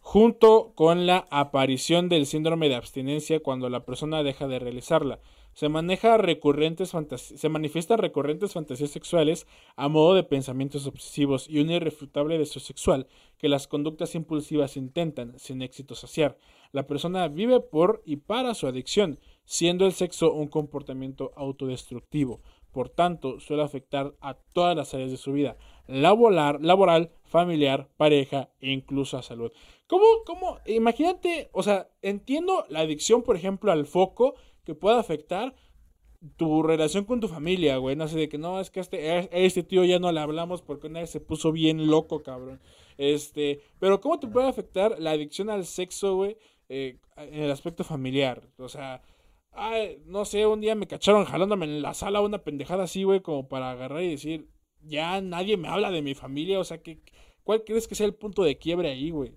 junto 0.00 0.72
con 0.74 1.06
la 1.06 1.26
aparición 1.30 2.08
del 2.08 2.24
síndrome 2.24 2.70
de 2.70 2.76
abstinencia 2.76 3.40
cuando 3.40 3.68
la 3.68 3.84
persona 3.84 4.22
deja 4.22 4.48
de 4.48 4.58
realizarla. 4.58 5.20
Se 5.54 5.68
maneja 5.68 6.16
recurrentes 6.16 6.92
se 7.16 7.48
manifiesta 7.48 7.96
recurrentes 7.96 8.54
fantasías 8.54 8.90
sexuales 8.90 9.46
a 9.76 9.88
modo 9.88 10.14
de 10.14 10.22
pensamientos 10.22 10.86
obsesivos 10.86 11.48
y 11.48 11.60
un 11.60 11.70
irrefutable 11.70 12.38
deseo 12.38 12.60
sexual 12.60 13.06
que 13.38 13.48
las 13.48 13.68
conductas 13.68 14.14
impulsivas 14.14 14.76
intentan, 14.76 15.38
sin 15.38 15.60
éxito 15.60 15.94
saciar. 15.94 16.38
La 16.72 16.86
persona 16.86 17.28
vive 17.28 17.60
por 17.60 18.02
y 18.06 18.16
para 18.16 18.54
su 18.54 18.66
adicción, 18.66 19.18
siendo 19.44 19.84
el 19.84 19.92
sexo 19.92 20.32
un 20.32 20.48
comportamiento 20.48 21.32
autodestructivo. 21.36 22.40
Por 22.72 22.88
tanto, 22.88 23.38
suele 23.38 23.62
afectar 23.62 24.14
a 24.20 24.34
todas 24.34 24.74
las 24.74 24.94
áreas 24.94 25.10
de 25.10 25.18
su 25.18 25.32
vida, 25.32 25.58
laboral, 25.86 26.58
laboral 26.62 27.12
familiar, 27.24 27.88
pareja 27.98 28.48
e 28.60 28.70
incluso 28.70 29.18
a 29.18 29.22
salud. 29.22 29.52
¿Cómo, 29.86 30.04
cómo? 30.24 30.58
Imagínate, 30.64 31.50
o 31.52 31.62
sea, 31.62 31.90
entiendo 32.00 32.64
la 32.70 32.80
adicción, 32.80 33.22
por 33.22 33.36
ejemplo, 33.36 33.72
al 33.72 33.84
foco, 33.84 34.36
que 34.64 34.74
pueda 34.74 35.00
afectar 35.00 35.54
tu 36.36 36.62
relación 36.62 37.04
con 37.04 37.20
tu 37.20 37.28
familia, 37.28 37.76
güey. 37.78 37.96
No 37.96 38.08
sé, 38.08 38.16
de 38.18 38.28
que 38.28 38.38
no, 38.38 38.60
es 38.60 38.70
que 38.70 38.80
este, 38.80 39.10
a 39.10 39.20
este 39.30 39.62
tío 39.62 39.84
ya 39.84 39.98
no 39.98 40.12
le 40.12 40.20
hablamos 40.20 40.62
porque 40.62 40.86
una 40.86 41.00
vez 41.00 41.10
se 41.10 41.20
puso 41.20 41.52
bien 41.52 41.88
loco, 41.88 42.22
cabrón. 42.22 42.60
Este, 42.96 43.60
pero 43.78 44.00
¿cómo 44.00 44.20
te 44.20 44.28
puede 44.28 44.48
afectar 44.48 44.98
la 44.98 45.12
adicción 45.12 45.50
al 45.50 45.64
sexo, 45.66 46.14
güey? 46.14 46.36
Eh, 46.68 46.98
en 47.16 47.42
el 47.42 47.50
aspecto 47.50 47.84
familiar. 47.84 48.42
O 48.58 48.68
sea, 48.68 49.02
no 50.06 50.24
sé, 50.24 50.46
un 50.46 50.60
día 50.60 50.74
me 50.74 50.86
cacharon 50.86 51.24
jalándome 51.24 51.66
en 51.66 51.82
la 51.82 51.94
sala 51.94 52.20
una 52.20 52.38
pendejada 52.38 52.84
así, 52.84 53.04
güey, 53.04 53.20
como 53.20 53.48
para 53.48 53.70
agarrar 53.70 54.02
y 54.02 54.10
decir, 54.10 54.48
ya 54.82 55.20
nadie 55.20 55.56
me 55.56 55.68
habla 55.68 55.90
de 55.90 56.02
mi 56.02 56.14
familia. 56.14 56.60
O 56.60 56.64
sea, 56.64 56.78
que, 56.82 57.00
¿cuál 57.42 57.64
crees 57.64 57.88
que 57.88 57.94
sea 57.94 58.06
el 58.06 58.14
punto 58.14 58.44
de 58.44 58.58
quiebre 58.58 58.90
ahí, 58.90 59.10
güey? 59.10 59.36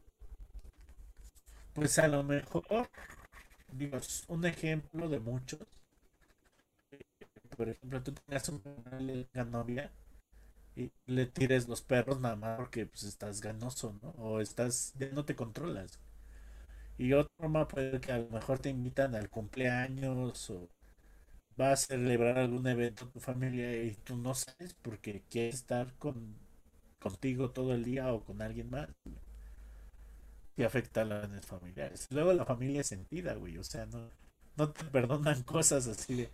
Pues 1.74 2.00
a 2.00 2.08
lo 2.08 2.24
mejor 2.24 2.64
digo, 3.78 3.98
un 4.30 4.46
ejemplo 4.46 5.10
de 5.10 5.20
muchos. 5.20 5.60
Por 7.58 7.70
ejemplo, 7.70 8.04
tú 8.04 8.14
tengas 8.14 8.50
una 8.50 9.44
novia 9.46 9.92
y 10.76 10.92
le 11.08 11.28
tires 11.28 11.68
los 11.70 11.82
perros 11.84 12.20
nada 12.22 12.36
más 12.38 12.58
porque 12.60 12.86
pues 12.88 13.04
estás 13.04 13.42
ganoso, 13.42 13.98
¿no? 14.04 14.10
O 14.18 14.42
estás, 14.42 14.94
ya 15.00 15.10
no 15.12 15.26
te 15.26 15.36
controlas. 15.36 16.00
Y 16.98 17.14
otra 17.14 17.32
forma 17.38 17.68
puede 17.68 18.00
que 18.02 18.12
a 18.12 18.20
lo 18.20 18.30
mejor 18.30 18.60
te 18.60 18.70
invitan 18.70 19.16
al 19.16 19.30
cumpleaños 19.30 20.50
o 20.50 20.70
vas 21.58 21.86
a 21.86 21.88
celebrar 21.96 22.40
algún 22.40 22.68
evento 22.68 23.06
en 23.06 23.12
tu 23.12 23.20
familia 23.22 23.84
y 23.84 23.96
tú 23.96 24.18
no 24.18 24.36
sabes 24.36 24.76
porque 24.82 25.24
quieres 25.30 25.56
estar 25.58 25.94
con 26.00 26.36
contigo 27.00 27.52
todo 27.52 27.74
el 27.76 27.84
día 27.86 28.14
o 28.14 28.24
con 28.26 28.42
alguien 28.42 28.70
más 28.72 28.90
y 30.58 30.64
afecta 30.64 31.02
a 31.02 31.06
las 31.06 31.46
familiares. 31.46 32.08
Luego 32.12 32.34
la 32.34 32.46
familia 32.46 32.82
es 32.82 32.88
sentida, 32.88 33.36
güey, 33.36 33.58
o 33.58 33.64
sea, 33.64 33.86
no, 33.86 34.10
no 34.58 34.72
te 34.72 34.84
perdonan 34.86 35.44
cosas 35.44 35.88
así 35.88 36.16
de, 36.16 36.30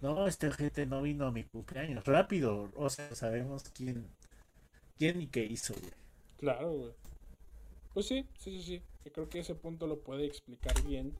no, 0.00 0.26
este 0.26 0.50
gente 0.50 0.86
no 0.86 1.02
vino 1.02 1.26
a 1.26 1.32
mi 1.32 1.44
cumpleaños, 1.44 2.04
rápido, 2.04 2.70
o 2.74 2.90
sea, 2.90 3.14
sabemos 3.14 3.64
quién, 3.74 4.08
quién 4.98 5.20
y 5.20 5.26
qué 5.26 5.44
hizo, 5.44 5.74
güey. 5.74 5.92
Claro, 6.38 6.72
güey. 6.72 6.92
Pues 7.94 8.06
sí, 8.06 8.26
sí, 8.38 8.60
sí, 8.60 8.62
sí. 8.62 8.82
Yo 9.04 9.12
creo 9.12 9.28
que 9.28 9.38
ese 9.38 9.54
punto 9.54 9.86
lo 9.86 10.00
puede 10.00 10.26
explicar 10.26 10.82
bien 10.82 11.16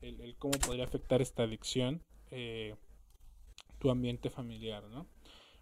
el, 0.00 0.34
cómo 0.38 0.58
podría 0.58 0.84
afectar 0.84 1.22
esta 1.22 1.44
adicción 1.44 2.02
eh, 2.30 2.74
tu 3.78 3.90
ambiente 3.90 4.30
familiar, 4.30 4.82
¿no? 4.88 5.06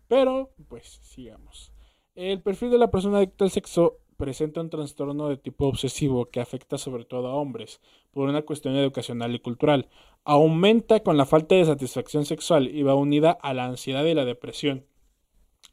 Pero, 0.09 0.55
pues, 0.68 1.01
sigamos. 1.03 1.72
El 2.14 2.41
perfil 2.41 2.70
de 2.70 2.78
la 2.78 2.91
persona 2.91 3.18
adicta 3.18 3.45
al 3.45 3.51
sexo 3.51 4.01
presenta 4.16 4.60
un 4.60 4.70
trastorno 4.70 5.28
de 5.28 5.36
tipo 5.36 5.66
obsesivo 5.66 6.26
que 6.30 6.40
afecta 6.40 6.78
sobre 6.78 7.04
todo 7.04 7.28
a 7.28 7.34
hombres, 7.34 7.80
por 8.12 8.28
una 8.28 8.42
cuestión 8.42 8.76
educacional 8.76 9.34
y 9.34 9.40
cultural. 9.40 9.88
Aumenta 10.24 11.00
con 11.00 11.16
la 11.16 11.26
falta 11.26 11.54
de 11.54 11.64
satisfacción 11.64 12.24
sexual 12.24 12.68
y 12.68 12.82
va 12.82 12.94
unida 12.94 13.30
a 13.30 13.54
la 13.54 13.66
ansiedad 13.66 14.04
y 14.04 14.14
la 14.14 14.24
depresión, 14.24 14.84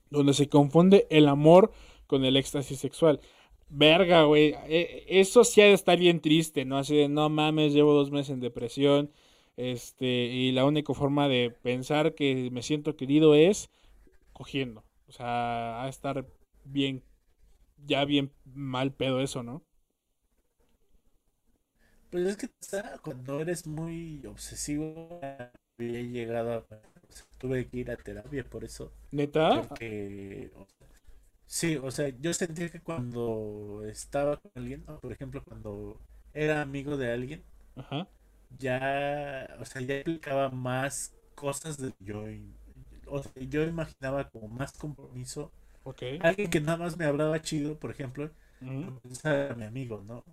donde 0.10 0.34
se 0.34 0.50
confunde 0.50 1.08
el 1.10 1.28
amor 1.28 1.72
con 2.08 2.26
el 2.26 2.38
éxtasis 2.38 2.80
sexual. 2.80 3.20
Verga, 3.70 4.24
güey, 4.24 4.54
e, 4.68 5.06
eso 5.08 5.44
sí 5.44 5.62
ha 5.62 5.66
de 5.66 5.74
estar 5.74 5.98
bien 5.98 6.20
triste, 6.20 6.66
¿no? 6.66 6.78
Así 6.78 6.96
de, 6.96 7.10
no 7.10 7.30
mames, 7.30 7.74
llevo 7.74 7.94
dos 7.94 8.12
meses 8.12 8.32
en 8.32 8.40
depresión, 8.40 9.12
este, 9.58 10.06
y 10.06 10.52
la 10.52 10.66
única 10.66 10.94
forma 10.94 11.28
de 11.28 11.52
pensar 11.52 12.14
que 12.16 12.50
me 12.52 12.62
siento 12.62 12.96
querido 12.96 13.36
es 13.36 13.70
cogiendo. 14.34 14.84
O 15.08 15.12
sea, 15.12 15.84
a 15.84 15.90
estar 15.90 16.26
bien 16.66 17.04
ya 17.86 18.06
bien 18.06 18.32
mal 18.46 18.94
pedo 18.94 19.22
eso, 19.22 19.44
¿no? 19.44 19.64
Pues 22.12 22.28
es 22.28 22.38
que 22.38 22.50
cuando 23.02 23.40
eres 23.40 23.66
muy 23.66 24.24
obsesivo, 24.28 25.20
he 25.80 26.04
llegado 26.04 26.54
a... 26.54 26.66
tuve 27.40 27.68
que 27.68 27.78
ir 27.78 27.92
a 27.92 27.98
terapia 27.98 28.44
por 28.44 28.64
eso. 28.64 28.92
¿Neta? 29.12 29.64
Porque... 29.64 30.52
Sí, 31.46 31.78
o 31.78 31.92
sea, 31.92 32.10
yo 32.10 32.34
sentía 32.34 32.70
que 32.70 32.82
cuando 32.82 33.84
estaba 33.86 34.38
con 34.38 34.52
alguien, 34.56 34.84
por 34.84 35.12
ejemplo, 35.12 35.44
cuando 35.44 36.00
era 36.34 36.62
amigo 36.62 36.98
de 36.98 37.12
alguien, 37.12 37.44
ya, 38.58 39.56
o 39.60 39.66
sea, 39.66 39.82
ya 39.82 39.98
implicaba 39.98 40.50
más 40.50 41.14
cosas 41.36 41.78
de 41.78 41.94
yo, 42.00 42.24
o 43.08 43.22
sea, 43.22 43.32
yo 43.44 43.64
imaginaba 43.64 44.30
como 44.30 44.48
más 44.48 44.74
compromiso 44.74 45.52
Alguien 46.20 46.50
que 46.50 46.62
nada 46.62 46.78
más 46.78 46.98
me 46.98 47.06
hablaba 47.06 47.42
chido, 47.42 47.78
por 47.80 47.92
ejemplo, 47.92 48.32
era 49.24 49.56
mi 49.56 49.66
amigo, 49.66 50.04
¿no? 50.06 50.24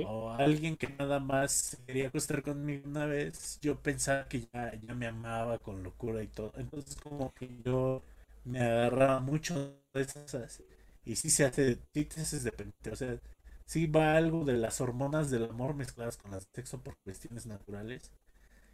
O 0.00 0.30
alguien 0.32 0.76
que 0.76 0.88
nada 0.88 1.20
más 1.20 1.78
quería 1.86 2.08
acostar 2.08 2.42
conmigo 2.42 2.88
una 2.88 3.06
vez, 3.06 3.58
yo 3.62 3.80
pensaba 3.82 4.28
que 4.28 4.48
ya, 4.52 4.74
ya 4.80 4.94
me 4.94 5.06
amaba 5.06 5.58
con 5.58 5.82
locura 5.82 6.22
y 6.22 6.28
todo. 6.28 6.52
Entonces 6.56 6.96
como 6.96 7.32
que 7.34 7.48
yo 7.64 8.02
me 8.44 8.60
agarraba 8.62 9.20
mucho 9.20 9.76
de 9.94 10.02
esas 10.02 10.62
y 11.04 11.16
sí 11.16 11.30
se 11.30 11.44
hace, 11.46 11.78
sí 11.94 12.04
te 12.06 12.20
haces 12.22 12.44
dependiente, 12.44 12.90
o 12.90 12.96
sea, 12.96 13.18
sí 13.66 13.86
va 13.86 14.16
algo 14.16 14.44
de 14.44 14.54
las 14.58 14.80
hormonas 14.80 15.30
del 15.30 15.44
amor 15.46 15.74
mezcladas 15.74 16.16
con 16.18 16.32
las 16.32 16.48
sexo 16.54 16.80
por 16.82 16.96
cuestiones 17.04 17.46
naturales 17.46 18.10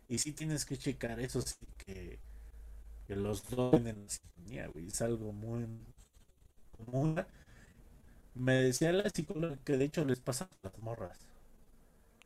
y 0.09 0.19
sí 0.19 0.33
tienes 0.33 0.65
que 0.67 0.77
checar 0.79 1.21
eso 1.21 1.43
sí 1.43 1.57
que, 1.79 2.19
que 3.07 3.17
los 3.17 3.49
dos 3.51 3.71
tienen 3.73 4.09
sintonía, 4.09 4.69
güey, 4.69 4.89
es 4.89 5.01
algo 5.03 5.33
muy 5.33 5.67
me 8.35 8.55
decía 8.55 8.93
la 8.93 9.09
psicóloga 9.11 9.57
que 9.65 9.77
de 9.77 9.85
hecho 9.85 10.05
les 10.05 10.21
pasa 10.21 10.45
a 10.45 10.69
las 10.69 10.79
morras. 10.79 11.19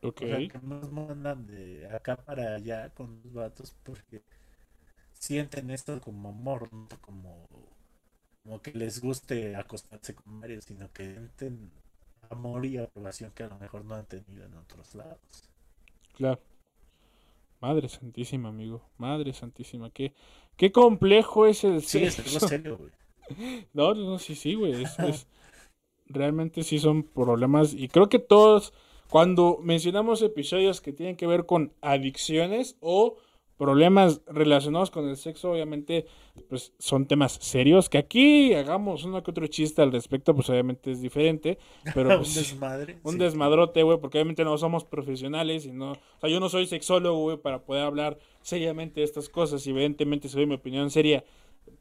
Ok. 0.01 0.21
O 0.23 0.27
sea, 0.27 0.47
que 0.47 0.59
más 0.59 0.91
mandan 0.91 1.47
de 1.47 1.87
acá 1.89 2.17
para 2.17 2.55
allá 2.55 2.89
con 2.89 3.21
los 3.23 3.33
vatos 3.33 3.75
porque 3.83 4.21
sienten 5.13 5.69
esto 5.71 5.99
como 6.01 6.29
amor, 6.29 6.71
no 6.73 6.87
como, 7.01 7.47
como 8.43 8.61
que 8.61 8.71
les 8.73 9.01
guste 9.01 9.55
acostarse 9.55 10.13
con 10.13 10.41
varios, 10.41 10.65
sino 10.65 10.91
que 10.91 11.13
sienten 11.13 11.71
amor 12.29 12.65
y 12.65 12.77
aprobación 12.77 13.31
que 13.31 13.43
a 13.43 13.47
lo 13.47 13.57
mejor 13.57 13.85
no 13.85 13.95
han 13.95 14.05
tenido 14.05 14.45
en 14.45 14.53
otros 14.55 14.93
lados. 14.95 15.19
Claro. 16.15 16.41
Madre 17.61 17.87
santísima, 17.87 18.49
amigo. 18.49 18.81
Madre 18.97 19.31
santísima. 19.31 19.89
Qué, 19.89 20.13
qué 20.57 20.71
complejo 20.73 21.45
es 21.45 21.63
el 21.63 21.81
sí, 21.81 22.03
es 22.03 22.19
algo 22.19 22.45
serio, 22.45 22.77
güey. 22.77 22.91
No, 23.73 23.93
no, 23.93 24.19
sí, 24.19 24.35
sí, 24.35 24.55
güey. 24.55 24.83
Es, 24.83 25.27
realmente 26.07 26.63
sí 26.63 26.79
son 26.79 27.03
problemas. 27.03 27.73
Y 27.73 27.87
creo 27.87 28.09
que 28.09 28.19
todos, 28.19 28.73
cuando 29.09 29.59
mencionamos 29.61 30.21
episodios 30.21 30.81
que 30.81 30.93
tienen 30.93 31.15
que 31.15 31.27
ver 31.27 31.45
con 31.45 31.73
adicciones 31.81 32.77
o 32.79 33.17
problemas 33.57 34.21
relacionados 34.27 34.91
con 34.91 35.07
el 35.07 35.15
sexo, 35.15 35.51
obviamente, 35.51 36.05
pues 36.49 36.73
son 36.79 37.07
temas 37.07 37.37
serios. 37.41 37.89
Que 37.89 37.97
aquí 37.97 38.53
hagamos 38.53 39.05
uno 39.05 39.23
que 39.23 39.31
otro 39.31 39.47
chiste 39.47 39.81
al 39.81 39.91
respecto, 39.91 40.35
pues 40.35 40.49
obviamente 40.49 40.91
es 40.91 41.01
diferente. 41.01 41.57
Pero 41.93 42.09
un 42.09 42.17
pues, 42.17 42.35
desmadre. 42.35 42.99
un 43.03 43.13
sí. 43.13 43.19
desmadrote, 43.19 43.83
güey, 43.83 43.99
porque 43.99 44.17
obviamente 44.17 44.43
no 44.43 44.57
somos 44.57 44.83
profesionales 44.83 45.65
y 45.65 45.71
no, 45.71 45.93
o 45.93 46.19
sea, 46.19 46.29
yo 46.29 46.39
no 46.39 46.49
soy 46.49 46.65
sexólogo, 46.65 47.19
güey, 47.21 47.37
para 47.37 47.63
poder 47.63 47.83
hablar 47.83 48.17
seriamente 48.41 48.99
de 49.01 49.05
estas 49.05 49.29
cosas. 49.29 49.65
Y 49.65 49.69
evidentemente, 49.69 50.27
si 50.27 50.35
doy 50.35 50.45
mi 50.45 50.55
opinión 50.55 50.89
seria, 50.89 51.23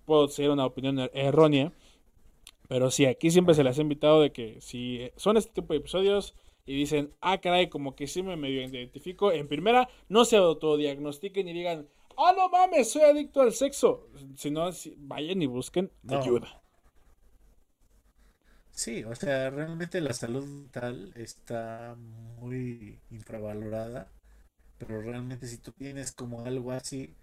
puedo 0.07 0.29
ser 0.29 0.51
una 0.51 0.67
opinión 0.67 0.97
er- 0.99 1.11
errónea. 1.15 1.73
Pero 2.69 2.91
sí, 2.91 3.07
aquí 3.07 3.31
siempre 3.31 3.55
se 3.55 3.65
les 3.65 3.79
ha 3.79 3.83
invitado 3.83 4.23
de 4.23 4.33
que 4.33 4.61
si 4.61 4.97
eh, 5.03 5.13
son 5.17 5.37
este 5.37 5.53
tipo 5.53 5.75
de 5.75 5.81
episodios 5.81 6.35
y 6.67 6.77
dicen, 6.77 7.13
ah, 7.21 7.39
caray, 7.41 7.69
como 7.69 7.95
que 7.95 8.07
sí 8.07 8.23
me 8.23 8.37
medio 8.37 8.63
identifico, 8.67 9.33
en 9.33 9.49
primera, 9.49 9.89
no 10.09 10.25
se 10.25 10.37
autodiagnostiquen 10.37 11.49
y 11.49 11.53
digan, 11.53 11.89
ah, 12.17 12.33
no 12.37 12.49
mames, 12.49 12.91
soy 12.93 13.03
adicto 13.03 13.41
al 13.43 13.53
sexo. 13.53 14.09
Sino, 14.37 14.73
si- 14.73 14.95
vayan 14.99 15.43
y 15.43 15.47
busquen 15.47 15.91
No. 16.03 16.19
ayuda. 16.21 16.63
Sí, 18.71 19.05
o 19.05 19.15
sea, 19.15 19.51
realmente 19.51 20.01
la 20.01 20.13
salud 20.15 20.45
mental 20.47 21.13
está 21.17 21.95
muy 22.41 22.99
infravalorada, 23.11 24.11
pero 24.79 25.03
realmente 25.03 25.47
si 25.47 25.59
tú 25.59 25.73
tienes 25.73 26.13
como 26.13 26.45
algo 26.45 26.73
así, 26.73 27.15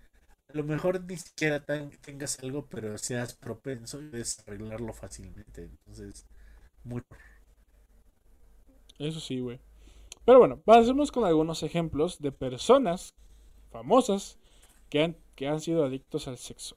a 0.49 0.57
lo 0.57 0.63
mejor 0.63 1.03
ni 1.05 1.17
siquiera 1.17 1.63
tan- 1.63 1.91
tengas 2.01 2.39
algo, 2.39 2.65
pero 2.65 2.97
seas 2.97 3.33
propenso 3.35 4.01
y 4.01 4.07
puedes 4.09 4.39
arreglarlo 4.39 4.93
fácilmente. 4.93 5.63
Entonces, 5.63 6.25
muy... 6.83 7.01
Eso 8.97 9.19
sí, 9.19 9.39
güey. 9.39 9.59
Pero 10.25 10.39
bueno, 10.39 10.59
pasemos 10.59 11.11
con 11.11 11.25
algunos 11.25 11.63
ejemplos 11.63 12.19
de 12.19 12.31
personas 12.31 13.13
famosas 13.71 14.37
que 14.89 15.03
han, 15.03 15.17
que 15.35 15.47
han 15.47 15.61
sido 15.61 15.85
adictos 15.85 16.27
al 16.27 16.37
sexo. 16.37 16.75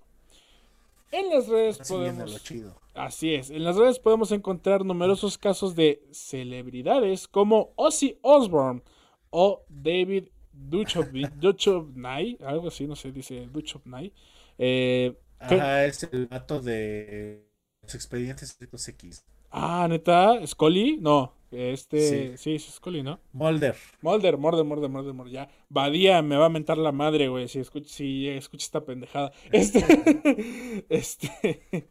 En 1.10 1.30
las 1.30 1.48
redes 1.48 1.80
así 1.80 1.92
podemos... 1.92 2.32
lo 2.32 2.38
chido. 2.38 2.80
Así 2.94 3.34
es, 3.34 3.50
en 3.50 3.64
las 3.64 3.76
redes 3.76 3.98
podemos 3.98 4.32
encontrar 4.32 4.84
numerosos 4.84 5.38
casos 5.38 5.74
de 5.74 6.06
celebridades 6.12 7.26
como 7.26 7.72
Ozzy 7.76 8.18
Osbourne 8.20 8.82
o 9.30 9.64
David 9.70 10.28
Duchovny, 10.52 11.28
Duchovny, 11.34 12.38
algo 12.44 12.68
así, 12.68 12.86
no 12.86 12.96
sé, 12.96 13.12
dice 13.12 13.48
Duchovny. 13.48 14.12
Eh, 14.58 15.14
¿qué? 15.46 15.60
Ajá, 15.60 15.84
es 15.86 16.02
el 16.12 16.26
vato 16.26 16.60
de 16.60 17.48
los 17.82 17.94
expedientes 17.94 18.50
secretos 18.50 18.86
X. 18.88 19.24
ah, 19.50 19.86
neta, 19.88 20.46
Scully, 20.46 20.98
no, 20.98 21.34
este, 21.52 22.36
sí, 22.38 22.54
es 22.54 22.64
Scully, 22.64 23.02
¿no? 23.02 23.20
Mulder. 23.32 23.76
Mulder, 24.00 24.38
Mulder, 24.38 24.64
Mulder, 24.64 24.90
Mulder, 24.90 25.14
Mulder, 25.14 25.32
ya. 25.32 25.50
Badía 25.68 26.22
me 26.22 26.36
va 26.36 26.46
a 26.46 26.48
mentar 26.48 26.78
la 26.78 26.92
madre, 26.92 27.28
güey, 27.28 27.48
si 27.48 27.58
escucha, 27.60 27.88
si 27.88 28.28
escucha 28.28 28.64
esta 28.64 28.84
pendejada. 28.84 29.32
Este, 29.52 30.86
este, 30.88 31.90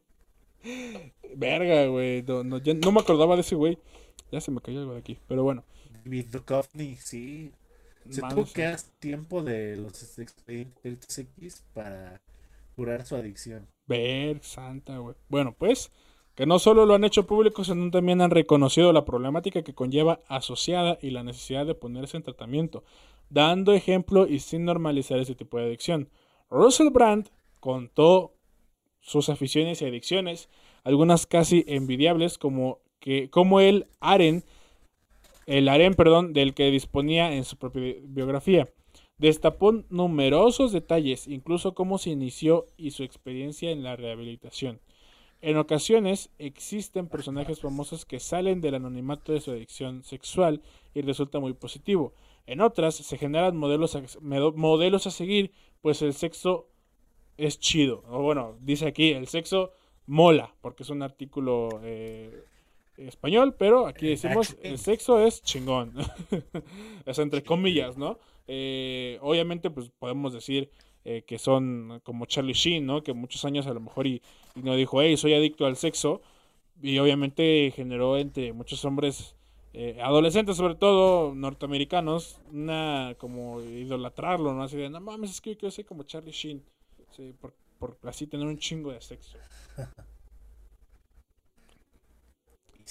verga, 1.36 1.88
güey, 1.88 2.24
no, 2.24 2.44
no, 2.44 2.60
no 2.60 2.92
me 2.92 3.00
acordaba 3.02 3.36
de 3.36 3.42
ese 3.42 3.56
güey. 3.56 3.78
Ya 4.32 4.42
se 4.42 4.52
me 4.52 4.62
cayó 4.62 4.80
algo 4.80 4.94
de 4.94 5.00
aquí, 5.00 5.20
pero 5.28 5.44
bueno. 5.44 5.64
David 5.92 6.28
Duchovny, 6.32 6.96
sí. 6.96 7.52
Se 8.10 8.22
tuvo 8.22 8.46
que 8.46 8.64
dar 8.64 8.80
tiempo 9.00 9.44
de 9.44 9.78
los 9.78 10.20
expedientes 10.20 11.18
X 11.18 11.64
para 11.74 12.22
curar 12.76 13.06
su 13.06 13.16
adicción. 13.16 13.68
Ver, 13.88 14.42
santa, 14.44 14.98
güey. 14.98 15.16
Bueno, 15.30 15.56
pues, 15.58 15.92
que 16.36 16.46
no 16.46 16.60
solo 16.60 16.86
lo 16.86 16.96
han 16.96 17.04
hecho 17.04 17.28
público, 17.28 17.64
sino 17.64 17.92
también 17.92 18.22
han 18.22 18.32
reconocido 18.32 18.94
la 18.94 19.06
problemática 19.06 19.64
que 19.64 19.74
conlleva 19.74 20.20
asociada 20.28 20.98
y 21.02 21.12
la 21.12 21.24
necesidad 21.24 21.66
de 21.66 21.76
ponerse 21.76 22.18
en 22.18 22.24
tratamiento, 22.24 22.84
dando 23.30 23.74
ejemplo 23.74 24.28
y 24.28 24.40
sin 24.40 24.66
normalizar 24.66 25.20
ese 25.20 25.36
tipo 25.36 25.58
de 25.58 25.66
adicción. 25.66 26.10
Russell 26.50 26.90
Brand 26.90 27.30
contó 27.60 28.34
sus 29.00 29.30
aficiones 29.30 29.82
y 29.82 29.86
adicciones, 29.86 30.50
algunas 30.84 31.26
casi 31.26 31.64
envidiables, 31.68 32.38
como 32.38 32.80
que 33.00 33.30
como 33.30 33.60
el 33.60 33.88
aren, 34.00 34.44
el 35.52 35.68
harem, 35.70 35.94
perdón, 35.94 36.34
del 36.34 36.54
que 36.54 36.72
disponía 36.72 37.34
en 37.34 37.44
su 37.44 37.58
propia 37.58 37.82
bi- 37.82 38.02
biografía. 38.04 38.68
Destapó 39.18 39.72
numerosos 39.90 40.72
detalles, 40.72 41.28
incluso 41.28 41.74
cómo 41.76 41.98
se 41.98 42.10
inició 42.10 42.66
y 42.78 42.92
su 42.92 43.04
experiencia 43.04 43.70
en 43.70 43.84
la 43.84 43.96
rehabilitación. 43.96 44.80
En 45.42 45.58
ocasiones 45.58 46.30
existen 46.38 47.08
personajes 47.08 47.60
famosos 47.62 48.06
que 48.06 48.20
salen 48.20 48.62
del 48.62 48.76
anonimato 48.76 49.34
de 49.34 49.42
su 49.42 49.52
adicción 49.52 50.04
sexual 50.04 50.62
y 50.94 51.02
resulta 51.02 51.40
muy 51.40 51.54
positivo. 51.54 52.14
En 52.46 52.62
otras 52.62 52.96
se 52.96 53.18
generan 53.18 53.58
modelos 53.58 53.96
a, 53.96 54.04
modelos 54.22 55.08
a 55.08 55.12
seguir, 55.12 55.52
pues 55.82 56.02
el 56.02 56.14
sexo 56.14 56.68
es 57.38 57.60
chido. 57.60 58.04
O 58.10 58.22
bueno, 58.22 58.58
dice 58.62 58.88
aquí, 58.88 59.12
el 59.12 59.28
sexo 59.28 59.72
mola, 60.06 60.54
porque 60.62 60.84
es 60.84 60.90
un 60.90 61.02
artículo 61.02 61.70
eh, 61.84 62.44
español, 62.98 63.56
pero 63.58 63.88
aquí 63.88 64.08
decimos, 64.08 64.58
el 64.62 64.78
sexo 64.78 65.20
es 65.26 65.42
chingón. 65.42 65.94
es 67.06 67.20
entre 67.20 67.44
comillas, 67.44 67.98
¿no? 67.98 68.20
Eh, 68.48 69.18
obviamente, 69.22 69.70
pues 69.70 69.90
podemos 69.98 70.34
decir 70.34 70.70
eh, 71.04 71.24
que 71.26 71.40
son 71.40 72.02
como 72.04 72.26
Charlie 72.26 72.54
Sheen, 72.54 72.86
¿no? 72.86 73.04
Que 73.04 73.14
muchos 73.14 73.46
años 73.46 73.68
a 73.68 73.74
lo 73.74 73.80
mejor 73.80 74.08
y, 74.08 74.22
y 74.56 74.62
no 74.62 74.76
dijo, 74.76 75.02
hey, 75.02 75.18
soy 75.18 75.34
adicto 75.34 75.66
al 75.66 75.76
sexo. 75.76 76.22
Y 76.82 76.98
obviamente 77.00 77.72
generó 77.76 78.18
entre 78.18 78.54
muchos 78.54 78.84
hombres, 78.86 79.36
eh, 79.74 80.00
adolescentes 80.02 80.58
sobre 80.58 80.76
todo, 80.76 81.34
norteamericanos, 81.36 82.40
una 82.52 83.16
como 83.20 83.62
idolatrarlo, 83.62 84.54
¿no? 84.54 84.64
Así 84.64 84.78
de, 84.78 84.90
no 84.90 85.00
mames, 85.00 85.32
es 85.32 85.42
que 85.42 85.52
yo 85.52 85.58
quiero 85.58 85.72
ser 85.72 85.86
como 85.86 86.04
Charlie 86.04 86.32
Sheen. 86.32 86.64
Sí, 87.16 87.34
por, 87.40 87.54
por 87.78 87.98
así 88.04 88.28
tener 88.28 88.48
un 88.48 88.58
chingo 88.58 88.92
de 88.92 89.02
sexo. 89.02 89.38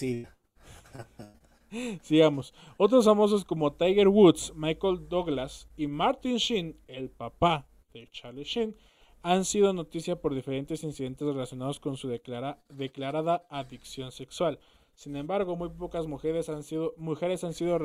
Sigamos. 2.03 2.53
Otros 2.77 3.05
famosos 3.05 3.45
como 3.45 3.75
Tiger 3.75 4.09
Woods, 4.09 4.53
Michael 4.57 5.09
Douglas 5.09 5.69
y 5.77 5.87
Martin 5.87 6.37
Sheen, 6.37 6.77
el 6.89 7.11
papá 7.11 7.69
de 7.93 8.09
Charlie 8.11 8.45
Sheen, 8.45 8.77
han 9.23 9.45
sido 9.45 9.73
noticia 9.73 10.21
por 10.21 10.35
diferentes 10.35 10.83
incidentes 10.83 11.27
relacionados 11.27 11.79
con 11.79 11.97
su 11.97 12.09
declara- 12.09 12.59
declarada 12.69 13.47
adicción 13.51 14.13
sexual. 14.13 14.59
Sin 14.95 15.17
embargo, 15.17 15.57
muy 15.57 15.69
pocas 15.69 16.07
mujeres 16.07 16.49
han 16.49 16.63
sido, 16.63 16.95
mujeres 16.97 17.45
han, 17.45 17.55
sido 17.55 17.79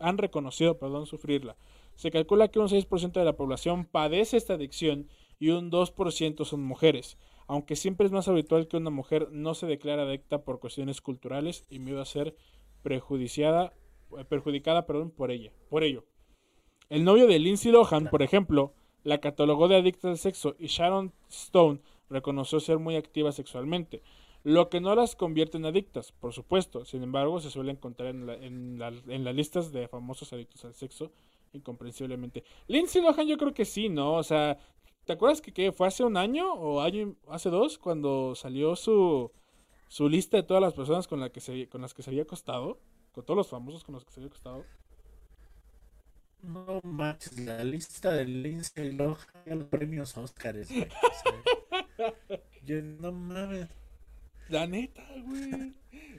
han 0.00 0.18
reconocido 0.18 0.78
perdón, 0.78 1.06
sufrirla. 1.06 1.56
Se 1.96 2.10
calcula 2.10 2.48
que 2.48 2.58
un 2.58 2.68
6% 2.68 3.12
de 3.12 3.24
la 3.24 3.36
población 3.36 3.84
padece 3.84 4.36
esta 4.36 4.54
adicción 4.54 5.08
y 5.38 5.50
un 5.50 5.70
2% 5.70 6.44
son 6.44 6.62
mujeres, 6.62 7.18
aunque 7.52 7.76
siempre 7.76 8.06
es 8.06 8.12
más 8.12 8.28
habitual 8.28 8.66
que 8.66 8.78
una 8.78 8.90
mujer 8.90 9.28
no 9.30 9.54
se 9.54 9.66
declara 9.66 10.02
adicta 10.04 10.42
por 10.42 10.58
cuestiones 10.58 11.00
culturales 11.02 11.66
y 11.68 11.78
miedo 11.80 12.00
a 12.00 12.04
ser 12.06 12.34
perjudiciada, 12.82 13.72
eh, 14.18 14.24
perjudicada 14.24 14.86
perdón, 14.86 15.10
por 15.10 15.30
ella, 15.30 15.52
por 15.68 15.84
ello. 15.84 16.04
El 16.88 17.04
novio 17.04 17.26
de 17.26 17.38
Lindsay 17.38 17.70
Lohan, 17.70 18.08
por 18.08 18.22
ejemplo, 18.22 18.72
la 19.04 19.18
catalogó 19.18 19.68
de 19.68 19.76
adicta 19.76 20.08
al 20.08 20.18
sexo 20.18 20.54
y 20.58 20.66
Sharon 20.66 21.12
Stone 21.28 21.80
reconoció 22.08 22.58
ser 22.60 22.78
muy 22.78 22.96
activa 22.96 23.32
sexualmente, 23.32 24.02
lo 24.44 24.68
que 24.68 24.80
no 24.80 24.94
las 24.94 25.14
convierte 25.14 25.56
en 25.58 25.66
adictas, 25.66 26.12
por 26.12 26.32
supuesto. 26.32 26.84
Sin 26.84 27.02
embargo, 27.02 27.40
se 27.40 27.50
suele 27.50 27.72
encontrar 27.72 28.08
en, 28.10 28.26
la- 28.26 28.34
en 28.34 28.78
la- 28.78 28.88
en 29.08 29.24
las 29.24 29.34
listas 29.34 29.72
de 29.72 29.88
famosos 29.88 30.32
adictos 30.32 30.64
al 30.64 30.74
sexo, 30.74 31.12
incomprensiblemente. 31.52 32.44
Lindsay 32.66 33.02
Lohan 33.02 33.26
yo 33.28 33.36
creo 33.36 33.54
que 33.54 33.64
sí, 33.64 33.88
¿no? 33.88 34.14
O 34.14 34.22
sea, 34.22 34.58
¿te 35.04 35.12
acuerdas 35.12 35.40
que, 35.40 35.52
que 35.52 35.72
fue 35.72 35.86
hace 35.86 36.04
un 36.04 36.16
año 36.16 36.52
o 36.54 36.80
año, 36.80 37.16
hace 37.28 37.50
dos 37.50 37.78
cuando 37.78 38.34
salió 38.34 38.76
su, 38.76 39.32
su 39.88 40.08
lista 40.08 40.36
de 40.36 40.42
todas 40.42 40.62
las 40.62 40.74
personas 40.74 41.08
con, 41.08 41.20
la 41.20 41.30
que 41.30 41.40
se, 41.40 41.68
con 41.68 41.82
las 41.82 41.94
que 41.94 42.02
se 42.02 42.10
había 42.10 42.22
acostado? 42.22 42.80
Con 43.12 43.24
todos 43.24 43.36
los 43.36 43.48
famosos 43.48 43.84
con 43.84 43.94
los 43.94 44.04
que 44.04 44.12
se 44.12 44.20
había 44.20 44.28
acostado. 44.28 44.64
no 46.42 46.80
manches, 46.82 47.38
la 47.38 47.62
lista 47.62 48.12
de 48.12 48.24
Lindsay 48.24 48.92
Lohan 48.92 49.18
a 49.50 49.54
los 49.54 49.68
premios 49.68 50.16
Oscars. 50.16 50.68
güey, 50.70 50.82
o 51.98 52.12
sea, 52.28 52.40
yo 52.64 52.82
no 52.82 53.12
mames. 53.12 53.68
La 54.48 54.66
neta, 54.66 55.02
güey. 55.24 55.74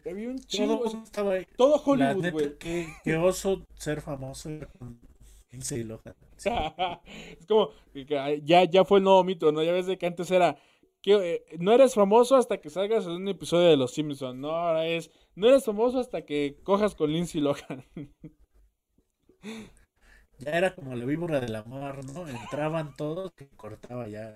Había 0.05 0.29
un 0.29 0.39
chingo. 0.39 0.77
Todo 0.77 0.87
o 0.87 0.89
sea, 0.89 1.03
estaba 1.03 1.33
ahí. 1.33 1.47
todo 1.55 1.75
La 1.95 2.11
Hollywood, 2.11 2.31
güey. 2.31 2.57
qué, 2.57 2.87
qué 3.03 3.17
oso 3.17 3.65
ser 3.75 4.01
famoso 4.01 4.49
con 4.77 4.99
Lindsay 5.53 5.83
Lohan. 5.85 6.15
Sí. 6.37 6.49
es 7.39 7.45
como 7.47 7.71
que- 7.93 8.05
que 8.05 8.41
ya, 8.43 8.65
ya 8.65 8.85
fue 8.85 8.99
el 8.99 9.05
nuevo 9.05 9.23
mito, 9.23 9.51
¿no? 9.53 9.63
Ya 9.63 9.71
ves 9.73 9.87
de 9.87 9.97
que 9.97 10.07
antes 10.07 10.31
era 10.31 10.57
que 11.01 11.13
eh, 11.35 11.45
no 11.59 11.73
eres 11.73 11.95
famoso 11.95 12.35
hasta 12.37 12.59
que 12.59 12.69
salgas 12.71 13.05
en 13.05 13.11
un 13.13 13.27
episodio 13.29 13.69
de 13.69 13.77
Los 13.77 13.93
Simpsons, 13.93 14.39
no, 14.39 14.51
ahora 14.51 14.87
es 14.87 15.11
no 15.35 15.47
eres 15.49 15.65
famoso 15.65 15.99
hasta 15.99 16.25
que 16.25 16.59
cojas 16.63 16.95
con 16.95 17.11
Lindsay 17.11 17.41
Lohan. 17.41 17.85
Ya 20.39 20.51
era 20.51 20.75
como 20.75 20.95
la 20.95 21.05
víbora 21.05 21.39
de 21.39 21.47
la 21.49 21.63
mar, 21.63 22.03
¿no? 22.05 22.27
Entraban 22.27 22.95
todos 22.95 23.31
y 23.39 23.45
cortaba 23.55 24.07
ya. 24.07 24.35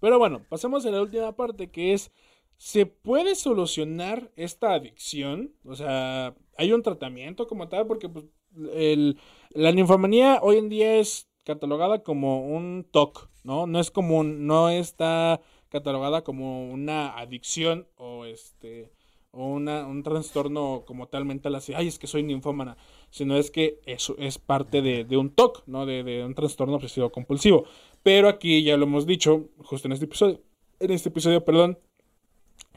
Pero 0.00 0.18
bueno, 0.18 0.44
pasemos 0.48 0.84
a 0.86 0.90
la 0.90 1.00
última 1.02 1.32
parte 1.34 1.70
que 1.70 1.94
es 1.94 2.10
¿se 2.58 2.86
puede 2.86 3.34
solucionar 3.34 4.32
esta 4.36 4.72
adicción? 4.74 5.54
O 5.64 5.74
sea, 5.74 6.34
¿hay 6.56 6.72
un 6.72 6.82
tratamiento 6.82 7.46
como 7.46 7.68
tal? 7.68 7.86
Porque 7.86 8.08
pues, 8.08 8.24
el, 8.72 9.18
La 9.50 9.72
ninfomanía 9.72 10.40
hoy 10.42 10.56
en 10.58 10.68
día 10.68 10.96
es 10.96 11.28
catalogada 11.44 12.02
como 12.02 12.46
un 12.46 12.86
TOC, 12.90 13.28
¿no? 13.44 13.66
No 13.66 13.80
es 13.80 13.90
como 13.90 14.24
no 14.24 14.70
está 14.70 15.40
catalogada 15.68 16.22
como 16.24 16.70
una 16.70 17.18
adicción 17.18 17.88
o 17.96 18.24
este 18.24 18.92
o 19.32 19.48
una, 19.48 19.86
un 19.86 20.02
trastorno 20.04 20.84
como 20.86 21.08
tal 21.08 21.24
mental 21.24 21.56
así, 21.56 21.74
ay, 21.74 21.88
es 21.88 21.98
que 21.98 22.06
soy 22.06 22.22
ninfómana, 22.22 22.76
sino 23.10 23.36
es 23.36 23.50
que 23.50 23.80
eso 23.84 24.14
es 24.18 24.38
parte 24.38 24.80
de, 24.80 25.16
un 25.16 25.30
TOC, 25.30 25.64
¿no? 25.66 25.86
De, 25.86 26.04
de, 26.04 26.24
un 26.24 26.34
trastorno 26.34 26.76
obsesivo 26.76 27.10
compulsivo. 27.10 27.64
Pero 28.04 28.28
aquí 28.28 28.62
ya 28.62 28.76
lo 28.76 28.84
hemos 28.84 29.06
dicho, 29.06 29.48
justo 29.58 29.88
en 29.88 29.92
este 29.92 30.04
episodio, 30.04 30.40
en 30.78 30.90
este 30.92 31.08
episodio, 31.08 31.44
perdón, 31.44 31.78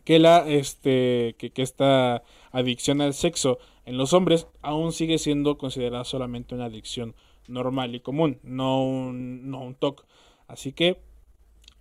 que 0.08 0.20
la, 0.20 0.48
este, 0.48 1.36
que, 1.38 1.50
que 1.50 1.62
esta 1.62 2.24
adicción 2.54 3.02
al 3.02 3.14
sexo 3.14 3.60
en 3.84 3.98
los 3.98 4.14
hombres 4.14 4.48
aún 4.62 4.94
sigue 4.94 5.18
siendo 5.18 5.58
considerada 5.58 6.06
solamente 6.06 6.56
una 6.56 6.68
adicción 6.68 7.14
normal 7.50 7.94
y 7.94 8.00
común, 8.00 8.40
no 8.42 8.86
un, 8.86 9.52
no 9.52 9.60
un 9.60 9.76
TOC. 9.76 10.06
Así 10.48 10.72
que, 10.72 11.02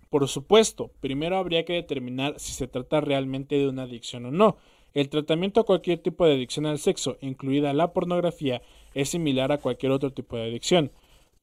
por 0.09 0.27
supuesto, 0.27 0.91
primero 0.99 1.37
habría 1.37 1.63
que 1.63 1.71
determinar 1.71 2.37
si 2.37 2.51
se 2.51 2.67
trata 2.67 2.99
realmente 2.99 3.55
de 3.55 3.69
una 3.69 3.83
adicción 3.83 4.25
o 4.25 4.31
no. 4.31 4.57
El 4.93 5.07
tratamiento 5.07 5.61
a 5.61 5.65
cualquier 5.65 5.99
tipo 5.99 6.25
de 6.25 6.33
adicción 6.33 6.65
al 6.65 6.79
sexo, 6.79 7.15
incluida 7.21 7.71
la 7.71 7.93
pornografía, 7.93 8.61
es 8.93 9.07
similar 9.07 9.53
a 9.53 9.59
cualquier 9.59 9.93
otro 9.93 10.11
tipo 10.11 10.35
de 10.35 10.49
adicción. 10.49 10.91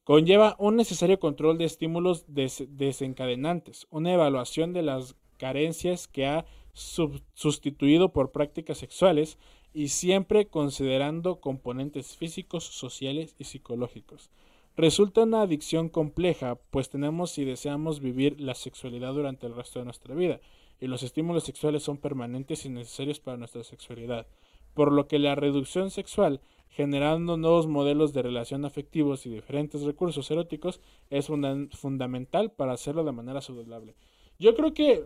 Conlleva 0.03 0.55
un 0.59 0.75
necesario 0.75 1.19
control 1.19 1.57
de 1.57 1.65
estímulos 1.65 2.25
desencadenantes, 2.27 3.87
una 3.89 4.13
evaluación 4.13 4.71
de 4.71 4.83
las 4.83 5.15
carencias 5.39 6.07
que 6.07 6.27
ha 6.27 6.45
sustituido 6.75 8.13
por 8.13 8.31
prácticas 8.31 8.77
sexuales 8.77 9.39
y 9.73 9.87
siempre 9.87 10.47
considerando 10.47 11.39
componentes 11.39 12.15
físicos, 12.15 12.65
sociales 12.65 13.35
y 13.39 13.45
psicológicos. 13.45 14.29
Resulta 14.77 15.23
una 15.23 15.41
adicción 15.41 15.87
compleja, 15.87 16.59
pues 16.69 16.89
tenemos 16.89 17.37
y 17.37 17.45
deseamos 17.45 18.01
vivir 18.01 18.39
la 18.41 18.55
sexualidad 18.55 19.13
durante 19.13 19.47
el 19.47 19.55
resto 19.55 19.79
de 19.79 19.85
nuestra 19.85 20.13
vida, 20.13 20.41
y 20.81 20.87
los 20.87 21.01
estímulos 21.01 21.45
sexuales 21.45 21.83
son 21.83 21.97
permanentes 21.97 22.65
y 22.65 22.69
necesarios 22.69 23.21
para 23.21 23.37
nuestra 23.37 23.63
sexualidad, 23.63 24.27
por 24.73 24.91
lo 24.91 25.07
que 25.07 25.17
la 25.17 25.35
reducción 25.35 25.91
sexual, 25.91 26.41
generando 26.67 27.37
nuevos 27.37 27.67
modelos 27.67 28.11
de 28.11 28.21
relación 28.21 28.65
afectivos 28.65 29.25
y 29.25 29.29
diferentes 29.29 29.83
recursos 29.83 30.29
eróticos, 30.29 30.81
es 31.09 31.27
fundamental 31.27 32.51
para 32.51 32.73
hacerlo 32.73 33.05
de 33.05 33.13
manera 33.13 33.39
saludable. 33.39 33.95
Yo 34.39 34.55
creo 34.55 34.73
que 34.73 35.05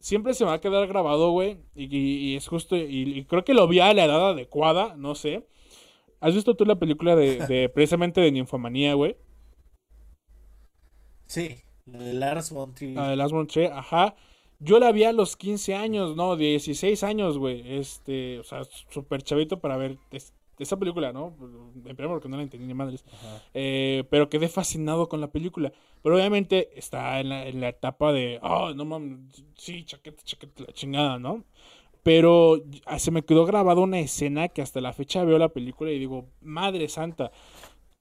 siempre 0.00 0.34
se 0.34 0.44
me 0.44 0.50
va 0.50 0.56
a 0.56 0.60
quedar 0.60 0.86
grabado, 0.86 1.30
güey. 1.30 1.58
Y, 1.74 2.36
es 2.36 2.48
justo, 2.48 2.76
y, 2.76 3.24
creo 3.24 3.44
que 3.44 3.54
lo 3.54 3.68
vi 3.68 3.80
a 3.80 3.92
la 3.94 4.04
edad 4.04 4.30
adecuada, 4.30 4.94
no 4.96 5.14
sé. 5.14 5.46
¿Has 6.20 6.34
visto 6.34 6.56
tú 6.56 6.64
la 6.64 6.78
película 6.78 7.16
de, 7.16 7.70
precisamente 7.74 8.20
de 8.20 8.32
Ninfomanía, 8.32 8.94
güey? 8.94 9.16
Sí, 11.26 11.56
la 11.86 11.98
de 11.98 12.12
Lars 12.14 12.50
von 12.50 12.74
Trier. 12.74 12.94
La 12.94 13.10
de 13.10 13.16
Lars 13.16 13.32
von 13.32 13.46
Trier, 13.46 13.72
ajá. 13.72 14.14
Yo 14.58 14.78
la 14.78 14.90
vi 14.92 15.04
a 15.04 15.12
los 15.12 15.36
15 15.36 15.74
años, 15.74 16.16
no, 16.16 16.36
16 16.36 17.02
años, 17.02 17.36
güey. 17.36 17.78
Este, 17.78 18.38
o 18.38 18.44
sea, 18.44 18.62
súper 18.64 19.22
chavito 19.22 19.60
para 19.60 19.76
ver 19.76 19.98
esa 20.58 20.76
película, 20.76 21.12
¿no? 21.12 21.34
En 21.74 21.96
primer 21.96 22.08
porque 22.08 22.28
no 22.28 22.36
la 22.36 22.42
entendí 22.42 22.66
ni 22.66 22.74
madres. 22.74 23.04
Eh, 23.54 24.04
pero 24.10 24.28
quedé 24.28 24.48
fascinado 24.48 25.08
con 25.08 25.20
la 25.20 25.28
película. 25.28 25.72
Pero 26.02 26.16
obviamente 26.16 26.78
está 26.78 27.20
en 27.20 27.28
la, 27.28 27.46
en 27.46 27.60
la 27.60 27.68
etapa 27.68 28.12
de, 28.12 28.38
oh, 28.42 28.72
no 28.74 28.84
mames, 28.84 29.44
sí, 29.54 29.84
chaqueta, 29.84 30.22
chaqueta, 30.24 30.64
la 30.66 30.72
chingada, 30.72 31.18
¿no? 31.18 31.44
Pero 32.02 32.62
se 32.98 33.10
me 33.10 33.24
quedó 33.24 33.46
grabada 33.46 33.80
una 33.80 33.98
escena 33.98 34.48
que 34.48 34.62
hasta 34.62 34.80
la 34.80 34.92
fecha 34.92 35.24
veo 35.24 35.38
la 35.38 35.48
película 35.48 35.90
y 35.90 35.98
digo, 35.98 36.28
madre 36.40 36.88
santa. 36.88 37.32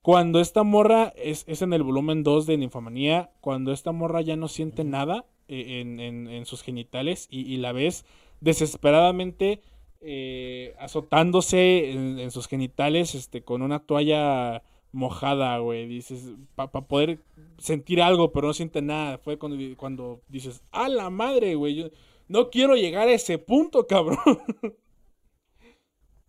Cuando 0.03 0.39
esta 0.39 0.61
morra 0.61 1.11
es, 1.15 1.43
es 1.47 1.63
en 1.63 1.73
el 1.73 1.81
volumen 1.81 2.21
2 2.21 2.45
de 2.45 2.57
Ninfomanía, 2.57 3.31
cuando 3.41 3.71
esta 3.71 3.91
morra 3.91 4.21
ya 4.21 4.35
no 4.35 4.47
siente 4.47 4.83
nada 4.83 5.25
eh, 5.47 5.81
en, 5.81 5.99
en, 5.99 6.27
en 6.27 6.45
sus 6.45 6.61
genitales 6.61 7.27
y, 7.31 7.51
y 7.51 7.57
la 7.57 7.71
ves 7.71 8.05
desesperadamente 8.41 9.63
eh, 10.07 10.75
azotándose 10.77 11.91
en, 11.91 12.29
sus 12.29 12.47
genitales 12.47 13.15
este, 13.15 13.43
con 13.43 13.63
una 13.63 13.79
toalla 13.79 14.61
mojada, 14.91 15.57
güey. 15.57 15.87
Dices, 15.87 16.33
para 16.53 16.69
poder 16.69 17.19
sentir 17.57 18.01
algo, 18.01 18.31
pero 18.31 18.47
no 18.47 18.53
siente 18.53 18.81
nada. 18.83 19.17
Fue 19.17 19.39
cuando, 19.39 19.57
cuando 19.77 20.21
dices, 20.27 20.63
a 20.71 20.89
la 20.89 21.09
madre, 21.09 21.55
güey. 21.55 21.75
Yo 21.75 21.89
no 22.27 22.51
quiero 22.51 22.75
llegar 22.75 23.07
a 23.07 23.13
ese 23.13 23.37
punto, 23.37 23.87
cabrón. 23.87 24.19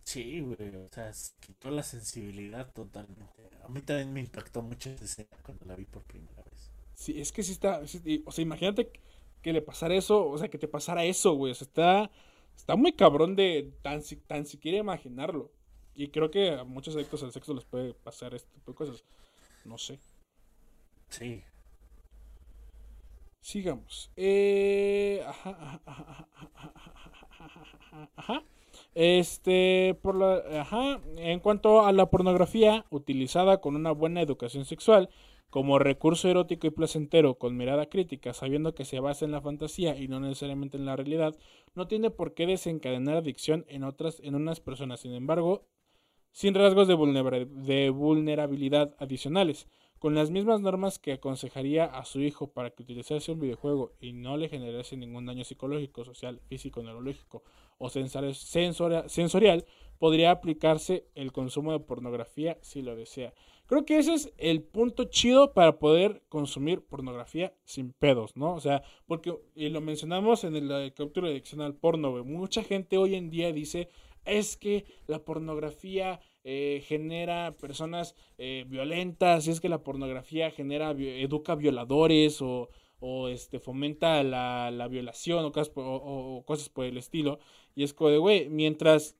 Sí, 0.03 0.39
güey. 0.39 0.73
O 0.73 0.89
sea, 0.89 1.11
quitó 1.41 1.69
la 1.69 1.83
sensibilidad 1.83 2.71
totalmente. 2.71 3.25
A 3.61 3.67
mí 3.67 3.81
también 3.81 4.13
me 4.13 4.21
impactó 4.21 4.61
mucho 4.61 4.89
esa 4.89 5.03
escena 5.03 5.37
cuando 5.43 5.65
la 5.65 5.75
vi 5.75 5.83
por 5.83 6.01
primera 6.03 6.41
vez. 6.43 6.71
Sí, 6.93 7.19
es 7.19 7.33
que 7.33 7.43
sí 7.43 7.51
está. 7.51 7.81
o 7.81 8.31
sea, 8.31 8.41
imagínate 8.41 8.89
que 9.41 9.51
le 9.51 9.61
pasara 9.61 9.95
eso. 9.95 10.25
O 10.25 10.37
sea, 10.37 10.47
que 10.47 10.57
te 10.57 10.69
pasara 10.69 11.03
eso, 11.03 11.33
güey. 11.33 11.51
O 11.51 11.55
sea, 11.55 11.65
está 11.65 12.11
Está 12.57 12.75
muy 12.75 12.91
cabrón 12.91 13.35
de 13.37 13.71
tan, 13.81 14.01
tan 14.25 14.45
siquiera 14.45 14.79
imaginarlo. 14.79 15.51
Y 15.95 16.09
creo 16.09 16.29
que 16.29 16.49
a 16.51 16.63
muchos 16.65 16.95
adictos 16.95 17.23
al 17.23 17.31
sexo 17.31 17.53
les 17.53 17.63
puede 17.63 17.93
pasar 17.93 18.33
este 18.33 18.51
tipo 18.51 18.71
de 18.71 18.75
cosas. 18.75 19.05
No 19.63 19.77
sé. 19.77 19.99
Sí. 21.09 21.43
Sigamos. 23.39 24.11
Eh, 24.17 25.23
ajá, 25.25 25.81
ajá, 25.85 26.27
ajá, 26.35 28.09
ajá, 28.15 28.43
Este, 28.93 29.97
por 30.01 30.15
la, 30.15 30.61
ajá, 30.61 30.99
en 31.15 31.39
cuanto 31.39 31.85
a 31.85 31.93
la 31.93 32.09
pornografía 32.09 32.85
utilizada 32.89 33.61
con 33.61 33.75
una 33.75 33.91
buena 33.91 34.21
educación 34.21 34.65
sexual, 34.65 35.09
como 35.49 35.79
recurso 35.79 36.29
erótico 36.29 36.67
y 36.67 36.71
placentero 36.71 37.35
con 37.35 37.55
mirada 37.55 37.87
crítica, 37.87 38.33
sabiendo 38.33 38.75
que 38.75 38.85
se 38.85 38.99
basa 38.99 39.25
en 39.25 39.31
la 39.31 39.41
fantasía 39.41 39.97
y 39.97 40.07
no 40.07 40.19
necesariamente 40.19 40.77
en 40.77 40.85
la 40.85 40.95
realidad, 40.95 41.35
no 41.73 41.87
tiene 41.87 42.09
por 42.09 42.33
qué 42.33 42.45
desencadenar 42.45 43.17
adicción 43.17 43.65
en 43.69 43.83
otras 43.83 44.19
en 44.23 44.35
unas 44.35 44.59
personas, 44.59 44.99
sin 44.99 45.13
embargo, 45.13 45.65
sin 46.31 46.53
rasgos 46.53 46.87
de, 46.87 47.89
vulnerabilidad 47.89 48.95
adicionales, 48.99 49.67
con 49.99 50.13
las 50.13 50.29
mismas 50.29 50.61
normas 50.61 50.99
que 50.99 51.13
aconsejaría 51.13 51.85
a 51.85 52.05
su 52.05 52.21
hijo 52.21 52.51
para 52.51 52.69
que 52.69 52.83
utilizase 52.83 53.31
un 53.31 53.39
videojuego 53.39 53.93
y 53.99 54.13
no 54.13 54.37
le 54.37 54.47
generase 54.47 54.95
ningún 54.95 55.25
daño 55.25 55.43
psicológico, 55.43 56.05
social, 56.05 56.39
físico, 56.47 56.83
neurológico 56.83 57.43
o 57.79 57.89
sensorial, 57.89 59.65
podría 59.97 60.29
aplicarse 60.29 61.07
el 61.15 61.31
consumo 61.31 61.71
de 61.71 61.79
pornografía 61.79 62.59
si 62.61 62.83
lo 62.83 62.95
desea. 62.95 63.33
Creo 63.67 63.83
que 63.83 63.97
ese 63.97 64.13
es 64.13 64.33
el 64.37 64.63
punto 64.63 65.03
chido 65.05 65.53
para 65.53 65.77
poder 65.77 66.23
consumir 66.29 66.85
pornografía 66.85 67.53
sin 67.65 67.91
pedos, 67.91 68.37
¿no? 68.37 68.53
O 68.53 68.61
sea, 68.61 68.81
porque, 69.07 69.37
y 69.55 69.67
lo 69.67 69.81
mencionamos 69.81 70.45
en 70.45 70.55
el, 70.55 70.93
capítulo 70.93 71.27
de 71.27 71.33
adicción 71.33 71.59
al 71.59 71.75
porno, 71.75 72.11
güey. 72.11 72.23
Mucha 72.23 72.63
gente 72.63 72.97
hoy 72.97 73.15
en 73.15 73.29
día 73.29 73.51
dice, 73.51 73.89
es 74.23 74.55
que 74.55 74.85
la 75.05 75.19
pornografía 75.19 76.21
eh, 76.45 76.81
genera 76.87 77.57
personas 77.57 78.15
eh, 78.37 78.63
violentas, 78.69 79.49
es 79.49 79.59
que 79.59 79.67
la 79.67 79.83
pornografía 79.83 80.49
genera, 80.49 80.91
educa 80.91 81.55
violadores 81.55 82.41
o, 82.41 82.69
o 83.01 83.27
este, 83.27 83.59
fomenta 83.59 84.23
la, 84.23 84.71
la 84.71 84.87
violación 84.87 85.43
o 85.43 85.51
cosas, 85.51 85.73
o 85.75 86.41
cosas 86.47 86.69
por 86.69 86.85
el 86.85 86.97
estilo. 86.97 87.39
Y 87.75 87.83
es 87.83 87.93
como 87.93 88.11
de, 88.11 88.17
güey, 88.17 88.47
mientras 88.47 89.17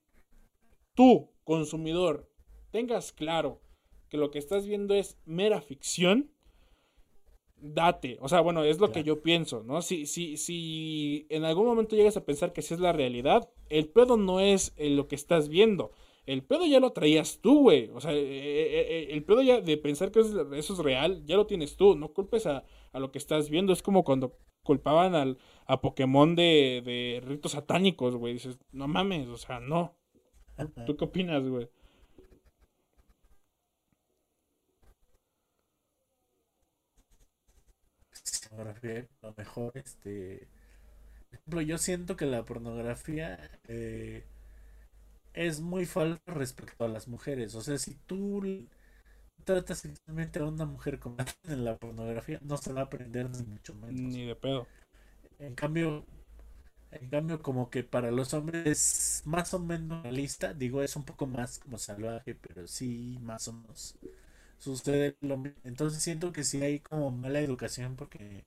tú, 0.93 1.33
consumidor, 1.43 2.31
tengas 2.71 3.11
claro 3.11 3.66
que 4.09 4.17
lo 4.17 4.31
que 4.31 4.39
estás 4.39 4.65
viendo 4.65 4.93
es 4.93 5.17
mera 5.25 5.61
ficción, 5.61 6.31
date. 7.59 8.17
O 8.21 8.29
sea, 8.29 8.41
bueno, 8.41 8.63
es 8.63 8.79
lo 8.79 8.91
que 8.91 9.03
yo 9.03 9.21
pienso, 9.21 9.63
¿no? 9.63 9.81
Si, 9.81 10.05
si, 10.05 10.37
si 10.37 11.25
en 11.29 11.43
algún 11.43 11.65
momento 11.65 11.95
llegas 11.95 12.17
a 12.17 12.25
pensar 12.25 12.53
que 12.53 12.61
esa 12.61 12.75
es 12.75 12.79
la 12.79 12.93
realidad, 12.93 13.49
el 13.69 13.89
pedo 13.89 14.17
no 14.17 14.39
es 14.39 14.73
lo 14.77 15.07
que 15.07 15.15
estás 15.15 15.49
viendo. 15.49 15.91
El 16.25 16.43
pedo 16.43 16.65
ya 16.65 16.81
lo 16.81 16.91
traías 16.91 17.39
tú, 17.39 17.61
güey. 17.61 17.89
O 17.93 18.01
sea, 18.01 18.11
eh, 18.11 18.19
eh, 18.19 18.85
eh, 18.89 19.07
el 19.11 19.23
pedo 19.23 19.41
ya 19.41 19.61
de 19.61 19.77
pensar 19.77 20.11
que 20.11 20.19
eso 20.19 20.53
es, 20.53 20.79
real, 20.79 21.23
ya 21.25 21.37
lo 21.37 21.47
tienes 21.47 21.77
tú. 21.77 21.95
No 21.95 22.13
culpes 22.13 22.45
a, 22.45 22.65
lo 22.93 23.11
que 23.11 23.17
estás 23.17 23.49
viendo. 23.49 23.71
Es 23.71 23.81
como 23.81 24.03
cuando 24.03 24.37
culpaban 24.61 25.15
al, 25.15 25.37
a 25.65 25.79
Pokémon 25.79 26.35
de, 26.35 26.83
de 26.85 27.21
ritos 27.25 27.53
satánicos, 27.53 28.17
güey. 28.17 28.33
Dices, 28.33 28.59
no 28.73 28.89
mames, 28.89 29.29
o 29.29 29.37
sea, 29.37 29.61
no. 29.61 29.95
¿Tú 30.85 30.97
qué 30.97 31.05
opinas, 31.05 31.47
güey? 31.47 31.69
Pornografía, 38.57 39.07
lo 39.21 39.33
mejor, 39.37 39.71
este. 39.75 40.47
Por 41.29 41.39
ejemplo, 41.39 41.61
yo 41.61 41.77
siento 41.77 42.15
que 42.15 42.25
la 42.25 42.45
pornografía 42.45 43.59
eh, 43.67 44.23
es 45.33 45.59
muy 45.61 45.85
falsa 45.85 46.21
respecto 46.27 46.85
a 46.85 46.87
las 46.87 47.07
mujeres. 47.07 47.55
O 47.55 47.61
sea, 47.61 47.77
si 47.77 47.95
tú 48.07 48.67
tratas 49.43 49.79
sexualmente 49.79 50.39
a 50.39 50.45
una 50.45 50.65
mujer 50.65 50.99
como 50.99 51.17
en 51.47 51.65
la 51.65 51.77
pornografía, 51.77 52.39
no 52.41 52.57
se 52.57 52.73
va 52.73 52.81
a 52.81 52.83
aprender 52.85 53.29
ni 53.29 53.43
mucho 53.43 53.75
menos. 53.75 53.93
Ni 53.93 54.25
de 54.25 54.35
pedo. 54.35 54.67
En 55.39 55.53
cambio, 55.53 56.05
en 56.91 57.09
cambio, 57.09 57.41
como 57.41 57.69
que 57.69 57.83
para 57.83 58.11
los 58.11 58.33
hombres 58.33 58.65
es 58.65 59.21
más 59.25 59.53
o 59.53 59.59
menos 59.59 60.03
realista, 60.03 60.53
digo, 60.53 60.81
es 60.81 60.95
un 60.95 61.03
poco 61.03 61.27
más 61.27 61.59
como 61.59 61.77
salvaje, 61.77 62.35
pero 62.35 62.67
sí, 62.67 63.19
más 63.21 63.47
o 63.47 63.53
menos 63.53 63.97
sucede 64.59 65.17
lo 65.21 65.37
mismo. 65.37 65.59
Entonces 65.63 66.01
siento 66.03 66.31
que 66.31 66.43
sí 66.43 66.61
hay 66.63 66.79
como 66.79 67.11
mala 67.11 67.39
educación 67.41 67.95
porque 67.95 68.45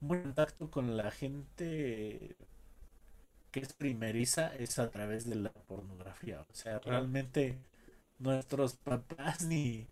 buen 0.00 0.22
contacto 0.22 0.70
con 0.70 0.96
la 0.98 1.10
gente 1.10 2.36
que 3.50 3.60
es 3.60 3.72
primeriza 3.74 4.54
es 4.56 4.78
a 4.78 4.90
través 4.90 5.28
de 5.28 5.36
la 5.36 5.52
pornografía. 5.52 6.40
O 6.50 6.54
sea, 6.54 6.78
realmente 6.80 7.58
nuestros 8.18 8.76
papás 8.76 9.44
ni, 9.44 9.86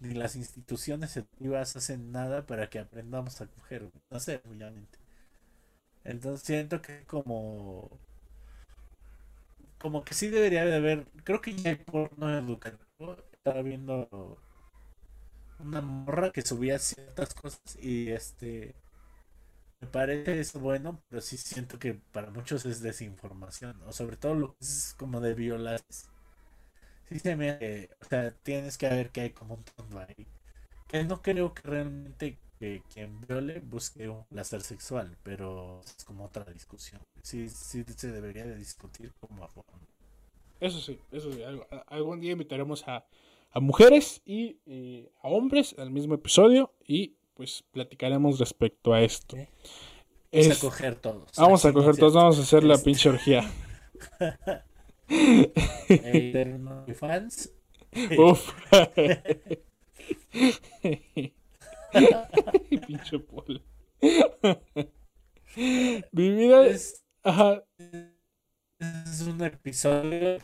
ni 0.00 0.14
las 0.14 0.36
instituciones 0.36 1.16
educativas 1.16 1.76
hacen 1.76 2.12
nada 2.12 2.46
para 2.46 2.70
que 2.70 2.78
aprendamos 2.80 3.40
a 3.40 3.46
coger. 3.48 3.90
No 4.10 4.20
sé, 4.20 4.42
obviamente. 4.48 4.98
Entonces 6.04 6.42
siento 6.46 6.82
que 6.82 7.04
como 7.06 7.90
como 9.78 10.04
que 10.04 10.14
sí 10.14 10.28
debería 10.28 10.64
de 10.64 10.74
haber, 10.76 11.06
creo 11.24 11.40
que 11.40 11.54
ya 11.54 11.70
hay 11.70 11.76
porno 11.76 12.36
educativo. 12.36 13.16
Estaba 13.42 13.62
viendo 13.62 14.38
una 15.60 15.80
morra 15.80 16.30
que 16.30 16.42
subía 16.42 16.78
ciertas 16.78 17.32
cosas 17.32 17.76
y 17.80 18.10
este 18.10 18.74
me 19.80 19.88
parece 19.88 20.40
eso 20.40 20.60
bueno, 20.60 21.00
pero 21.08 21.22
sí 21.22 21.38
siento 21.38 21.78
que 21.78 21.94
para 21.94 22.30
muchos 22.30 22.66
es 22.66 22.82
desinformación, 22.82 23.80
o 23.86 23.92
sobre 23.92 24.16
todo 24.18 24.34
lo 24.34 24.52
que 24.52 24.58
es 24.60 24.94
como 24.98 25.20
de 25.20 25.32
violar. 25.32 25.80
Sí 27.08 27.18
se 27.18 27.34
me, 27.34 27.88
o 28.00 28.04
sea, 28.04 28.30
tienes 28.42 28.76
que 28.76 28.88
ver 28.88 29.10
que 29.10 29.22
hay 29.22 29.30
como 29.30 29.54
un 29.54 29.64
tono 29.64 30.00
ahí. 30.00 30.26
Que 30.86 31.02
no 31.04 31.22
creo 31.22 31.54
que 31.54 31.62
realmente 31.62 32.38
que 32.58 32.82
quien 32.92 33.22
viole 33.22 33.60
busque 33.60 34.06
un 34.08 34.24
placer 34.26 34.60
sexual, 34.60 35.16
pero 35.22 35.80
es 35.80 36.04
como 36.04 36.26
otra 36.26 36.44
discusión. 36.44 37.00
Sí, 37.22 37.48
sí 37.48 37.84
se 37.96 38.12
debería 38.12 38.44
de 38.44 38.56
discutir 38.56 39.14
como 39.18 39.44
a 39.44 39.48
fondo. 39.48 39.72
Eso 40.60 40.78
sí, 40.78 40.98
eso 41.10 41.32
sí. 41.32 41.42
Algún 41.86 42.20
día 42.20 42.32
invitaremos 42.32 42.86
a, 42.86 43.06
a 43.50 43.60
mujeres 43.60 44.22
y 44.24 44.58
eh, 44.66 45.10
a 45.22 45.28
hombres 45.28 45.74
al 45.78 45.90
mismo 45.90 46.14
episodio 46.14 46.72
y 46.86 47.16
pues 47.34 47.64
platicaremos 47.72 48.38
respecto 48.38 48.92
a 48.92 49.02
esto. 49.02 49.36
Vamos 50.32 50.56
a 50.56 50.60
coger 50.60 50.94
todos. 50.96 51.32
Vamos 51.36 51.64
a 51.64 51.72
coger 51.72 51.96
todos, 51.96 52.14
vamos 52.14 52.38
a 52.38 52.42
hacer 52.42 52.64
la 52.64 52.78
pinche 52.78 53.08
orgía. 53.08 53.50
fans. 56.94 57.52
Uf. 58.16 58.52
pinche 62.86 63.18
Paul. 63.18 63.62
Mi 66.12 66.30
vida 66.30 66.66
es. 66.66 67.04
Ajá. 67.22 67.64
Es 68.78 69.22
un 69.22 69.42
episodio. 69.42 70.38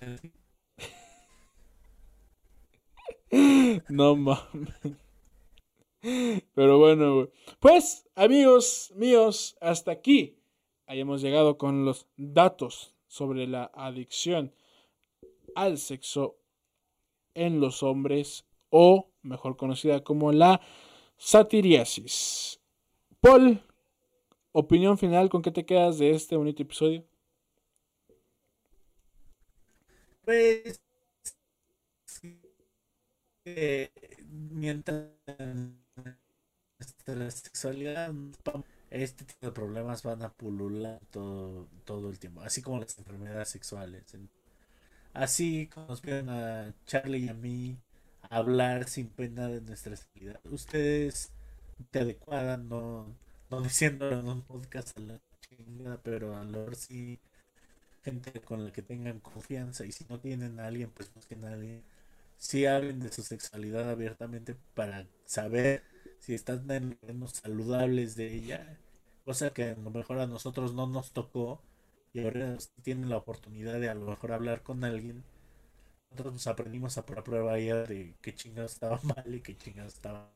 No 3.89 4.17
mames. 4.17 4.97
Pero 6.55 6.79
bueno, 6.79 7.29
pues 7.59 8.07
amigos 8.15 8.93
míos, 8.95 9.57
hasta 9.61 9.91
aquí 9.91 10.39
hayamos 10.87 11.21
llegado 11.21 11.59
con 11.59 11.85
los 11.85 12.07
datos 12.17 12.95
sobre 13.09 13.47
la 13.47 13.71
adicción 13.75 14.53
al 15.55 15.79
sexo 15.79 16.37
en 17.35 17.61
los 17.61 17.83
hombres 17.83 18.45
o 18.71 19.11
mejor 19.23 19.57
conocida 19.57 20.05
como 20.05 20.33
la 20.33 20.61
satiriasis. 21.17 22.61
Paul, 23.21 23.61
opinión 24.53 24.99
final, 24.99 25.29
¿con 25.29 25.43
qué 25.43 25.51
te 25.51 25.67
quedas 25.67 25.99
de 25.99 26.11
este 26.11 26.37
bonito 26.37 26.63
episodio? 26.63 27.05
Pues 30.25 30.81
mientras 34.31 35.09
la 37.07 37.31
sexualidad, 37.31 38.13
este 38.91 39.25
tipo 39.25 39.47
de 39.47 39.53
problemas 39.53 40.03
van 40.03 40.23
a 40.23 40.33
pulular 40.33 41.01
todo, 41.11 41.69
todo 41.85 42.11
el 42.11 42.19
tiempo, 42.19 42.43
así 42.43 42.63
como 42.63 42.81
las 42.81 42.99
enfermedades 42.99 43.49
sexuales. 43.49 44.05
Así 45.13 45.69
como 45.69 45.89
nos 45.89 46.01
piden 46.01 46.29
a 46.29 46.75
Charlie 46.87 47.27
y 47.27 47.29
a 47.29 47.35
mí 47.35 47.77
hablar 48.31 48.89
sin 48.89 49.09
pena 49.09 49.49
de 49.49 49.61
nuestra 49.61 49.97
sexualidad. 49.97 50.41
Ustedes 50.51 51.31
te 51.91 52.01
adecuadan, 52.01 52.69
no, 52.69 53.07
no 53.51 53.63
diciendo 53.63 54.11
en 54.11 54.29
un 54.29 54.43
podcast 54.43 54.97
a 54.99 55.01
la 55.01 55.21
chingada, 55.41 56.01
pero 56.03 56.37
a 56.37 56.45
lo 56.45 56.51
mejor 56.51 56.77
sí 56.77 57.19
gente 58.05 58.41
con 58.43 58.65
la 58.65 58.73
que 58.73 58.83
tengan 58.83 59.21
confianza 59.21 59.85
y 59.85 59.93
si 59.93 60.05
no 60.09 60.21
tienen 60.21 60.61
a 60.61 60.67
alguien, 60.67 60.91
pues 60.91 61.13
busquen 61.15 61.45
a 61.45 61.53
alguien. 61.53 61.83
Si 62.39 62.67
hablen 62.67 63.01
de 63.01 63.13
su 63.13 63.23
sexualidad 63.23 63.91
abiertamente 63.91 64.57
para 64.75 65.07
saber 65.25 65.83
si 66.21 66.35
están 66.35 66.71
en 66.71 66.99
los 67.21 67.33
saludables 67.33 68.17
de 68.17 68.35
ella, 68.35 68.79
cosa 69.25 69.51
que 69.53 69.65
a 69.71 69.77
lo 69.77 69.91
mejor 69.91 70.19
a 70.21 70.27
nosotros 70.27 70.75
no 70.75 70.87
nos 70.87 71.13
tocó 71.13 71.63
y 72.13 72.21
ahora 72.25 72.57
tienen 72.83 73.11
la 73.11 73.19
oportunidad 73.19 73.81
de 73.81 73.89
a 73.91 73.95
lo 73.95 74.07
mejor 74.07 74.33
hablar 74.33 74.63
con 74.63 74.85
alguien. 74.85 75.25
Nosotros 76.11 76.35
nos 76.35 76.47
aprendimos 76.49 76.99
a 76.99 77.07
prueba 77.07 77.59
ya 77.61 77.77
de 77.85 78.15
qué 78.23 78.35
chingados 78.35 78.73
estaba 78.75 79.01
mal 79.05 79.35
y 79.35 79.41
qué 79.43 79.57
chingados 79.57 79.95
estaba. 79.95 80.31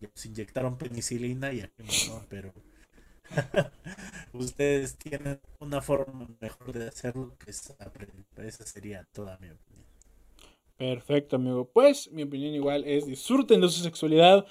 Y 0.00 0.06
nos 0.06 0.26
inyectaron 0.26 0.76
penicilina 0.78 1.52
y 1.52 1.60
aquí 1.60 1.84
no, 2.08 2.24
pero 2.28 2.52
ustedes 4.32 4.96
tienen 4.96 5.40
una 5.60 5.80
forma 5.82 6.28
mejor 6.40 6.72
de 6.72 6.88
hacerlo 6.88 7.36
que 7.38 7.50
esa, 7.50 7.76
esa 8.38 8.66
sería 8.66 9.04
toda 9.12 9.38
mi 9.38 9.50
opinión. 9.50 9.89
Perfecto, 10.80 11.36
amigo. 11.36 11.70
Pues 11.70 12.10
mi 12.10 12.22
opinión 12.22 12.54
igual 12.54 12.84
es 12.86 13.04
disfruten 13.04 13.60
de 13.60 13.68
su 13.68 13.82
sexualidad 13.82 14.46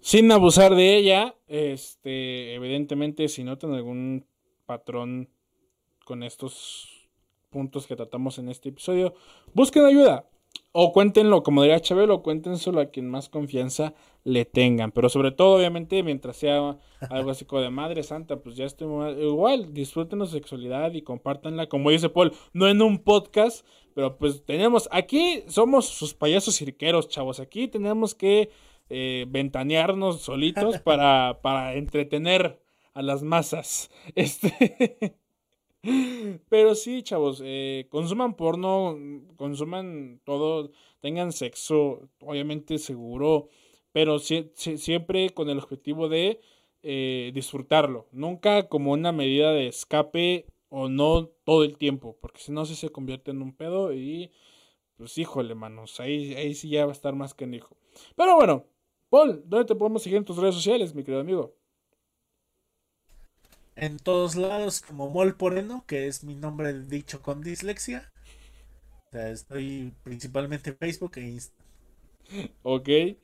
sin 0.00 0.32
abusar 0.32 0.74
de 0.74 0.96
ella. 0.96 1.36
Este, 1.46 2.52
evidentemente, 2.56 3.28
si 3.28 3.44
notan 3.44 3.74
algún 3.74 4.26
patrón 4.66 5.28
con 6.04 6.24
estos 6.24 7.08
puntos 7.48 7.86
que 7.86 7.94
tratamos 7.94 8.40
en 8.40 8.48
este 8.48 8.70
episodio, 8.70 9.14
busquen 9.54 9.84
ayuda. 9.84 10.28
O 10.72 10.92
cuéntenlo, 10.92 11.44
como 11.44 11.62
diría 11.62 11.78
Chabelo, 11.78 12.22
cuéntenselo 12.22 12.80
a 12.80 12.86
quien 12.86 13.08
más 13.08 13.28
confianza 13.28 13.94
le 14.24 14.44
tengan. 14.44 14.90
Pero 14.90 15.08
sobre 15.08 15.30
todo, 15.30 15.56
obviamente, 15.56 16.02
mientras 16.02 16.36
sea 16.36 16.76
algo 17.08 17.30
así 17.30 17.44
como 17.44 17.62
de 17.62 17.70
Madre 17.70 18.02
Santa, 18.02 18.40
pues 18.40 18.56
ya 18.56 18.64
estoy 18.64 18.88
igual, 19.22 19.72
disfruten 19.72 20.18
su 20.20 20.26
sexualidad 20.26 20.92
y 20.92 21.02
compártanla, 21.02 21.68
como 21.68 21.90
dice 21.90 22.08
Paul, 22.08 22.32
no 22.52 22.68
en 22.68 22.82
un 22.82 22.98
podcast, 22.98 23.64
pero 23.98 24.16
pues 24.16 24.44
tenemos, 24.44 24.88
aquí 24.92 25.42
somos 25.48 25.86
sus 25.86 26.14
payasos 26.14 26.56
cirqueros, 26.56 27.08
chavos. 27.08 27.40
Aquí 27.40 27.66
tenemos 27.66 28.14
que 28.14 28.48
eh, 28.90 29.26
ventanearnos 29.28 30.20
solitos 30.20 30.78
para, 30.84 31.40
para 31.42 31.74
entretener 31.74 32.60
a 32.94 33.02
las 33.02 33.24
masas. 33.24 33.90
Este. 34.14 35.16
Pero 36.48 36.76
sí, 36.76 37.02
chavos, 37.02 37.42
eh, 37.44 37.88
consuman 37.90 38.34
porno, 38.34 38.96
consuman 39.34 40.20
todo, 40.22 40.70
tengan 41.00 41.32
sexo, 41.32 42.08
obviamente 42.20 42.78
seguro, 42.78 43.48
pero 43.90 44.20
siempre 44.20 45.30
con 45.30 45.50
el 45.50 45.58
objetivo 45.58 46.08
de 46.08 46.40
eh, 46.84 47.32
disfrutarlo, 47.34 48.06
nunca 48.12 48.68
como 48.68 48.92
una 48.92 49.10
medida 49.10 49.50
de 49.50 49.66
escape 49.66 50.46
o 50.68 50.88
no 50.88 51.26
todo 51.44 51.64
el 51.64 51.76
tiempo, 51.76 52.16
porque 52.20 52.40
si 52.40 52.52
no, 52.52 52.64
sí 52.66 52.74
se 52.74 52.90
convierte 52.90 53.30
en 53.30 53.42
un 53.42 53.54
pedo 53.56 53.92
y 53.92 54.32
pues 54.96 55.16
híjole, 55.16 55.54
manos, 55.54 56.00
ahí, 56.00 56.34
ahí 56.34 56.54
sí 56.54 56.70
ya 56.70 56.84
va 56.84 56.92
a 56.92 56.94
estar 56.94 57.14
más 57.14 57.34
que 57.34 57.44
en 57.44 57.54
hijo. 57.54 57.76
Pero 58.16 58.36
bueno, 58.36 58.66
Paul, 59.10 59.42
¿dónde 59.46 59.66
te 59.66 59.74
podemos 59.74 60.02
seguir 60.02 60.18
en 60.18 60.24
tus 60.24 60.36
redes 60.36 60.54
sociales, 60.54 60.94
mi 60.94 61.04
querido 61.04 61.20
amigo? 61.20 61.54
En 63.76 63.96
todos 63.98 64.34
lados 64.34 64.80
como 64.80 65.08
Mol 65.08 65.36
Poreno, 65.36 65.84
que 65.86 66.08
es 66.08 66.24
mi 66.24 66.34
nombre 66.34 66.72
dicho 66.82 67.22
con 67.22 67.42
dislexia. 67.42 68.12
O 69.06 69.10
sea, 69.12 69.30
estoy 69.30 69.94
principalmente 70.02 70.70
en 70.70 70.76
Facebook 70.76 71.12
e 71.16 71.28
Instagram. 71.28 71.57
Ok. 72.62 72.88
Eh, 72.88 73.16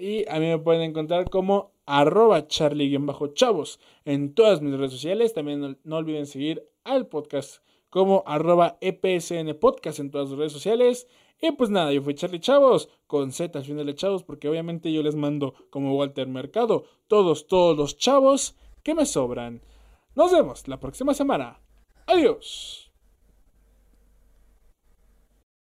y 0.00 0.30
a 0.30 0.38
mí 0.38 0.46
me 0.46 0.58
pueden 0.58 0.82
encontrar 0.82 1.30
como 1.30 1.72
arroba 1.86 2.46
charlie-chavos 2.46 3.80
en 4.04 4.34
todas 4.34 4.60
mis 4.60 4.76
redes 4.76 4.92
sociales. 4.92 5.34
También 5.34 5.78
no, 5.82 5.96
olviden 5.96 6.26
seguir 6.26 6.68
al 6.84 7.08
podcast 7.08 7.62
como 7.88 8.22
arroba 8.26 8.78
EPSN 8.80 9.54
Podcast 9.58 9.98
en 9.98 10.10
todas 10.10 10.28
sus 10.28 10.38
redes 10.38 10.52
sociales. 10.52 11.08
Y 11.42 11.52
pues 11.52 11.70
nada, 11.70 11.92
yo 11.92 12.02
fui 12.02 12.14
Charlie 12.14 12.38
Chavos 12.38 12.90
con 13.06 13.32
Z 13.32 13.58
al 13.58 13.64
final 13.64 13.86
de 13.86 13.94
Chavos 13.94 14.22
porque 14.22 14.48
obviamente 14.48 14.92
yo 14.92 15.02
les 15.02 15.16
mando 15.16 15.54
como 15.70 15.96
Walter 15.96 16.28
Mercado 16.28 16.84
todos, 17.08 17.46
todos 17.46 17.76
los 17.76 17.96
chavos 17.96 18.56
que 18.82 18.94
me 18.94 19.06
sobran. 19.06 19.62
Nos 20.14 20.32
vemos 20.32 20.68
la 20.68 20.78
próxima 20.78 21.14
semana. 21.14 21.60
Adiós. 22.06 22.89